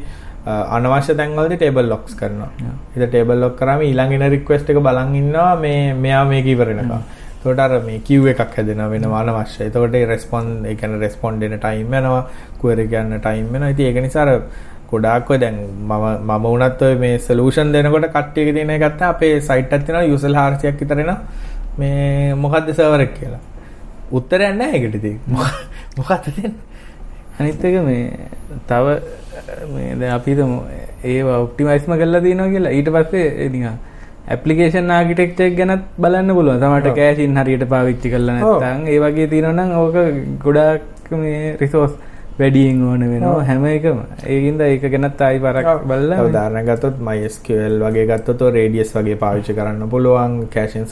[0.75, 2.51] අනවශ්‍ය තැන්වලදී ටේබල් ලොක්ස් කරනවා.
[2.95, 7.01] ඉතින් ටේබල් ලොක් කරාම ඊළඟ එන රික්වෙස්ට් එක බලන් ඉන්නවා මේ මෙයා මේක ඉවර වෙනකම්.
[7.39, 9.63] එතකොට අර මේ queue එකක් හැදෙනවා වෙනවා අනවශ්‍ය.
[9.63, 12.23] එතකොට ඒ රෙස්පොන්ඩ් ඒ කියන්නේ රෙස්පොන්ඩ් දෙන ටයිම් යනවා,
[12.61, 13.69] query ගන්න ටයිම් වෙනවා.
[13.69, 14.41] ඉතින් ඒක නිසා අර
[14.91, 19.39] ගොඩාක් ඔය දැන් මම මම වුණත් ඔය මේ සොලියුෂන් දෙනකොට කට්ටියක තියෙන එක ගත්තා අපේ
[19.41, 21.17] සයිට් එකක් තියෙනවා යූසර් 400ක් විතර එනවා.
[21.77, 23.41] මේ මොකද්ද සර්වර් එක කියලා.
[24.11, 25.19] උත්තරයක් නැහැ ඒකට ඉතින්.
[25.27, 25.63] මොක-
[25.97, 26.53] මොකක්ද දෙන්නේ?
[27.39, 28.27] අනිත් එක මේ
[28.67, 28.85] තව
[29.73, 30.57] මේ දැන් අපි හිතමු
[31.03, 33.77] ඒවා ඔප්ටිමයිස්ම කරලා තියෙනවා කියලා ඊට පස්සේ ඒ නිකන්
[34.33, 36.59] ඇප්ලිකේෂන් ආකිටෙක්චර් එක ගැනත් බලන්න පුළුවන්.
[36.61, 36.99] සමහරට ඔව්.
[36.99, 38.61] කෑෂින් හරියට පාවිච්චි කරලා ඔව්.
[38.61, 39.95] නැත්නම් ඒ වගේ තියෙනවා නම් ඕක
[40.43, 41.95] ගොඩාක් මේ රිසෝස්
[42.39, 43.39] වැඩියෙන් ඕන වෙනවා.
[43.47, 43.97] හැම එකම.
[44.33, 49.89] ඒකින්ද ඒක ගැනත් ආයි පරක් බලලා ගත්තොත් MySQL වගේ ගත්තොත් ඔය Radius වගේ පාවිච්චි කරන්න
[49.95, 50.37] පුළුවන්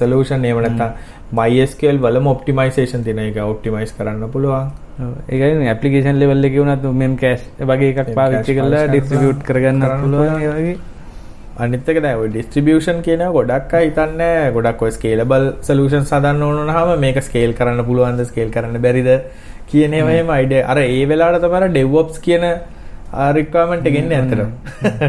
[0.02, 0.92] solution එහෙම නැත්නම්
[1.40, 4.68] MySQL වලම optimization තියෙන එක optimize කරන්න පුළුවන්.
[5.30, 10.96] ඒකයි ඇප්ලිකේෂන් ලෙවල් එකේ වුණත් මෙම් කෑෂ් වගේ එකක් පාවිච්චි කරලා ඩිස්ට්‍රිබියුට් කරගන්න පුළුවන් පුළුවන්.
[11.58, 16.42] ඒ වගේ අනිත් එක දැන් ඔය ඩිස්ට්‍රිබියුෂන් කියන ගොඩක් හිතන්නේ ගොඩක් ඔය ස්කේලබල් සොලියුෂන්ස් හදන්න
[16.42, 19.10] ඕන වුණාම මේක ස්කේල් කරන්න පුළුවන්ද ස්කේල් කරන්න බැරිද
[19.68, 22.46] කියන ඒවා එහෙම අයිඩියා අර ඒ වෙලාවට තමයි DevOps කියන
[23.34, 24.50] රික්වයර්මන්ට් එක එන්නේ ඇත්තටම.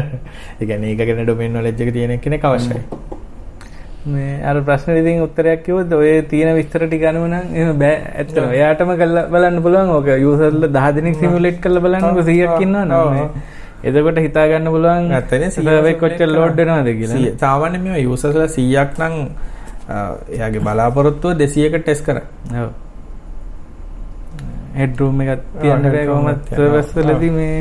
[0.61, 2.81] ඒ කියන්නේ ඒක ගැන ඩොමේන් නොලෙජ් එක තියෙන කෙනෙක් අවශ්‍යයි.
[4.05, 8.01] මේ අර ප්‍රශ්න ඉතින් උත්තරයක් කිව්වොත් ඔය තියෙන විස්තර ටික අනුව නම් එහෙම බෑ.
[8.15, 8.49] ඇත්තටම.
[8.51, 9.89] එයාටම කරලා බලන්න පුළුවන්.
[9.89, 15.95] ඕක යූසර්ලා 10 දෙනෙක් සිමියුලේට් කරලා බලන්නකො 100ක් ඉන්නවනම් එතකොට හිතා ගන්න පුළුවන් ඇත්තනේ සර්වර්
[16.01, 17.33] කොච්චර ලෝඩ් වෙනවද කියලා.
[17.43, 19.15] සාමාන්‍යයෙන් මේ යූසර්ස්ලා 100ක් නම්
[20.35, 22.25] එයාගේ බලාපොරොත්තුව 200කට ටෙස්ට් කරා.
[22.63, 22.69] ඔව්.
[24.79, 25.83] හෙඩ් රූම් එකක් තියන්න
[26.55, 27.59] සර්වර්ස් වලදී මේ.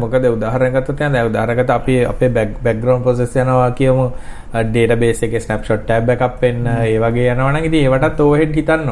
[0.00, 4.06] මොකද ගත්තොත් දැන් උදාහරණයකට අපි අපේ බෑග්ග්‍රවුන්ඩ් ප්‍රොසෙස් යනවා කියමු.
[4.54, 8.90] ඩේටාබේස් එකේ ස්නැප්ෂොට් ටැබ් බෑකප් වෙන්න ඒ වගේ යනවා නම් ඉතින් ඒවටත් ඕවර්හෙඩ් හිතන්න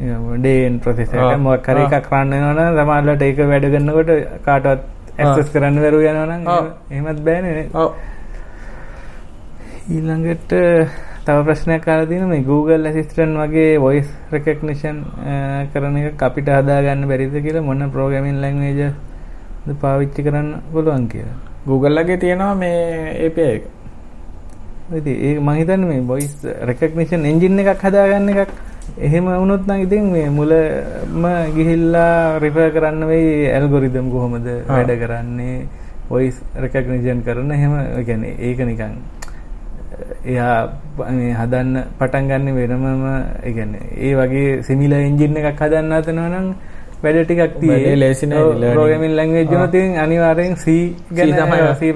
[0.00, 1.38] ඩේන් ප්‍රොසෙස් එක.
[1.38, 4.10] මොකක් හරි එකක් කරන්න නම් සමහරවිට ඒක වැඩ කරනකොට
[4.46, 4.80] කාටවත්
[5.20, 6.42] ඇක්සස් කරන්න බැරුව යනවා නම්
[6.90, 7.68] එහෙමත් බෑනේ.
[9.90, 10.52] ඊළඟට
[11.26, 12.28] තව ප්‍රශ්නයක් තියෙනවා.
[12.32, 15.04] මේ Google Assistant වගේ voice recognition
[15.72, 17.80] කරන එක අපිට හදාගන්න බැරිද කියලා මොන
[18.44, 18.88] language
[19.66, 21.36] ද පාවිච්චි කරන්න පුළුවන් කියලා.
[21.66, 23.62] Google ලගේ තියෙනවා මේ API එක.
[24.98, 26.36] ඉතින් ඒක මම හිතන්නේ මේ voice
[26.70, 28.50] recognition engine එකක් හදාගන්න එකක්
[28.98, 31.24] එහෙම වුණොත් නම් ඉතින් මේ මුලම
[31.56, 35.56] ගිහිල්ලා රිෆර් කරන්න වෙයි ඇල්ගොරිතම් කොහොමද වැඩ කරන්නේ
[36.10, 38.94] voice recognition කරන එහෙම ඒ කියන්නේ ඒක නිකන්
[40.24, 40.56] එයා
[41.10, 43.06] මේ හදන්න පටන් ගන්න වෙනමම
[43.44, 46.48] ඒ කියන්නේ ඒ වගේ සිමිලර් එන්ජින් එකක් හදන්න හදනවා නම්
[47.02, 47.96] වැඩ ටිකක් තියෙන්නේ.
[47.96, 50.78] ලේසි නෑ ප්‍රෝග්‍රෑමින් ලැන්ග්වේජ් වල තියෙන අනිවාර්යෙන් C
[51.12, 51.92] ගැන තමයි C++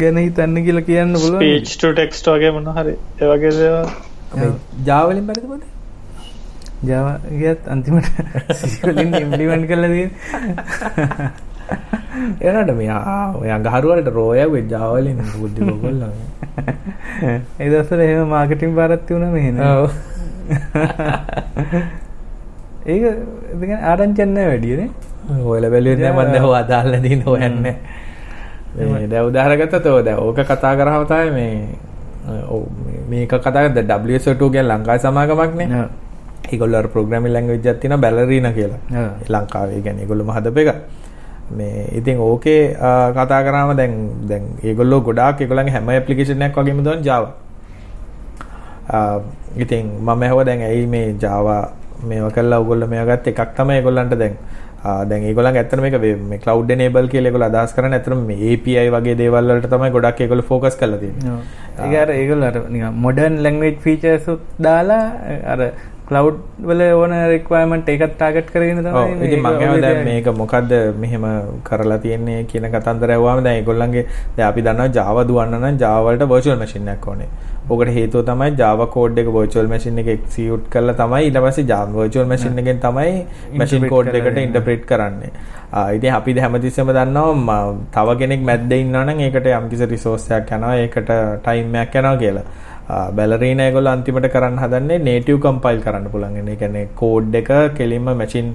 [0.00, 1.40] ගැන හිතන්න කියලා කියන්න පුළුවන්.
[1.40, 4.09] Speech to text වගේ මොන හරි ඒ වගේ දේවල්
[4.86, 5.66] Java වලින් බැරිද පොඩි
[6.84, 8.08] Java ගියත් අන්තිමට
[8.52, 11.30] C වලින් ඉම්ප්ලිමන්ට් කරලා තියෙන්නේ.
[12.40, 15.60] එනට මෙයා ඔය අඟහරුවලට රෝයක් වෙ Java වලින් බුද්ධි
[17.58, 19.56] ඒ දවස්වල එහෙම මාකටිං පාරක් තියුණා මෙහෙන
[22.86, 23.02] ඒක
[23.54, 24.88] ඉතින් ආරංචි නැහැ වැඩිනේ
[25.46, 27.76] ඔයලා බැලුවෙත් නෑ මම දැන් ඔය අදාළ නැදින හොයන්නේ
[28.74, 31.54] මේ දැන් උදාහරණගත්තත් ඔය දැන් ඕක කතා කරාම තමයි මේ
[32.48, 32.62] ඔව්
[33.10, 35.84] මේක කතා කරද්දී WSO2 කියන ලංකාවේ සමාගමක් නේ.
[36.52, 38.80] ඒගොල්ලෝ අර ප්‍රෝග්‍රෑමින් ලැන්ග්වේජ් එකක් තියෙනවා බැලරීනා කියලා.
[39.28, 40.74] ලංකාවේ කියන්නේ ඒගොල්ලෝම හදපු එක
[41.58, 42.62] මේ ඉතින් ඕකේ
[43.16, 43.94] කතා කරාම දැන්
[44.28, 47.30] දැන් ඒගොල්ලෝ ගොඩාක් ඒගොල්ලන්ගේ හැම ඇප්ලිකේෂන් එකක් වගේම දාන Java.
[49.56, 51.56] ඉතින් මම ඇහුවා දැන් ඇයි මේ Java
[52.08, 53.26] මේවා කළා ඔයගොල්ලෝ මේවා ගත්ත?
[53.34, 54.34] එකක් තමයි ඒගොල්ලන්ට දැන්
[54.84, 55.96] දැන් ඒගොල්ලන්ගේ ඇත්තට මේක
[56.30, 60.20] මේ cloud enable කියලා ඒගොල්ලෝ අදහස් කරන්නේ ඇත්තටම මේ API වගේ දේවල් වලට තමයි ගොඩක්
[60.26, 61.38] ඒගොල්ලෝ focus කරලා තියෙන්නේ.
[61.84, 65.02] ඒක අර ඒගොල්ලෝ අර නිකන් modern language features උත් දාලා
[65.54, 65.60] අර
[66.10, 66.38] cloud
[66.68, 71.26] වල ඕන requirement එකත් target කරගෙන දැන් මේක මොකද්ද මෙහෙම
[71.68, 74.04] කරලා තියෙන්නේ කියන කතන්දර ඇහුවාම දැන් ඒගොල්ලන්ගේ
[74.36, 77.28] දැන් අපි දන්නවා Java දුවන්න නම් Java වලට virtual machine එකක් ඕනේ.
[77.70, 82.26] ඕකට හේතුව තමයි Java code එක virtual machine එකේ execute කරලා තමයි පස්සේ Java virtual
[82.32, 83.12] machine එකෙන් තමයි
[83.62, 85.30] machine code එකට interpret කරන්නේ.
[85.72, 87.60] ආ ඉතින් අපි හැමතිස්සෙම දන්නවා
[87.98, 89.86] තව කෙනෙක් මැද්දේ ඉන්නවා නම් ඒකට යම්කිසි
[90.38, 92.46] එකක් යනවා ඒකට එකක් යනවා කියලා.
[93.18, 96.50] බැලරීන ඒගොල්ලෝ අන්තිමට කරන්න හදන්නේ native compile කරන්න පුළුවන්.
[96.54, 98.50] ඒ කියන්නේ code එක කෙලින්ම machine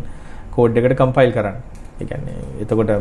[0.58, 1.58] code එකට compile කරන්න.
[2.02, 2.94] ඒ කියන්නේ එතකොට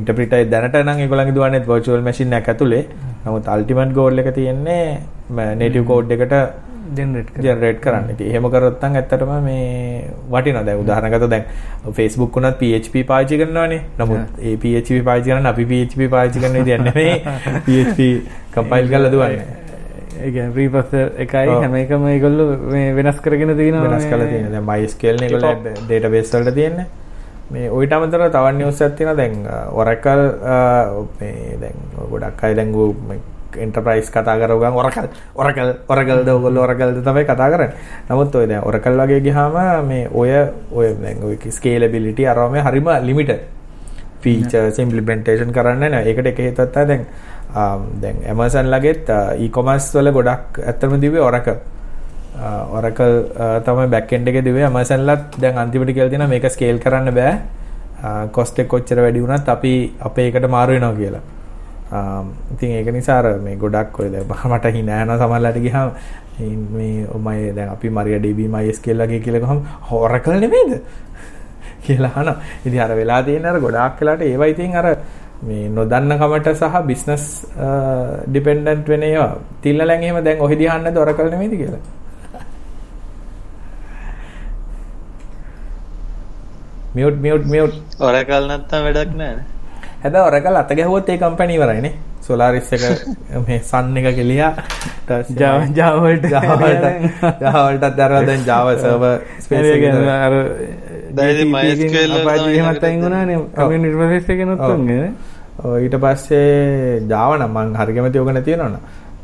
[0.00, 2.84] interpreter දැනට නම් ඒගොල්ලන්ගේ දුවන්නේ virtual machine එකක් ඇතුලේ.
[3.24, 4.84] නමුත් ultimate goal එක තියෙන්නේ
[5.62, 6.36] native code එකට
[6.96, 8.10] ජෙනරේට් කරන්න.
[8.14, 9.62] ඉතින් එහෙම කරොත් නම් ඇත්තටම මේ
[10.32, 10.64] වටිනවා.
[10.68, 11.44] දැන් උදාහරණයකට දැන්
[11.98, 13.80] Facebook උනත් PHP පාවිච්චි කරනවානේ.
[14.00, 17.16] නමුත් ඒ PHP පාවිච්චි කරන අපි PHP පාවිච්චි කරන විදිහ නෙමෙයි.
[17.66, 18.00] PHP
[18.56, 19.61] compile කරලා දුවන්නේ.
[20.20, 23.90] ඒ ප්‍රීප්‍රොසෙසර් එකයි හැම එකම ඒගොල්ලෝ මේ වෙනස් කරගෙන තියෙනවා.
[23.90, 24.52] වෙනස් කරලා තියෙනවා.
[24.54, 25.54] දැන් MySQL නේ ඒගොල්ලෝ
[25.90, 26.86] database වලට තියෙන්නේ.
[27.50, 29.34] මේ ඔයිට අමතරව තවත් නිවුස් තියෙනවා දැන්
[29.72, 30.26] Oracle
[31.20, 31.76] මේ දැන්
[32.10, 32.72] ගොඩක් අය දැන්
[33.64, 37.72] එන්ටර්ප්‍රයිස් කතා කරව ගමන් Oracle Oracle Oracle ද ඔයගොල්ලෝ Oracle ද තමයි කතා කරන්නේ.
[38.10, 39.58] නමුත් ඔය දැන් Oracle වගේ ගියාම
[39.88, 40.30] මේ ඔය
[40.72, 43.40] ඔය දැන් ඔය scalability අරම හරිම limited
[44.22, 46.04] features implementation කරන්න නෑ.
[46.08, 47.06] ඒකට එක තමයි දැන්
[47.52, 51.58] Um, දැන් Amazon ලගෙත් uh, e-commerce වල ගොඩක් ඇත්තම දිව්වේ Oracle.
[52.32, 56.48] Uh, Oracle uh, තමයි back end එකේ දිව්වේ Amazon ලත් දැන් අන්තිමට කියලා තියෙනවා මේක
[56.50, 57.34] scale කරන්න බෑ.
[58.32, 61.22] cost එක කොච්චර වැඩි වුණත් අපි අපේ එකට මාරු වෙනවා කියලා.
[61.92, 65.90] Um, ඉතින් ඒක නිසා අර මේ ගොඩක් ඔය දැන් මට hina යනවා සමහරලාට ගියාම
[66.40, 69.60] මේ මම දැන් අපි MariaDB MySQL වගේ කියලා ගහම
[70.00, 70.72] Oracle නෙමෙයිද
[71.84, 72.36] කියලා අහනවා.
[72.64, 74.96] ඉතින් අර වෙලා තියෙන අර ගොඩාක් වෙලාට ඒවා ඉතින් අර
[75.46, 77.24] මේ නොදන්න කමට සහ බිස්නස්
[78.28, 79.32] ඩිපෙන්ඩන්ට් වෙන ඒවා.
[79.62, 81.82] තිල්ලලෙන් එහෙම දැන් ඔහෙ දිහාන්නද Oracle නෙමෙයිද කියලා.
[86.94, 87.76] මියුට් මියුට් මියුට්
[88.08, 89.46] Oracle නැත්තම් වැඩක් නැහැ නේ.
[90.02, 91.94] හැබැයි ඔරකල් අත ගැහුවොත් ඒ කම්පැනි ඉවරයිනේ.
[92.26, 92.82] සෝලාරිස් එක
[93.46, 94.52] මේ සන් එක කෙලියා
[95.40, 96.86] Java Java වලට Java වලට
[97.42, 99.16] Java වලටත් දැරලා දැන් Java server
[99.46, 99.82] space එක
[100.26, 100.34] අර
[101.18, 104.50] දැන් MySQL වල අපාජි තමයි එහෙමත් අයින් වුණානේ කමියුනිටි ඉන්ටර්ෆේස් එකේ ඔව්.
[104.50, 104.78] නොත් ඔව්,
[105.62, 108.80] ඊට පස්සේ Java නම් මං හරි කැමති ඕක නැතිවෙනවනේ.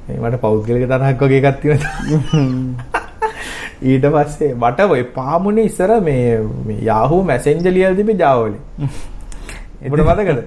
[0.09, 2.95] මේ මට පෞද්ගලික තරහක් වගේ එකක් තියෙනවා.
[3.91, 6.39] ඊට පස්සේ මට ඔය පාමුනේ ඉස්සර මේ
[6.83, 8.63] Yahoo Messenger ලියලා තිබේ Java වලින්.
[9.93, 10.41] ඔබට මතකද?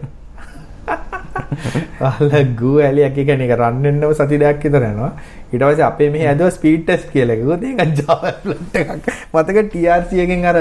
[2.09, 5.11] අලගු ඇලි එක කියන්නේ ඒක රන් වෙන්නම සති දෙකක් විතර යනවා.
[5.52, 9.10] ඊට පස්සේ අපේ මෙහි ඇදුවා ස්පීඩ් ටෙස්ට් කියලා එකකුත් ඒක Java applet එකක්.
[9.34, 10.58] මතක TRC එකෙන් අර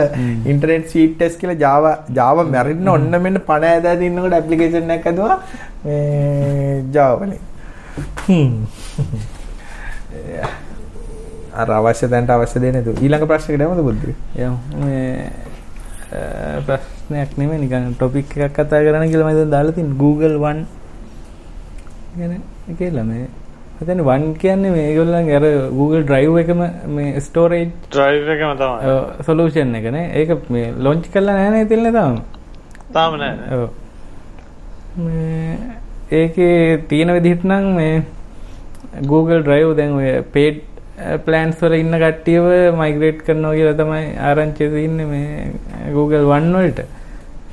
[0.53, 5.37] ඉන්ටර්නෙට් ස්පීඩ් ටෙස්ට් කියලා Java Java මැරෙන්න ඔන්න මෙන්න පණ ඇදලා තින්නකොට ඇප්ලිකේෂන් එකක් ඇදුවා
[5.85, 7.43] මේ Java වලින්.
[11.61, 12.91] අර අවශ්‍ය තැනට අවශ්‍ය දේ නේද?
[12.97, 14.13] ඊළඟ ප්‍රශ්නෙකට යමුද බුද්ධි?
[14.45, 15.15] යමු මේ
[16.67, 20.63] ප්‍රශ්නයක් නෙමෙයි නිකන් ටොපික් එකක් කතා කරන්න කියලා මම දැන් දාලා තියෙන Google One
[22.19, 22.43] ගැන
[22.79, 23.25] කියලා මේ
[23.81, 25.45] හිතන්නේ One කියන්නේ මේගොල්ලන්ගේ අර
[25.79, 26.63] Google Drive එකම
[26.97, 28.97] මේ storage ඩ්‍රයිව් එකම තමයි.
[29.29, 30.07] සොලූෂන් එක නේ.
[30.21, 32.23] ඒක මේ ලොන්ච් කරලා නැහැ නේ තිල්නේ තාම.
[32.97, 33.35] තාම නෑ.
[33.57, 33.69] ඔව්.
[35.05, 35.59] මේ
[36.21, 36.57] ඒකේ
[36.91, 38.03] තියෙන විදිහට නම් මේ
[39.13, 40.63] Google Drive දැන් ඔය paid
[41.27, 42.47] ප්ලෑන්ස් වල ඉන්න කට්ටියව
[42.83, 45.29] මයිග්‍රේට් කරනවා කියලා තමයි ආරංචිය තියෙන්නේ මේ
[45.97, 46.81] Google One වලට.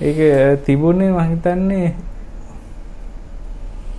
[0.08, 0.20] ඒක
[0.66, 1.88] තිබුණේ මම හිතන්නේ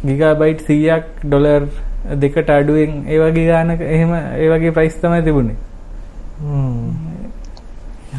[0.08, 1.64] ගිගාබයිට් 100ක් ඩොලර්
[2.24, 5.56] දෙකට අඩුවෙන් ඒ වගේ ගානක එහෙම ඒ වගේ ප්‍රයිස් තමයි තිබුණේ.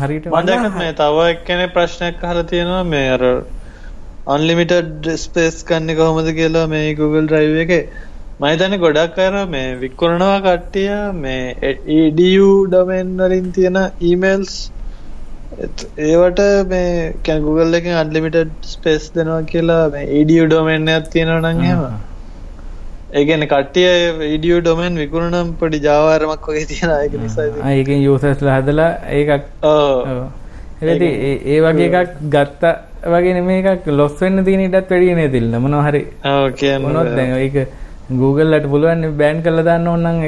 [0.02, 3.24] හරියට මම මේ තව එක්කෙනෙක් ප්‍රශ්නයක් අහලා තියෙනවා මේ අර
[4.36, 7.84] අන්ලිමිටඩ් ස්පේස් ගන්න කොහොමද කියලා මේ Google Drive එකේ.
[8.40, 10.92] මම හිතන්නේ ගොඩක් අය මේ විකුණනවා කට්ටිය
[11.24, 11.40] මේ
[12.00, 13.80] edu domain වලින් තියෙන
[14.12, 14.54] emails.
[16.10, 16.40] ඒවට
[16.72, 21.84] මේ කියන්නේ Google එකෙන් unlimited space දෙනවා කියලා මේ edu domain එකක් තියෙනවා නම් එහෙම
[23.12, 23.88] ඒ කියන්නේ කට්ටිය
[24.36, 29.32] edu domain විකුණනම් පොඩි අරමක් වගේ තියෙන ඒක නිසා ඒකෙන් යූසර්ස්ලා හදලා ඒකක්.
[30.82, 32.64] ඒකද ඒ වගේ එකක් ගත්ත
[33.14, 35.30] වගේ නෙමෙයි එකක් ලොස් වෙන්න තියෙන ඉඩත් වැඩි නේ.
[35.30, 36.04] තිල්න මොනවා හරි
[36.86, 37.58] මොනොත් දැන් ඒක
[38.22, 40.22] Google ලට පුළුවන් බෑන් කරලා දාන්න ඕන නම්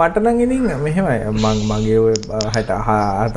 [0.00, 1.16] මට නම් ඉතින් මෙහෙමයි.
[1.44, 2.78] මං මගේ ඔය 60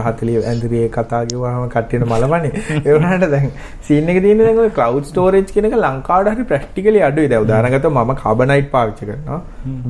[0.04, 3.50] 40 ඇන්දිරියේ කතා කිව්වහම කට්ටියට මලමනේ ඒ වුණාට දැන්
[3.88, 7.28] සීන් එක තියෙන්නේ දැන් ඔය cloud storage කියන එක ලංකාවට හරි ප්‍රැක්ටිකලි අඩුයි.
[7.34, 9.42] දැන් උදාහරණ ගත්තොත් මම carbonite පාවිච්චි කරනවා.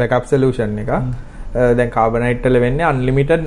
[0.02, 0.92] backup solution එක.
[1.80, 3.44] දැන් carbonite වල වෙන්නේ unlimited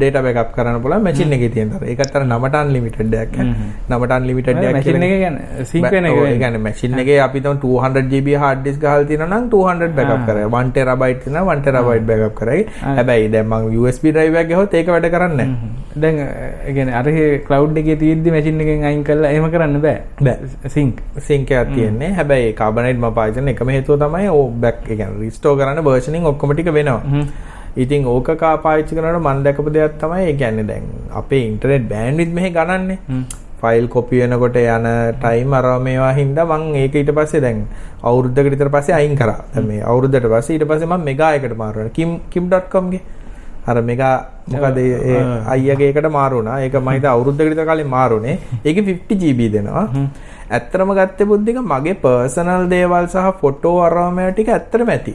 [0.00, 4.56] data backup කරන්න පුළුවන් machine එකේ තියෙන තර ඒකත් අර නමට unlimited දෙයක් නමට unlimited
[4.62, 6.38] දෙයක් මැෂින් එක කියන්නේ සිංක් වෙන එක ඒ.
[6.42, 10.46] කියන්නේ මැෂින් එකේ අපි තම 200 GB hard disk ගහලා තියෙනවා නම් 200 backup කරයි
[10.62, 12.62] 1 terabyte තියෙනවා 1 terabyte backup කරයි.
[12.82, 15.70] හැබැයි දැන් මම USB drive එකක් ගහුවොත් ඒක වැඩ කරන්නේ නැහැ.
[16.02, 17.06] දැන් ඒ කියන්නේ අර
[17.46, 19.98] cloud එකේ තියෙද්දි මැෂින් එකෙන් අයින් කරලා එහෙම කරන්න බෑ.
[20.20, 20.70] බෑ.
[20.76, 21.00] සිංක්.
[21.28, 22.10] සිංක් එකක් තියෙන්නේ.
[22.18, 26.26] හැබැයි කාබනයිඩ් මම පාවිච්චි කරන එකම හේතුව තමයි ඕ බෑක් ඒ කියන්නේ රිස්ටෝර් කරන්න versioning
[26.32, 27.24] ඔක්කොම ටික වෙනවා.
[27.76, 32.34] ඉතින් ඕක කා පාවිච්චි කරනකොට මම දැකපු දෙයක් තමයි ඒ කියන්නේ දැන් අපේ ඉන්ටර්නෙට් බෑන්ඩ්විඩ්ත්
[32.34, 32.98] මෙහෙ ගණන්නේ.
[33.60, 34.86] ෆයිල් කොපි වෙනකොට යන
[35.20, 37.66] ටයිම් අර මේවා හින්දා මම ඒක ඊට පස්සේ දැන්
[38.02, 39.44] අවුරුද්දකට විතර පස්සේ අයින් කරා.
[39.54, 41.94] දැන් මේ අවුරුද්දට පස්සේ ඊට පස්සේ මම මෙගා එකට මාරු වුණා.
[41.96, 43.02] kim kim.com ගේ
[43.66, 44.14] අර මෙගා
[44.48, 45.20] මොකද ඒ
[45.54, 46.58] අයියාගේ එකට මාරු වුණා.
[46.64, 48.38] ඒක මම හිතා අවුරුද්දකට විතර කලින් මාරුනේ.
[48.64, 49.86] ඒකේ 50 GB දෙනවා.
[50.50, 55.14] ඇත්තටම ගත්තේ බුද්ධික මගේ පර්සනල් දේවල් සහ ෆොටෝ අරවමෑ ටික ඇත්තටම ඇති.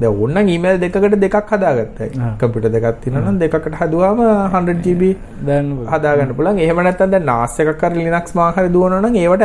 [0.00, 2.08] දැන් ඕනනම් ඊමේල් දෙකකට දෙකක් හදාගත්තා.
[2.40, 5.02] කම්පියුටර් දෙකක් තියෙනවා නම් දෙකකට හදුවාම 100 GB
[5.48, 6.60] දැන් හදාගන්න පුළුවන්.
[6.64, 9.44] එහෙම නැත්නම් දැන් NAS එකක් හරි Linux මාක් හරි දුවනවා නම් ඒවට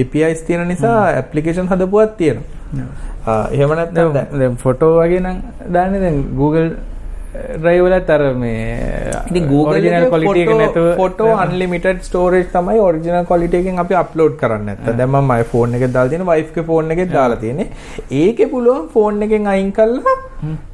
[0.00, 2.90] APIs තියෙන නිසා application හදපුවක් තියෙනවා.
[3.56, 5.38] එහෙම නැත්නම් දැන් ෆොටෝ වගේ නම්
[5.76, 6.68] දාන්නේ දැන් Google
[7.62, 8.54] Drive වලත් අර මේ
[9.36, 15.42] එක photo- නැතුව photo unlimited storage තමයි quality එකෙන් අපි upload කරන්නේ දැන් මම my
[15.42, 17.66] phone එකේ දාලා තියෙන wife ගේ phone එකේ දාලා තියෙන්නේ.
[18.12, 20.16] ඒකේ පුළුවන් phone එකෙන් අයින් කරලා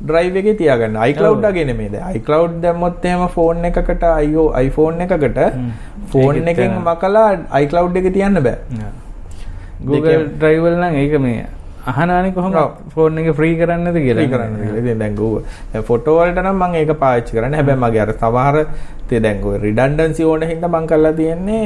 [0.07, 0.97] drive එකේ තියාගන්න.
[1.09, 6.71] iCloud වගේ නෙමෙයි දැන් iCloud දැම්මොත් එහෙම phone එකකට IO iPhone එකකට ඒකෙත් එකෙන්.
[6.85, 7.31] මකලා
[7.63, 8.57] iCloud එකේ තියන්න බෑ.
[9.87, 10.25] Google.
[10.41, 11.47] Drive වල නම් ඒක මේ
[11.87, 12.71] අහනානේ කොහොමද ඔව්.
[12.95, 14.55] ෆෝන් එක ෆ්‍රී කරන්නද කියලා කරන්න.
[14.81, 15.17] ඉතින් දැන්
[15.73, 17.59] දැන් ෆොටෝ වලට නම් මම ඒක පාවිච්චි කරන්නේ.
[17.61, 18.57] හැබැයි මගේ අර සමහර
[19.09, 21.65] තේ දැන් ඔය රිඩන්ඩන්සි ඕන හින්දා මම කරලා තියෙන්නේ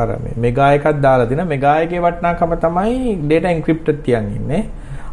[0.00, 4.62] අර මේ මෙගා එකක් දාලා තියෙන මෙගා එකේ වටිනාකම තමයි data encrypted තියන් ඉන්නේ.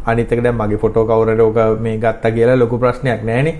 [0.06, 3.56] අනිත් එක දැන් මගේ ෆොටෝ කවුරුහරි ඕක මේ ගත්තා කියලා ලොකු ප්‍රශ්නයක් නැහැනේ.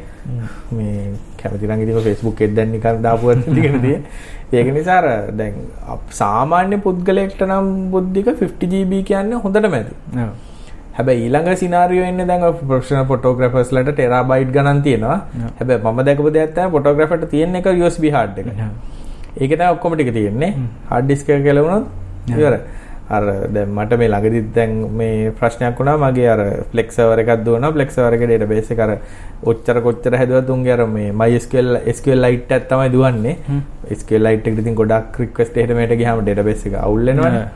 [0.77, 1.13] මේ
[1.43, 4.01] කැමති නම් ඉතින් Facebook එකෙන් දැන් නිකන් දාපුවත් ටිකනේ.
[4.53, 5.07] ඒක නිසා අර
[5.41, 5.55] දැන්
[6.21, 9.95] සාමාන්‍ය පුද්ගලයෙක්ට නම් බුද්ධික 50 GB කියන්නේ හොඳටම ඇති.
[10.97, 15.19] හැබැයි ඊළඟ සිනාරියෝ එන්නේ දැන් ප්‍රොෆෙෂනල් ෆොටෝග්‍රැෆර්ස් ලට ටෙරාබයිට් ගණන් තියෙනවා.
[15.59, 18.49] හැබැයි මම දැකපු දෙයක් තමයි ෆොටෝග්‍රැෆර්ට තියෙන එක USB hard එක.
[18.53, 18.73] Yeah.
[19.43, 20.51] ඒක තමයි ඔක්කොම ටික තියෙන්නේ.
[20.91, 21.85] හાર્ඩ් ඩිස්ක් එක කෙලවුණොත්
[22.33, 22.61] ඉවරයි.
[23.17, 23.25] අර
[23.55, 25.97] දැන් මට මේ ළඟදිත් දැන් මේ ප්‍රශ්නයක් වුණා.
[26.05, 26.41] මගේ අර
[26.73, 27.73] ෆ්ලෙක්ස් සර්වර් එකක් දුවනවා.
[27.77, 28.93] ෆ්ලෙක්ස් සර්වර් එකේ ඩේටාබේස් එක අර
[29.53, 33.37] ඔච්චර කොච්චර හැදුවත් උන්ගේ අර මේ MySQL SQL Lite එකක් තමයි දුවන්නේ.
[34.01, 37.49] SQL Lite එකට ඉතින් ගොඩක් රික්වෙස්ට් එහෙට මෙහෙට ගියාම ඩේටාබේස් එක අවුල් වෙනවනේ.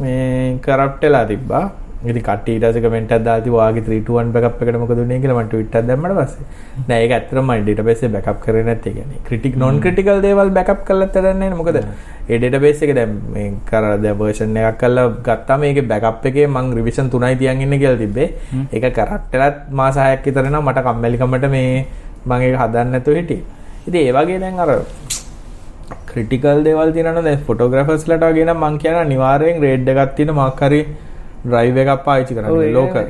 [0.00, 1.66] මේ කරප්ට් වෙලා තිබ්බා
[2.12, 5.00] ඉතින් කට්ටිය ඊට පස්සේ කමෙන්ට් එකක් දාලා තිබ්බා ඔයාගේ 3 to 1 බෑකප් එකට මොකද
[5.04, 6.44] උනේ කියලා මම ට්වීට් එකක් දැම්මට පස්සේ.
[6.88, 9.20] නෑ ඒක ඇත්තටම මම ඩේටාබේස් එක බෑකප් කරේ නැත්තේ කියන්නේ.
[9.28, 13.84] ක්‍රිටික් නොන් ක්‍රිටිකල් දේවල් බෑකප් කරලා තරන්නේ නැහැ මොකද ඒ ඩේටාබේස් එක දැන් මේ කර
[14.04, 18.28] දැන් වර්ෂන් එකක් කරලා ගත්තාම ඒකේ බෑකප් එකේ මම රිවිෂන් 3යි තියන් ඉන්නේ කියලා තිබ්බේ.
[18.72, 21.70] ඒක කරක්ට් වෙලත් මාස 6ක් විතර නම් මට කම්මැලිකමට මේ
[22.26, 23.44] මම ඒක හදන්න නැතුව හිටියේ.
[23.88, 24.70] ඉතින් ඒ වගේ දැන් අර
[26.10, 30.80] ක්‍රිටිකල් දේවල් තියෙනවා දැන් ෆොටෝග්‍රැෆර්ස්ලට වගේ නම් මං කියන අනිවාර්යෙන් රේඩ් එකක් තියෙන මොකක් හරි
[31.46, 33.06] ඩ්‍රයිව් එකක් පාවිච්චි කරන්න ලෝකල්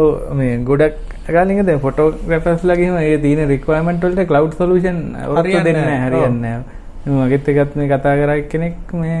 [0.00, 0.96] ඔව් මේ ගොඩක්
[1.36, 4.98] ගාලින්ග දැන් ෆොටෝග්‍රැෆර්ස්ලා ගිහින් ඒ තියෙන රික්වයර්මන්ට් වලට ක්ලවුඩ් සොලියුෂන්
[5.28, 7.28] ඔරොත්තු දෙන්නේ නැහැ හරියන්නේ නැහැ.
[7.28, 9.20] මගෙත් එකත් මේ කතා කරා කෙනෙක් මේ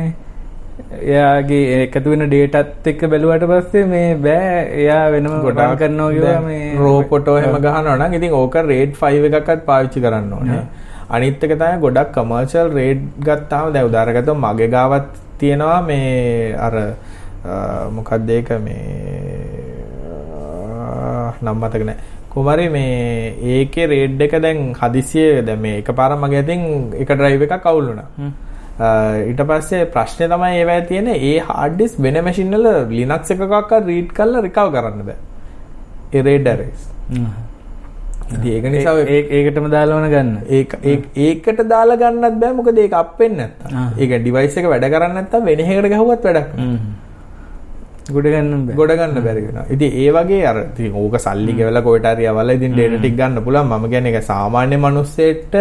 [1.08, 6.68] එයාගේ එකතු වෙන ඩේටත් එක්ක බැලුවට පස්සේ මේ බෑ එයා වෙනම ගොඩක් කරනවා කිව්වා මේ
[6.82, 10.62] රෝ ෆොටෝ එහෙම ගහනවා නම් ඉතින් ඕක රේඩ් 5 එකක්වත් පාවිච්චි කරන්න ඕනේ.
[11.10, 15.08] අනිත් එක තමයි ගොඩක් කමර්ෂල් රේඩ් ගත්තාම දැන් උදාහරණයක් මගේ ගාවත්
[15.40, 16.74] තියෙනවා මේ අර
[17.96, 18.80] මොකක්ද ඒක මේ
[21.42, 21.98] නම් මතක නැහැ.
[22.30, 26.62] කොහමරි මේ ඒකේ රේඩ් එක දැන් හදිසියෙ දැන් මේ එකපාරම මගේ අතින්
[27.02, 28.08] එක ඩ්‍රයිව් එකක් අවුල් වුණා.
[29.30, 32.68] ඊට පස්සේ ප්‍රශ්නේ තමයි ඒවැය තියෙන්නේ ඒ හાર્ඩ් ඩිස්ක් වෙන මැෂින් වල
[32.98, 35.18] Linux එකකවත් රීඩ් කරලා රිකවර් කරන්න බෑ.
[36.12, 36.88] ඒ රේඩ් ඇරේස්.
[38.30, 38.94] ඉතින් ඒක නිසා
[39.36, 40.30] ඒකටම දාලා වන ගන්න.
[40.48, 40.76] ඒක
[41.26, 44.00] ඒකට දාලා ගන්නත් බෑ මොකද ඒක අප් වෙන්නේ නැත්තම්.
[44.00, 46.80] ඒක ඩිවයිස් එක වැඩ කරන්නේ නැත්තම් වෙන එකකට ගහුවත් වැඩක් නෑ.
[48.16, 48.76] ගොඩ ගන්න බෑ.
[48.80, 49.66] ගොඩ ගන්න බැරි වෙනවා.
[49.74, 53.42] ඉතින් ඒ වගේ අර ඉතින් ඕක සල්ලි ගෙවලා කොහෙට හරි යවලා ඉතින් ඩේටා ටික ගන්න
[53.46, 53.68] පුළුවන්.
[53.72, 55.54] මම කියන්නේ ඒක සාමාන්‍ය මිනිස්සෙට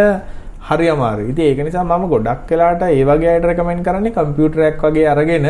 [0.69, 1.30] හරි අමාරුයි.
[1.34, 5.49] ඉතින් ඒක නිසා මම ගොඩක් වෙලාට ඒ වගේ අයට රෙකමෙන්ඩ් කරන්නේ කම්පියුටරයක් වගේ අරගෙන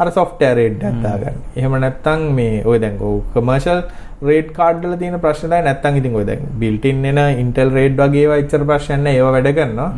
[0.00, 1.38] අර සොෆ්ට්වෙයාර් රේට් එකක් දාගන්න.
[1.58, 3.80] එහෙම නැත්නම් මේ ඔය දැන් ඔය කමර්ෂල්
[4.28, 7.96] රේට් කාඩ් වල තියෙන ප්‍රශ්න තමයි නැත්නම් ඉතින් ඔය දැන් බිල්ට් ඉන් එන Intel රේට්
[8.02, 8.26] වගේ
[8.70, 9.16] ප්‍රශ්නයක් නැහැ.
[9.18, 9.90] ඒවා වැඩ කරනවා.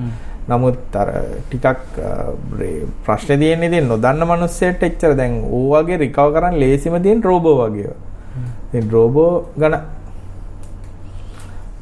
[0.50, 1.08] නමුත් අර
[1.50, 2.00] ටිකක්
[3.04, 7.94] ප්‍රශ්නේ තියෙන්නේ ඉතින් නොදන්න මිනිස්සෙට එච්චර දැන් ඕ වගේ රිකවර් කරන්න ලේසිම තියෙන රෝබෝ වගේ.
[8.68, 9.30] ඉතින් රෝබෝ
[9.62, 9.76] ගණ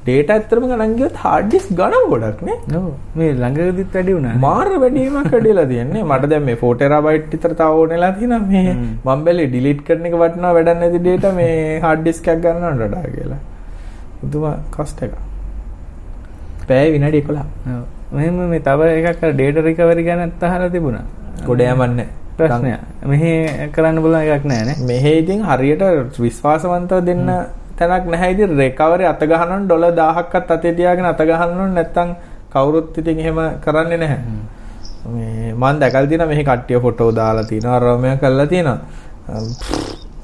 [0.06, 2.58] ඩේටා ඇත්තටම ගණන් ගියොත් හાર્ඩ් ඩිස්ක් ගණන් ගොඩක් නේ.
[2.78, 2.90] ඔව්
[3.20, 4.34] මේ ළඟදිත් වැඩි වුණා.
[4.46, 6.04] මාර වැඩිවීමක් වැඩිලා තියෙන්නේ.
[6.10, 10.16] මට දැන් මේ 4 ටෙරාබයිට් විතර තව ඕනෙලා තියෙනවා මේ මම බැලේ ඩිලීට් කරන එක
[10.22, 11.56] වටිනවා වැඩක් නැති ඩේටා මේ
[11.86, 13.42] හાર્ඩ් ඩිස්ක් එකක් ගන්නවට වඩා කියලා.
[14.20, 15.18] පුදුම කොස්ට් එක.
[16.68, 17.46] පැය විනාඩි 11.
[17.74, 17.84] ඔව්.
[18.16, 21.04] මෙහෙම මේ තව එකක් ඩේටා රිකවරි ගැන අහලා තිබුණා.
[21.48, 22.08] ගොඩ යමන්නේ.
[22.38, 22.80] ප්‍රශ්නයක්.
[23.10, 23.30] මෙහි
[23.74, 24.76] කරන්න බලන එකක් නැහැ නේ.
[24.88, 25.84] මෙහෙ ඉතින් හරියට
[26.24, 27.30] විශ්වාසවන්තව දෙන්න
[27.78, 32.10] තැනක් නැහැ ඉතින් රෙකවරි අත ගහනවා ඩොලර් 1000ක්වත් අතේ තියාගෙන අත ගහනවා නැත්නම්
[32.52, 34.20] කවුරුත් ඉතින් එහෙම කරන්නේ නැහැ.
[35.14, 38.78] මේ මම දැකලා තියෙනවා මෙහි කට්ටිය ෆොටෝ දාලා තියෙනවා අරමය කරලා තියෙනවා.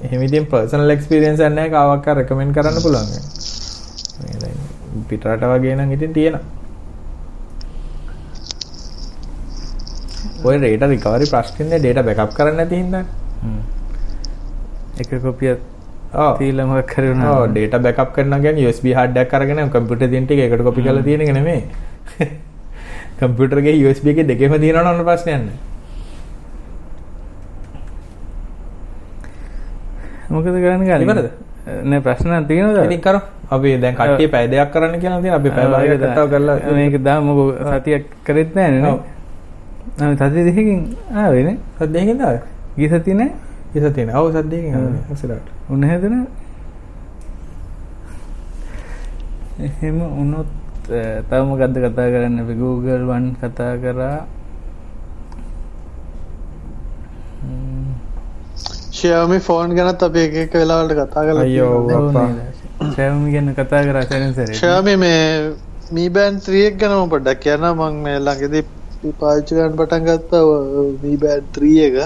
[0.04, 3.08] එහෙම ඉතින් පර්සනල් එක්ස්පීරියන්ස් එකක් නැහැ කාවක් රෙකමෙන්ඩ් කරන්න පුළුවන්.
[4.22, 4.58] මේ දැන්
[5.08, 6.61] පිටරට වගේ නම් ඉතින් තියෙනවා.
[10.44, 13.04] ඔය රේට රිකවරි ප්‍රශ්නේ ඩේටා බෑකප් කරන්න නැති හින්දා.
[15.00, 15.58] එක කොපියක්
[16.14, 17.34] ඔව් තියලා මොකක් හරි වුණා.
[17.34, 21.02] ඔව් ඩේටා බෑකප් කරනවා කියන්නේ USB hard එකක් අරගෙන කම්පියුටර් තියෙන ටික එකට කොපි කරලා
[21.02, 21.62] තියෙන එක නෙමෙයි.
[23.20, 25.56] කම්පියුටර් එකේ USB එකේ දෙකේම තියෙනවා නම් ප්‍රශ්නයක් නැහැ.
[30.30, 31.00] මොකද කරන්න ගන්නේ?
[31.06, 31.30] ඉවරද?
[31.84, 32.84] නෑ ප්‍රශ්න තියෙනවද?
[32.84, 33.22] ඉතින් කරමු.
[33.52, 35.40] අපි දැන් කට්ටිය පැය දෙකක් කරන්න කියලා තියෙනවා.
[35.40, 38.94] අපි පැය භාගයක් කතාව කරලා මේක දාමු සතියක් කරෙත් නෑනේ
[39.98, 40.06] නේ.
[40.06, 40.12] ඔව්.
[40.22, 40.80] ආ සතිය දෙකකින්
[41.14, 41.58] ආවේ නේ.
[41.78, 42.38] සද්දයෙන් දාද?
[42.76, 43.30] ගිය සතිය නෑ.
[44.20, 45.02] ඔව් සද්දයෙන් ආවේ.
[45.12, 45.46] ඉස්සරහට.
[45.70, 46.26] උන හැදෙන
[49.62, 50.50] එහෙම වුණොත්
[51.28, 54.18] තව මොකද්ද කතා කරන්න අපි Google One කතා කරා
[58.96, 61.78] ෂයමි ෆෝන් ගැනත් අපි එක එක වෙලාවලට කතා කරලා අයියෝ.
[62.96, 65.22] Xiaomi ගැන කතා කරා සැරෙන් ෂයමි මේ
[65.96, 68.64] මී බෑන් 3 එක ගැන මම පොඩ්ඩක් කියන්න මම මේ ළඟදී
[69.20, 70.42] පාවිච්චි කරන්න පටන් ගත්තා
[71.02, 71.96] මී බෑන් 3 එක.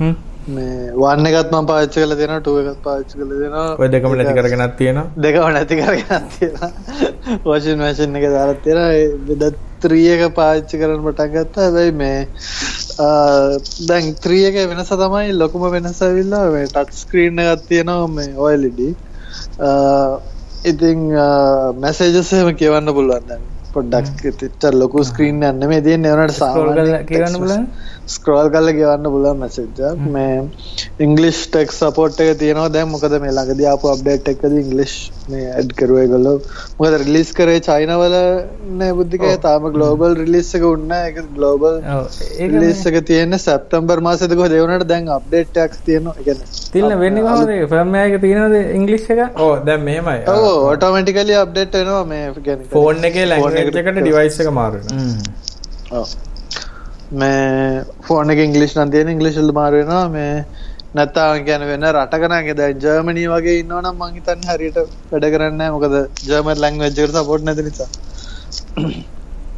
[0.00, 0.14] හ්ම්.
[0.56, 2.82] මේ වන් එකත් මම පාවිච්චි කරලා තියෙනවා 2 එකත්
[3.14, 5.06] කරලා තියෙනවා ඔය දෙකම නැති කරගෙනත් තියෙනවා.
[5.24, 6.70] දෙකම නැති කරගෙන තියෙනවා.
[7.44, 8.24] වොෂින් මැෂින් එක
[8.64, 8.90] තියෙනවා.
[8.92, 9.52] ඒ
[9.82, 11.64] 3 එක පාවිච්චි කරන්න පටන් ගත්තා.
[11.64, 12.18] හැබැයි මේ
[12.98, 18.80] දැන් 3 එකේ වෙනස තමයි ලොකුම වෙනස ඇවිල්ලා මේ ටච් ස්ක්‍රීන් එකක් තියෙනවා මේ OLED
[20.64, 20.98] ඉතින්
[21.82, 23.44] මැසේජස් එහෙම කියවන්න පුළුවන් දැන්
[23.78, 25.82] පොඩ්ඩක් ලොකු ස්ක්‍රීන් යන්න මේ
[26.40, 27.68] සාමාන්‍ය කියන්න බලන්න
[28.12, 29.80] ස්ක්‍රෝල් කල්ල ගෙවන්න පුල මැසෙජ්ජ
[30.14, 30.36] මේ
[31.06, 32.68] ඉංගලිෂ් ටෙක් සපෝට් එක තියෙනවා.
[32.76, 34.94] දැන් මොකද මේ ළඟද ආපු අප්ඩේට් එකද ඉංගලිෂ්
[35.32, 36.36] මේ ඇඩ් කරුවේ ගොල්ලෝ
[36.78, 38.16] මොකද රිලිස් කරේ චයිනවල
[38.80, 39.32] නෑ බුද්ධිකය.
[39.46, 41.76] තාම ගලෝබල් රිලිස් එක උන්න එක ගලෝබල්
[42.54, 46.16] රිලිස් එක තියෙන සැප්තම්බර් මාසෙදක දෙවනට දැන් අප්ඩේට් ටක් තියෙනවා.
[46.22, 46.40] එකන
[46.72, 47.54] තිල්න වෙන්න කොහොමද?
[47.74, 49.22] ෆර්මයක තියෙනවද ඉංගලිෂ් එක?
[49.44, 50.24] ඕ දැන් මෙහෙමයි.
[50.36, 56.08] ඔව් ඔටෝමැටිකලි අප්ඩේට් වෙනවා මේ ෆෝන් එකේ ලැන්ග්වේජ් එකට ඩිවයිස් එක මාරු වෙනවා ඔව්.
[57.20, 60.08] මේ ෆෝන එක ඉංගලිෂ් නම් තියෙන ඉංගලිෂ්වල මාරු වෙනවා?
[60.16, 60.44] මේ
[60.96, 64.78] නැත්නම් කියන්නේ වෙන රටක නම් දැන් ජර්මනි වගේ ඉන්නවනම් මං හිතන්නේ හරියට
[65.12, 65.72] වැඩ කරන්නේ නැහැ.
[65.76, 65.94] මොකද
[66.28, 67.88] ජර්මන් ලැන්ග්වේජ් එකට සපෝට් නැති නිසා.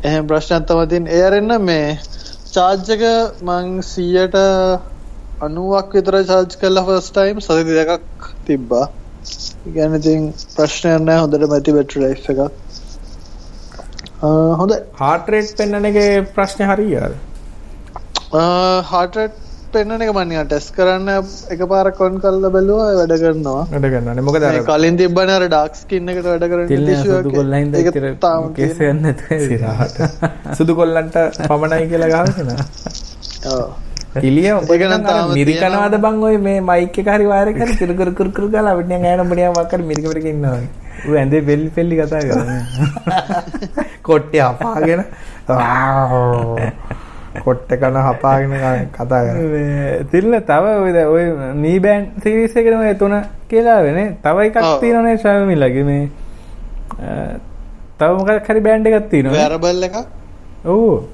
[0.05, 1.15] එහෙම ප්‍රශ්නයක් තමයි තියෙන්නේ.
[1.19, 1.99] ඒ අරින්න මේ
[2.55, 3.05] චාර්ජ් එක
[3.49, 4.39] මං 100ට
[5.43, 8.87] 90ක් විතර චාර්ජ් කළා ෆස්ට් ටයිම් සති දෙකක් තිබ්බා.
[9.67, 11.23] ඒ කියන්නේ ඉතින් ප්‍රශ්නයක් නැහැ.
[11.23, 12.43] හොඳට මැති බැටරි ලයිෆ් එකක්
[14.23, 17.15] හොඳ හාර්ට් රේට් පෙන්වන එකේ ප්‍රශ්නේ හරියද?
[18.91, 19.39] හාටට
[19.75, 21.09] පෙන්න්න එක මනිය ටෙස් කරන්න
[21.55, 23.63] එක පාර කොන් කල්ල බැලුව වැඩ කරනවා.
[23.73, 26.69] වැඩ කරන්න මොකද කලින් තිබන අර ඩක්ස් කින්න එකට වැඩ කරන්න
[30.59, 31.17] සුදු කොල්ලන්ට
[31.53, 32.51] පමණයි කියලා ගහගෙන
[34.29, 34.51] ඉලිය
[35.39, 38.93] මිරිකනවාද බං ඔය මේ මයික් එක හරි වාරය කර කිර කර කර කර ගාලා අපිට
[38.99, 40.61] ඈන මුණියා වක්කර මිරිකවරක ඉන්නවා.
[41.09, 42.63] ඌ ඇඳේ පෙල්ලි පෙල්ලි කතා කරන්නේ
[44.09, 45.01] කොට්ටේ අපාගෙන.
[47.45, 48.53] කොට්ට කන හපාගෙන
[48.97, 49.37] කතා කර.
[50.13, 51.25] තිල්ල තව ඔය ඔය
[51.65, 53.15] නීබෑන් සිරිස ඔය තුන
[53.51, 56.05] කියලා වෙන තව එකක් තියෙනනේ ශවමිලගේ මේ
[57.99, 59.97] තව මොකක් හරි බෑන්ඩ් එකක් තියෙනවා වැරබල් එක
[60.65, 61.05] ඔව්.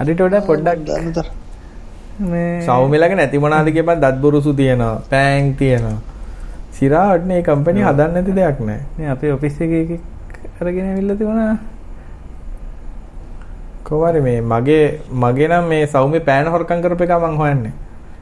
[0.00, 1.26] හරිට වඩා පොඩ්ඩක් දන්නතර
[2.66, 4.00] සෞමිලක නැති මොනාද කියපන්?
[4.04, 5.98] දත් බුරුසු තියෙනවා පෑන් තියෙනවා.
[6.78, 8.80] සිරාට මේ කම්පැනි හදන්න නැති දෙයක් නෑ.
[8.96, 10.00] මේ අපේ ඔෆිස් එකේ
[10.60, 11.54] අරගෙන ඇවිල්ලා තිබුණා
[13.84, 14.82] කොහරි මේ මගේ
[15.22, 17.72] මගේ නම් මේ සෞම්‍ය පෑන හොරකම් කරපු එක මං හොයන්නේ.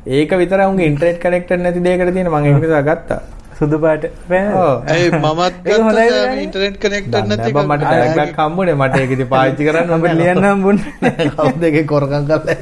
[0.09, 3.21] ඒක විතරයි උන්ගේ ඉන්ටර්නෙට් කනෙක්ටඩ් නැති දෙයකට තියෙන මං ඒක නිසා ගත්තා.
[3.59, 4.53] සුදු පාට පෑන.
[4.55, 4.75] ඔව්.
[4.87, 6.33] ඇයි මමත් ඒක ගත්තා?
[6.45, 10.45] ඉන්ටර්නෙට් කනෙක්ටඩ් නැති නැත්නම් මට ටැග් එකක් හම්බුනේ මට ඒක ඉතින් පාවිච්චි කරන්න අපිට ලියන්න
[10.45, 11.31] හම්බුනේ.
[11.37, 12.57] කවුද එකේ කොරකම් කරලා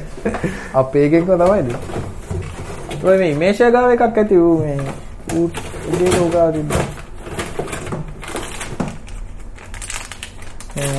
[0.81, 1.73] අපේ එකෙන්ක තමයිද
[3.03, 4.77] ඔය මේ ඉමේෂ ගාව එකක් ඇති ඌ මේ
[5.35, 5.45] ඌ
[5.89, 6.85] උදේට උගා තිබ්බා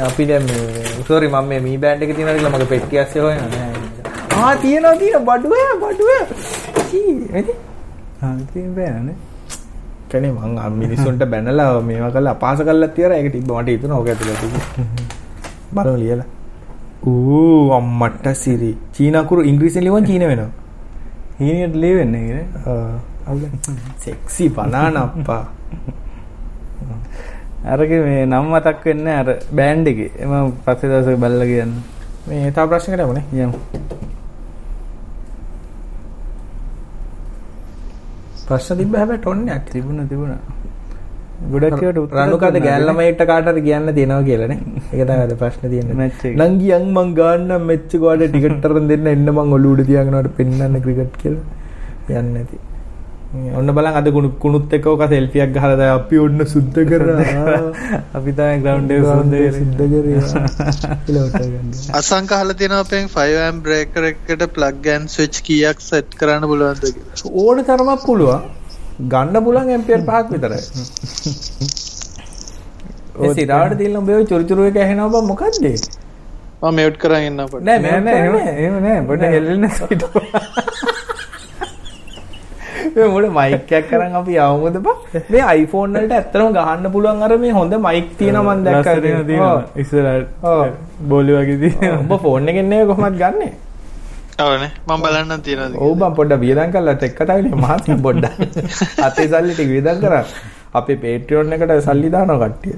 [0.09, 3.49] අපි දැන් මේ සෝරි මම මේ මී බෑන්ඩ් එකේ තියෙනවා කියලා මගේ පෙට්ටිය ඇස්සේ හොයනවා.
[3.55, 6.11] නෑ ආ තියෙනවා තියෙන බඩුව බඩුව.
[6.91, 7.53] චී එදි.
[8.23, 9.17] ආ ඉතින් බෑනේ.
[10.11, 13.99] කනේ මං මිනිස්සුන්ට බැනලා මේවා කරලා අපහාස කරලා තියලා ඒක තිබ්බ මට හිතුණා.
[14.01, 14.55] ඕක ඇතුළේ තිබ්බ
[15.75, 16.29] බලමු ලියලා.
[17.11, 20.51] ඌ අම්මට සිරි චීන අකුරු ඉංග්‍රීසියෙන් ලියුවන් චීන වෙනවා.
[21.41, 22.47] හීනියට ලියවෙන්නේ නේ.
[24.05, 25.45] සෙක්සි බනාන අප්පා
[27.65, 30.11] අරක මේ නම් මතක් වෙන්නේ අර බෑන්ඩ් එකේ.
[30.19, 31.73] එම පස්සේ දවසක බැලලා කියන්න.
[32.27, 33.59] මේ තව ප්‍රශ්නකට යමුනේ යමු.
[38.47, 40.41] ප්‍රශ්න තිබ්බ හැබැයි ටොන්නයක් තිබුණා තිබුණා.
[41.47, 44.61] ගොඩක් ඒවාට උත්තර රණුකද ගෑල්ලමයිට කාට හරි කියන්න තියෙනවා කියලා නේ
[44.93, 46.47] ඒක තමයි අද ප්‍රශ්නේ තියෙන්නේ.
[46.47, 51.21] නංගියන් මං ගාන්නම් මෙච්ච ගෝඩ ටිකට් තරන් දෙන්න එන්න මං ඔලු උඩ තියාගෙනවට පෙන්නන්න ක්‍රිකට්
[51.23, 51.45] කියලා
[52.11, 52.68] යන්නේ නැති
[53.29, 57.25] ඔන්න බලන් අද කුණු කුණුත් එක්ක ඔක සෙල්ෆියක් ගහලා දැන් අපි ඔන්න සුද්ධ කරා
[58.19, 59.03] අපි තමයි ග්‍රවුන්ඩ් එක
[59.55, 60.21] සුද්ධ කරේ.
[62.01, 66.87] අසංක අහලා තියෙනවා අපෙන් 5 amp breaker එකකට plug and switch කීයක් set කරන්න පුළුවන්ද
[66.87, 67.35] කියලා.
[67.43, 68.49] ඕන තරමක් පුළුවන්
[69.07, 70.63] ගන්න පුළුවන් ඇම්පියර් පහක් විතරයි
[73.21, 75.67] ඒ සිරාවට දීලා උඹේ ඔය චුරු චුරු එක ඇහෙනවා බං මොකද්ද?
[76.63, 77.61] මම mute කරන් ඉන්න අපට.
[77.63, 80.09] නෑ නෑ නෑ නෑ එහෙම නෑ පොඩ්ඩක් හෙල්ලෙන්න සිටු.
[83.01, 85.23] මේ මොඩ මයික් එකක් කරන් අපි යවමුද බං?
[85.35, 88.97] මේ iPhone වලට ඇත්තටම ගහන්න පුළුවන් අර මේ හොඳ මයික් තියෙනවා මම දැක්කා.
[88.97, 89.65] ලස්සන තියෙනවා.
[89.77, 90.67] ඉස්සරහට ඔව්.
[91.13, 92.03] බෝලි වගේ තියෙනවා.
[92.03, 93.49] උඹ ෆෝන් එකෙන් නේ කොහොමද ගන්නෙ?
[94.43, 98.39] ඔවනේ මම බලන්නම් තියෙනවද ඔව් බං පොඩ්ඩක් වියදම් කරලා ටෙක් කතාවේ මහත්ම පොඩ්ඩක්.
[99.09, 100.25] අතේ සල්ලි ටික වියදම් කරා.
[100.75, 102.77] අපේ Patreon එකට සල්ලි දානවා කට්ටිය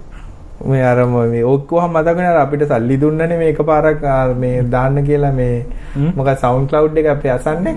[0.62, 5.32] මේ අර මේ ඔක්කොම මතකනේ අර අපිට සල්ලි දුන්නනේ මේ එකපාරක් ආ, මේ දාන්න කියලා
[5.32, 5.64] මේ.
[6.16, 7.74] මොකක් සවුන්ඩ් ක්ලවුඩ් එක අපි අසන්නේ.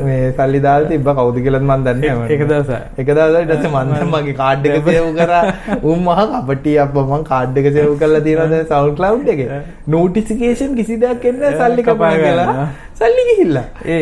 [0.00, 2.98] මේ සල්ලි දාලා තිබ්බ කවුද කියලාත් මන් දන්නේ නැහැ එක දවසක්.
[2.98, 5.42] එක දවසක් ඊට පස්සේ මන් මගේ කාඩ් එක සේව් කරා
[5.90, 9.48] උන් මහ කපටි අප්පා මං කාඩ් එක සේව් කරලා තියෙනවා දැන් සවුන්ඩ් ක්ලවුඩ් එකේ
[9.94, 12.68] නෝටිෆිකේෂන් කිසි දෙයක් එන්නේ නැහැ සල්ලි කපා කියලා.
[13.00, 13.98] සල්ලි ගිහිල්ලා ඒ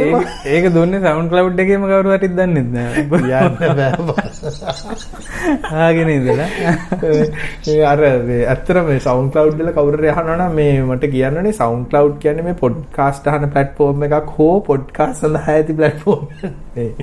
[0.52, 3.02] ඒක- දුන්නේ සවුන්ඩ් ක්ලවුඩ් එකේම කවුරු හරි දන්නේ නැහැ.
[3.02, 4.28] යන්න බෑ
[5.80, 6.48] ආගෙන ඉඳලා.
[7.88, 12.46] අර මේ ඇත්තට මේ සවුන්ඩ් ක්ලවුඩ් වල කවුරු නම් මේ මට කියන්නනේ සවුන්ඩ් ක්ලවුඩ් කියන්නේ
[12.48, 17.00] මේ පොඩ්කාස්ට් අහන ප්ලැට්ෆෝම් එකක් හෝ පොඩ්කාස්ට් සඳහා ඇති ප්ලැට්ෆෝම් එකක්.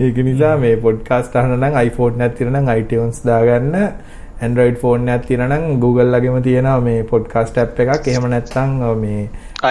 [0.00, 3.76] ඒක නිසා මේ පොඩ්කාස්ට් අහන නම් iPhone එකක් තියෙනවා නම් iTunes දාගන්න
[4.40, 8.08] Android ෆෝන් එකක් තියෙනවා නම් Google ලගේම තියෙනවා මේ පොඩ්කාස්ට් ඇප් එකක්.
[8.12, 9.22] එහෙම නැත්නම් මේ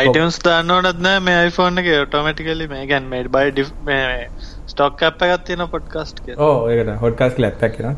[0.01, 4.29] iTunes දාන්න ඕනත් නෑ මේ iPhone එකේ automatically මේ කියන්නේ made by මේ
[4.67, 6.23] ස්ටොක් ඇප් එකක් තියෙන පොඩ්කාස්ට්.
[6.37, 7.95] ඔව් ඒකට ඇප් එකක් කියනවා.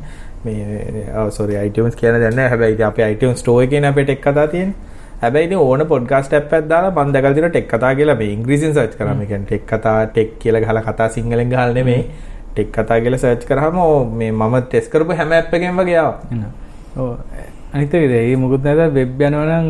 [0.47, 2.49] මේ ඔව් oh, sorry iTunes කියන දේ නැහැ.
[2.53, 4.95] හැබැයි ඉතින් අපේ iTunes store එකේ නේ අපේ ටෙක් කතා තියෙන්නේ.
[5.21, 8.73] හැබැයි ඉතින් ඕන පොඩ්කාස්ට් ඇප් එකක් දාලා මම දැකලා තියෙනවා ටෙක් කතා කියලා මේ ඉංග්‍රීසියෙන්
[8.73, 12.03] සර්ච් කරාම ඒ කියන්නේ ටෙක් කතා ටෙක් කියලා ගහලා කතා සිංහලෙන් ගහලා නෙමෙයි
[12.53, 13.77] ටෙක් කතා කියලා සර්ච් කරාම
[14.19, 16.51] මේ මම ටෙස්ට් කරපු හැම ඇප් එකෙම වගේ ආවා.
[16.97, 17.09] ඔව්
[17.73, 19.67] අනිත් එක ඒ මොකුත් නැත වෙබ් යනවා නම්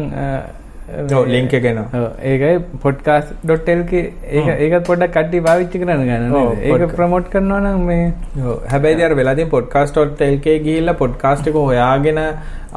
[0.88, 1.80] ලිංක ගෙන
[2.24, 6.36] ඒකයි පොඩ්කාස් ඩොට්ටල්ක ඒ ඒකත් පොඩක් කට්ටි පාවිච්චි කරන ගන්න
[6.70, 8.06] ඒක ප්‍රමෝට් කරනවා නම් මේ
[8.74, 12.22] හැබැයි අර වෙලාදී පොඩ්කාස්ටොට් එල්කේ ගිහිල්ලා පොඩ්කාස්ට් එක හොයාගෙන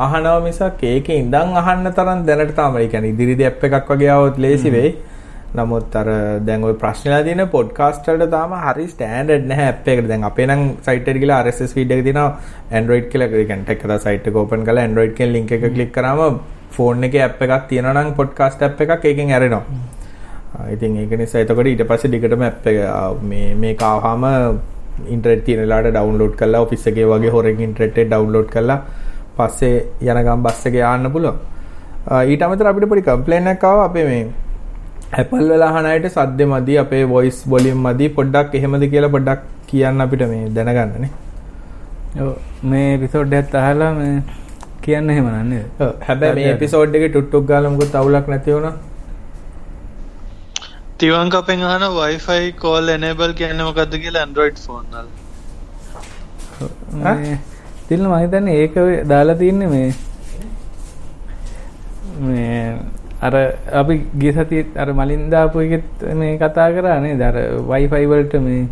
[0.06, 4.44] අහනවා මිසක් ඒක ඉඳන් අහන්න තරම් දැනට තාම ඒ කියන්නේ ඉදිරිදී ඇප් එකක් වගේ આવොත්
[4.46, 4.92] ලේසි වෙයි.
[5.54, 6.08] නමුත් අර
[6.46, 10.08] දැන් ওই ප්‍රශ්නලා තියෙන පොඩ්කාස්ට් වලට තාම හරි ස්ටෑන්ඩඩ් නැහැ ඇප් එකට.
[10.12, 12.30] දැන් අපේ නම් සයිට් එකට ගිහලා RSS feed එක තියෙනවා
[12.80, 13.28] Android කියලා.
[13.28, 16.40] ඒ කියන්නේ ටෙක් කරලා සයිට් එක ඕපන් කරලා Android කියන link එක ක්ලික් කරාම
[16.76, 19.62] ෆෝන් එකේ ඇප් එකක් තියෙනවා නම් පොඩ්කාස්ට් ඇප් එකක් ඒකෙන් ඇරෙනවා.
[20.74, 22.78] ඉතින් ඒක නිසා එතකොට ඊට පස්සේ දිගටම ඇප් එක
[23.30, 24.24] මේ මේක ආවම
[25.14, 28.78] ඉන්ටර්නෙට් තියෙන වෙලාවට ඩවුන්ලෝඩ් කරලා ඔෆිස් එකේ වගේ හොරෙන් ඉන්ටර්නෙට් එක ඩවුන්ලෝඩ් කරලා
[29.38, 29.76] පස්සේ
[30.10, 31.38] යන ගම් බස් එකේ යන්න පුළුවන්.
[32.32, 34.22] ඊට අමතරව අපිට පොඩි කම්ප්ලේන් එකක් ආවා අපේ මේ
[35.20, 39.40] Apple වල අහන අයට සද්ද මදි අපේ voice volume මදි පොඩ්ඩක් එහෙමද කියලා පොඩ්ඩක්
[39.70, 41.12] කියන්න අපිට මේ දැනගන්න නේ.
[42.22, 42.30] ඔව්
[42.70, 44.14] මේ එපිසෝඩ් එකත් අහලා මේ
[44.84, 45.64] කියන්න එහෙම නන්නේ
[46.08, 48.74] හැබැයි මේ එපිසෝඩ් එකේ ටුට්ටුක් ගාලා මොකද අවුලක් නැති වුණා.
[51.00, 55.08] තිවන් කපෙන් අහන Wi-Fi call enable කියන්නේ මොකද්ද කියලා Android phone වල.
[57.88, 58.74] තිල්න මම හිතන්නේ ඒක
[59.12, 59.88] දාලා තින්නේ මේ
[62.26, 62.58] මේ
[63.28, 63.34] අර
[63.80, 67.22] අපි ගිය සතියේ අර මලින් දාපු එකෙත් මේ කතා කරා නේද?
[67.30, 67.36] අර
[67.72, 68.62] Wi-Fi වලට මේ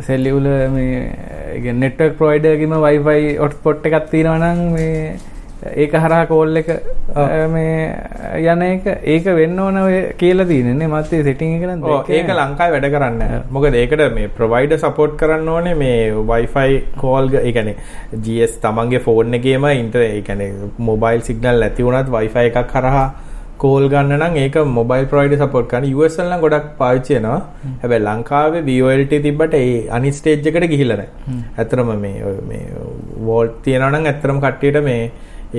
[0.00, 4.96] සෙල්ලියුල මේ නෙට්වර්ක් ප්‍රොවයිඩර්ගේම Wi-Fi හොට්ස්පොට් එකක් තියෙනවා නම් මේ
[5.72, 6.68] ඒක හරහා කෝල් එක
[7.48, 7.82] මේ
[8.44, 9.76] යන එක ඒක වෙන්න ඕන
[10.18, 15.18] කියලා තියෙනනේ මත් ඒ සෙටින් එක ඒක ලංකාවේ වැඩ කරන්නේ මොකද ඒකට මේ ප්‍රොවයිඩර් සපෝට්
[15.20, 16.00] කරන්න ඕනේ මේ
[16.30, 17.76] Wi-Fi කෝල් ඒ කියන්නේ
[18.24, 23.06] GS තමන්ගේ ෆෝන් එකේම ඉන්ටර් ඒ කියන්නේ මොබයිල් සිග්නල් නැති වුණත් Wi-Fi එකක් හරහා
[23.58, 27.40] කෝල් ගන්න නම් ඒක මොබයිල් ප්‍රොවයිඩර් සපෝට් කරන US වල නම් ගොඩක් පාවිච්චි වෙනවා.
[27.82, 31.42] හැබැයි ලංකාවේ VoLTE තිබ්බට ඒ අනිත් ස්ටේජ් එකට ගිහිල්ලා නැහැ.
[31.58, 32.64] ඇත්තටම මේ මේ
[33.28, 35.02] වෝල්ට් තියනවා නම් ඇත්තටම කට්ටියට මේ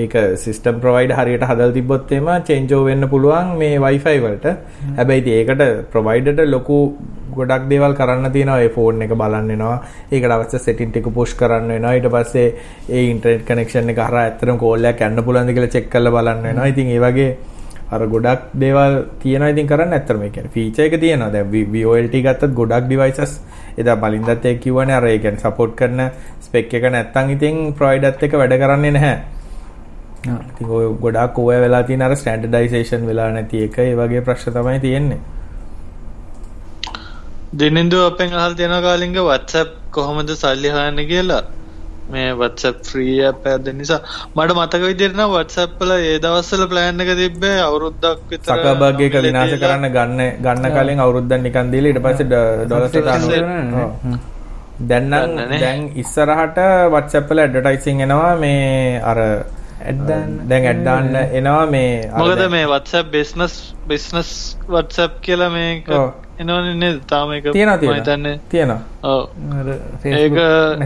[0.02, 0.14] ඒක
[0.44, 4.54] සිස්ටම් ප්‍රොවයිඩර් හරියට හදලා තිබ්බොත් එම චේන්ජ් ඕවර් වෙන්න පුළුවන් මේ Wi-Fi වලට.
[4.98, 6.78] හැබැයි ඉතින් ඒකට ප්‍රොවයිඩර්ට ලොකු
[7.36, 9.76] ගොඩක් දේවල් කරන්න තියෙනවා ඒ ෆෝන් එක බලන්න වෙනවා.
[10.12, 11.94] ඒකට අවශ්‍ය සෙටින් ටික පුෂ් කරන්න වෙනවා.
[11.96, 12.46] ඊට පස්සේ
[12.90, 16.70] ඒ ඉන්ටර්නෙට් කනෙක්ෂන් එක හරහා ඇත්තටම කෝල් එකක් යන්න පුළුවන්ද කියලා චෙක් කරලා බලන්න වෙනවා.
[16.74, 17.30] ඉතින් ඒ වගේ
[17.90, 22.54] අර ගොඩක් දේවල් තියෙනවා ඉතින් කරන්න ඇත්තටම ඒ කියන්නේ ෆීචර් එක තියෙනවා දැන් VoLT ගත්තත්
[22.54, 23.32] ගොඩක් devices
[23.78, 26.00] එදා බලින්දත් ඒක කිව්වනේ අර ඒ කියන්නේ සපෝට් කරන
[26.40, 29.16] ස්පෙක් එක නැත්තම් ඉතින් ප්‍රොවයිඩර්ත් එක්ක වැඩ කරන්නේ නැහැ.
[30.50, 34.80] ඉතින් ඔය ගොඩක් ඕය වෙලා තියෙන අර ස්ටෑන්ඩඩයිසේෂන් වෙලා නැති එක ඒ වගේ ප්‍රශ්න තමයි
[34.80, 35.20] තියෙන්නේ.
[37.58, 41.42] දිනින්දු අපෙන් අහලා තියෙනවා කාලින්ග WhatsApp කොහොමද සල්ලි හොයන්නේ කියලා.
[42.12, 44.00] මේ WhatsApp free app එකක් දෙන්න නිසා
[44.36, 44.82] මට මතක
[45.36, 48.36] WhatsApp වල ඒ දවස්වල plan එක තිබ්බේ අවුරුද්දක්
[49.08, 52.86] එක විනාශ කරන්න ගන්න ගන්න කලින් අවුරුද්දක් නිකන් දීලා ඊට පස්සේ ඩොලර්
[54.78, 56.58] දැන් ඉස්සරහට
[57.30, 58.32] වල ඇඩ්වර්ටයිසින් එනවා.
[58.36, 59.18] මේ අර
[59.84, 63.56] දැන් ඇඩ් දාන්න එනවා මේ මොකද මේ WhatsApp business
[63.88, 64.30] business
[64.68, 65.90] WhatsApp කියලා මේක
[66.38, 66.98] එනවනේ නේද?
[67.06, 68.40] තාම හිතන්නේ.
[68.48, 68.80] තියෙනවා.
[69.02, 69.28] ඔව්.
[70.04, 70.38] ඒක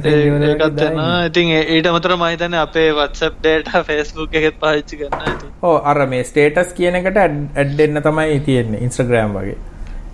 [0.04, 5.50] ඒකත් එනවා ඉතින් ඊට අමතරව මම හිතන්නේ අපේ WhatsApp data Facebook එකෙත් පාවිච්චි කරනවා ඉතින්
[5.62, 9.56] ඔව් අර මේ status කියන එකට ඇඩ් දෙන්න තමයි තියෙන්නේ Instagram වගේ.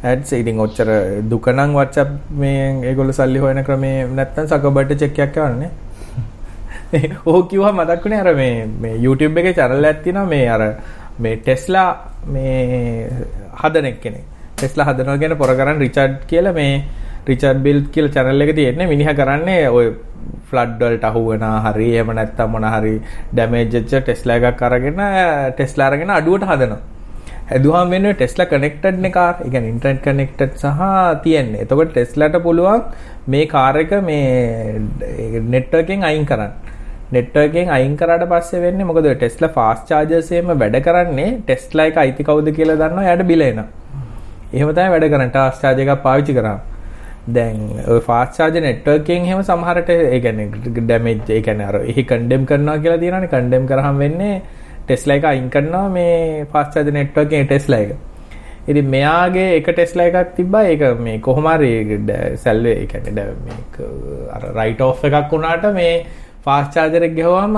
[0.05, 0.89] ඇඩ්ස් ඉතින් ඔච්චර
[1.33, 2.13] දුක නම් WhatsApp
[2.45, 5.41] මේ ඒගොල්ලෝ සල්ලි හොයන ක්‍රමේ නැත්තම් සකබර්ට චෙක් එකක්
[6.93, 10.63] යවන්නේ ඕක කිව්වා මතක් වුණේ අර මේ මේ YouTube එකේ channel එකක් තියෙනවා මේ අර
[11.19, 11.89] මේ ටෙස්ලා
[12.27, 13.11] මේ
[13.63, 14.25] හදන එක්කෙනෙක්
[14.57, 16.73] ටෙස්ලා හදනවා කියන පොර කරන් රිචඩ් කියලා මේ
[17.29, 19.87] රිචඩ් බිල් කියලා channel එක තියෙන්නේ මිනිහා කරන්නේ ඔය
[20.51, 22.97] ෆ්ලඩ් වලට අහු වෙනා හරි එහෙම නැත්නම් මොන හරි
[23.33, 25.01] ඩැමේජ් වෙච්ච ටෙස්ලා එකක් අරගෙන
[25.55, 26.83] ටෙස්ලා අරගෙන අඩුවට හදනවා.
[27.51, 29.35] හැදුවාම වෙන්නේ ටෙස්ලා කනෙක්ටඩ් නේ කාර්.
[29.45, 30.83] ඒ කියන්නේ ඉන්ටර්නෙට් කනෙක්ටඩ් සහ
[31.25, 31.63] තියෙන්නේ.
[31.65, 32.83] එතකොට ටෙස්ලාට පුළුවන්
[33.27, 34.81] මේ කාර් එක මේ
[35.55, 36.53] නෙට්වර්කෙන් අයින් කරන්න.
[37.15, 42.29] නෙට්වර්කෙන් අයින් කරාට පස්සේ වෙන්නේ මොකද ටෙස්ලා ෆාස්ට් චාර්ජර්ස් එහෙම වැඩ කරන්නේ ටෙස්ලා එක අයිති
[42.29, 43.67] කවුද කියලා දන්නවා එයාට බිල එනවා.
[44.53, 46.61] එහෙම තමයි වැඩ කරන්නේ ටාස් චාර්ජ් එකක් පාවිච්චි කරාම.
[47.29, 52.03] දැන් ඔය ෆාස්ට් චාර්ජර් නෙට්වර්ක් එකෙන් එහෙම සමහරට ඒ කියන්නේ ඩැමේජ් ඒ කියන්නේ අර එහි
[52.05, 54.35] කන්ඩෙම් කරනවා කියලා තියෙනවානේ කන්ඩෙම් කරාම වෙන්නේ
[54.87, 56.19] ටෙස්ලා එක අයින් කරනවා මේ
[56.53, 57.95] ෆාස්ට් චාර්ජර් නෙට්වර්ක් එකේ ටෙස්ලා එක.
[58.67, 61.73] ඉතින් මෙයාගේ එක ටෙස්ලා එකක් තිබ්බා ඒක මේ කොහොම හරි
[62.37, 63.81] සැල්වේ ඒ කියන්නේ මේක
[64.37, 65.95] අර රයිට් ඔෆ් එකක් වුණාට මේ
[67.07, 67.57] එක ගහුවාම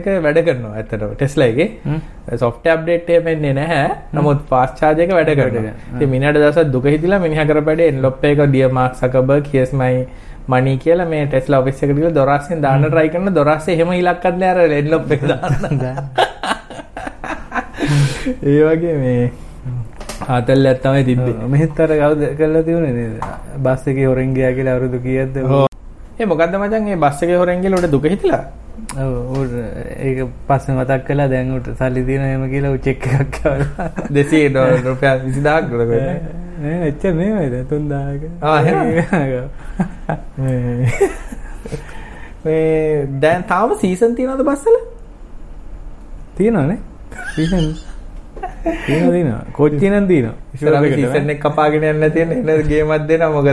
[0.00, 1.68] එක වැඩ කරනවා ඇත්තටම ටෙස්ලා එකේ.
[2.36, 3.90] සොෆ්ට්වෙයාර් අප්ඩේට් වෙන්නේ නැහැ.
[4.14, 4.40] නමුත්
[5.04, 5.32] එක වැඩ
[5.94, 9.94] ඉතින් මිනිහට දවසක් දුක හිතිලා මිනිහා කරපැඩේ එන්ලොප් එක dear Mark Zuckerberg here's my
[10.48, 14.64] money කියලා මේ ටෙස්ලා ඔෆිස් එකට ගිහලා දොරස්යෙන් දාන්න try කරන දොරස්සේ එහෙම ඉලක්කත් නෑ.
[14.64, 15.84] අර එන්ලොප් එක දාන්න.
[18.48, 19.30] ඒ වගේ මේ
[20.28, 21.48] ආතල්ලයක් තමයි තිබ්බේ.
[21.48, 23.16] මෙහෙත් අර කවුද කරලා තියුනේ නේද?
[23.64, 25.67] බස් එකේ හොරෙන් ගියා කියලා අවුරුදු කීයක්ද
[26.20, 28.44] ඒ මොකද්ද මචං මේ බස් එකේ හොරෙන් ගිහලා උඩ දුක හිතිලා?
[30.06, 30.18] ඒක
[30.48, 35.18] පස්සේ මතක් කළා දැන් උට සල්ලි දින එහෙම කියලා චෙක් එකක් ආවා 200 ඩොලර් රුපියල්
[35.24, 36.18] 20000ක් ගොඩ වෙන්නේ
[36.62, 38.58] නෑ එච්චර නෙමෙයිද 3000ක ආ
[42.44, 44.76] මේ දැන් තාම සීසන් තියනවද බස්සල?
[46.36, 46.78] තියෙනවනේ.
[47.34, 47.66] සීසන්
[48.86, 49.42] තියෙනවා තියෙනවා.
[49.52, 50.36] කොච්චි නම් තියෙනවා.
[50.54, 53.30] ඉස්සරහ සීසන් එක කපාගෙන යන්න තියෙන එන ගේමක් දෙනවා.
[53.36, 53.48] මොකද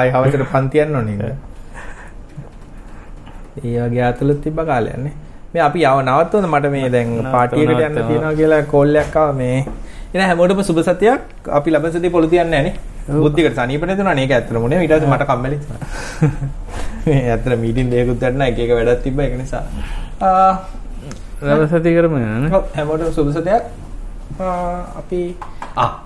[0.00, 1.36] ආයි හවසට පන්ති යන්න ඕනේ
[3.64, 5.14] ඒ වගේ අතලොත් තිබ්බ කාලයක් නේ.
[5.54, 9.36] මේ අපි යව නවත්වන්න මට මේ දැන් පාටි එකට යන්න තියෙනවා කියලා කෝල් එකක් ආවා
[9.40, 9.58] මේ.
[10.14, 11.20] එන හැමෝටම සුබ සතියක්.
[11.58, 12.72] අපි ලබන සතියේ පොළු තියන්නේ නැහැ
[13.08, 14.80] නේ බුද්ධිකට සනීප නැතුණා නේ ඒක ඇත්තටම නේ.
[14.84, 15.58] ඊට පස්සේ මට කම්මැලි
[17.06, 19.24] මේ ඇත්තට මීටින් දෙකකුත් ගන්න එක එක වැඩක් තිබ්බා.
[19.24, 19.62] ඒක නිසා.
[20.20, 20.52] ආ
[21.42, 23.62] රවසති කරම යන ඔව් හැමෝටම සුබ සතියක්.
[25.00, 25.22] අපි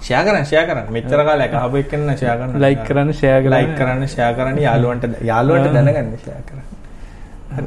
[0.00, 0.92] ෂෙයා කරන්න ෂෙයා කරන්න.
[0.96, 2.60] මෙච්චර කාලයක් අහපු එක්කන ෂෙයා කරන්න.
[2.64, 3.56] ලයික් කරන්න ෂෙයා කරන්න.
[3.56, 4.62] ලයික් කරන්න ෂෙයා කරන්න.
[4.62, 6.73] යාළුවන්ට යාළුවන්ට දැනගන්න ෂෙයා කරන්න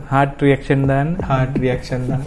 [0.09, 2.25] හාට් රියක්ෂන් දාන්න හાર્ට් රියැක්ෂන් දාන්න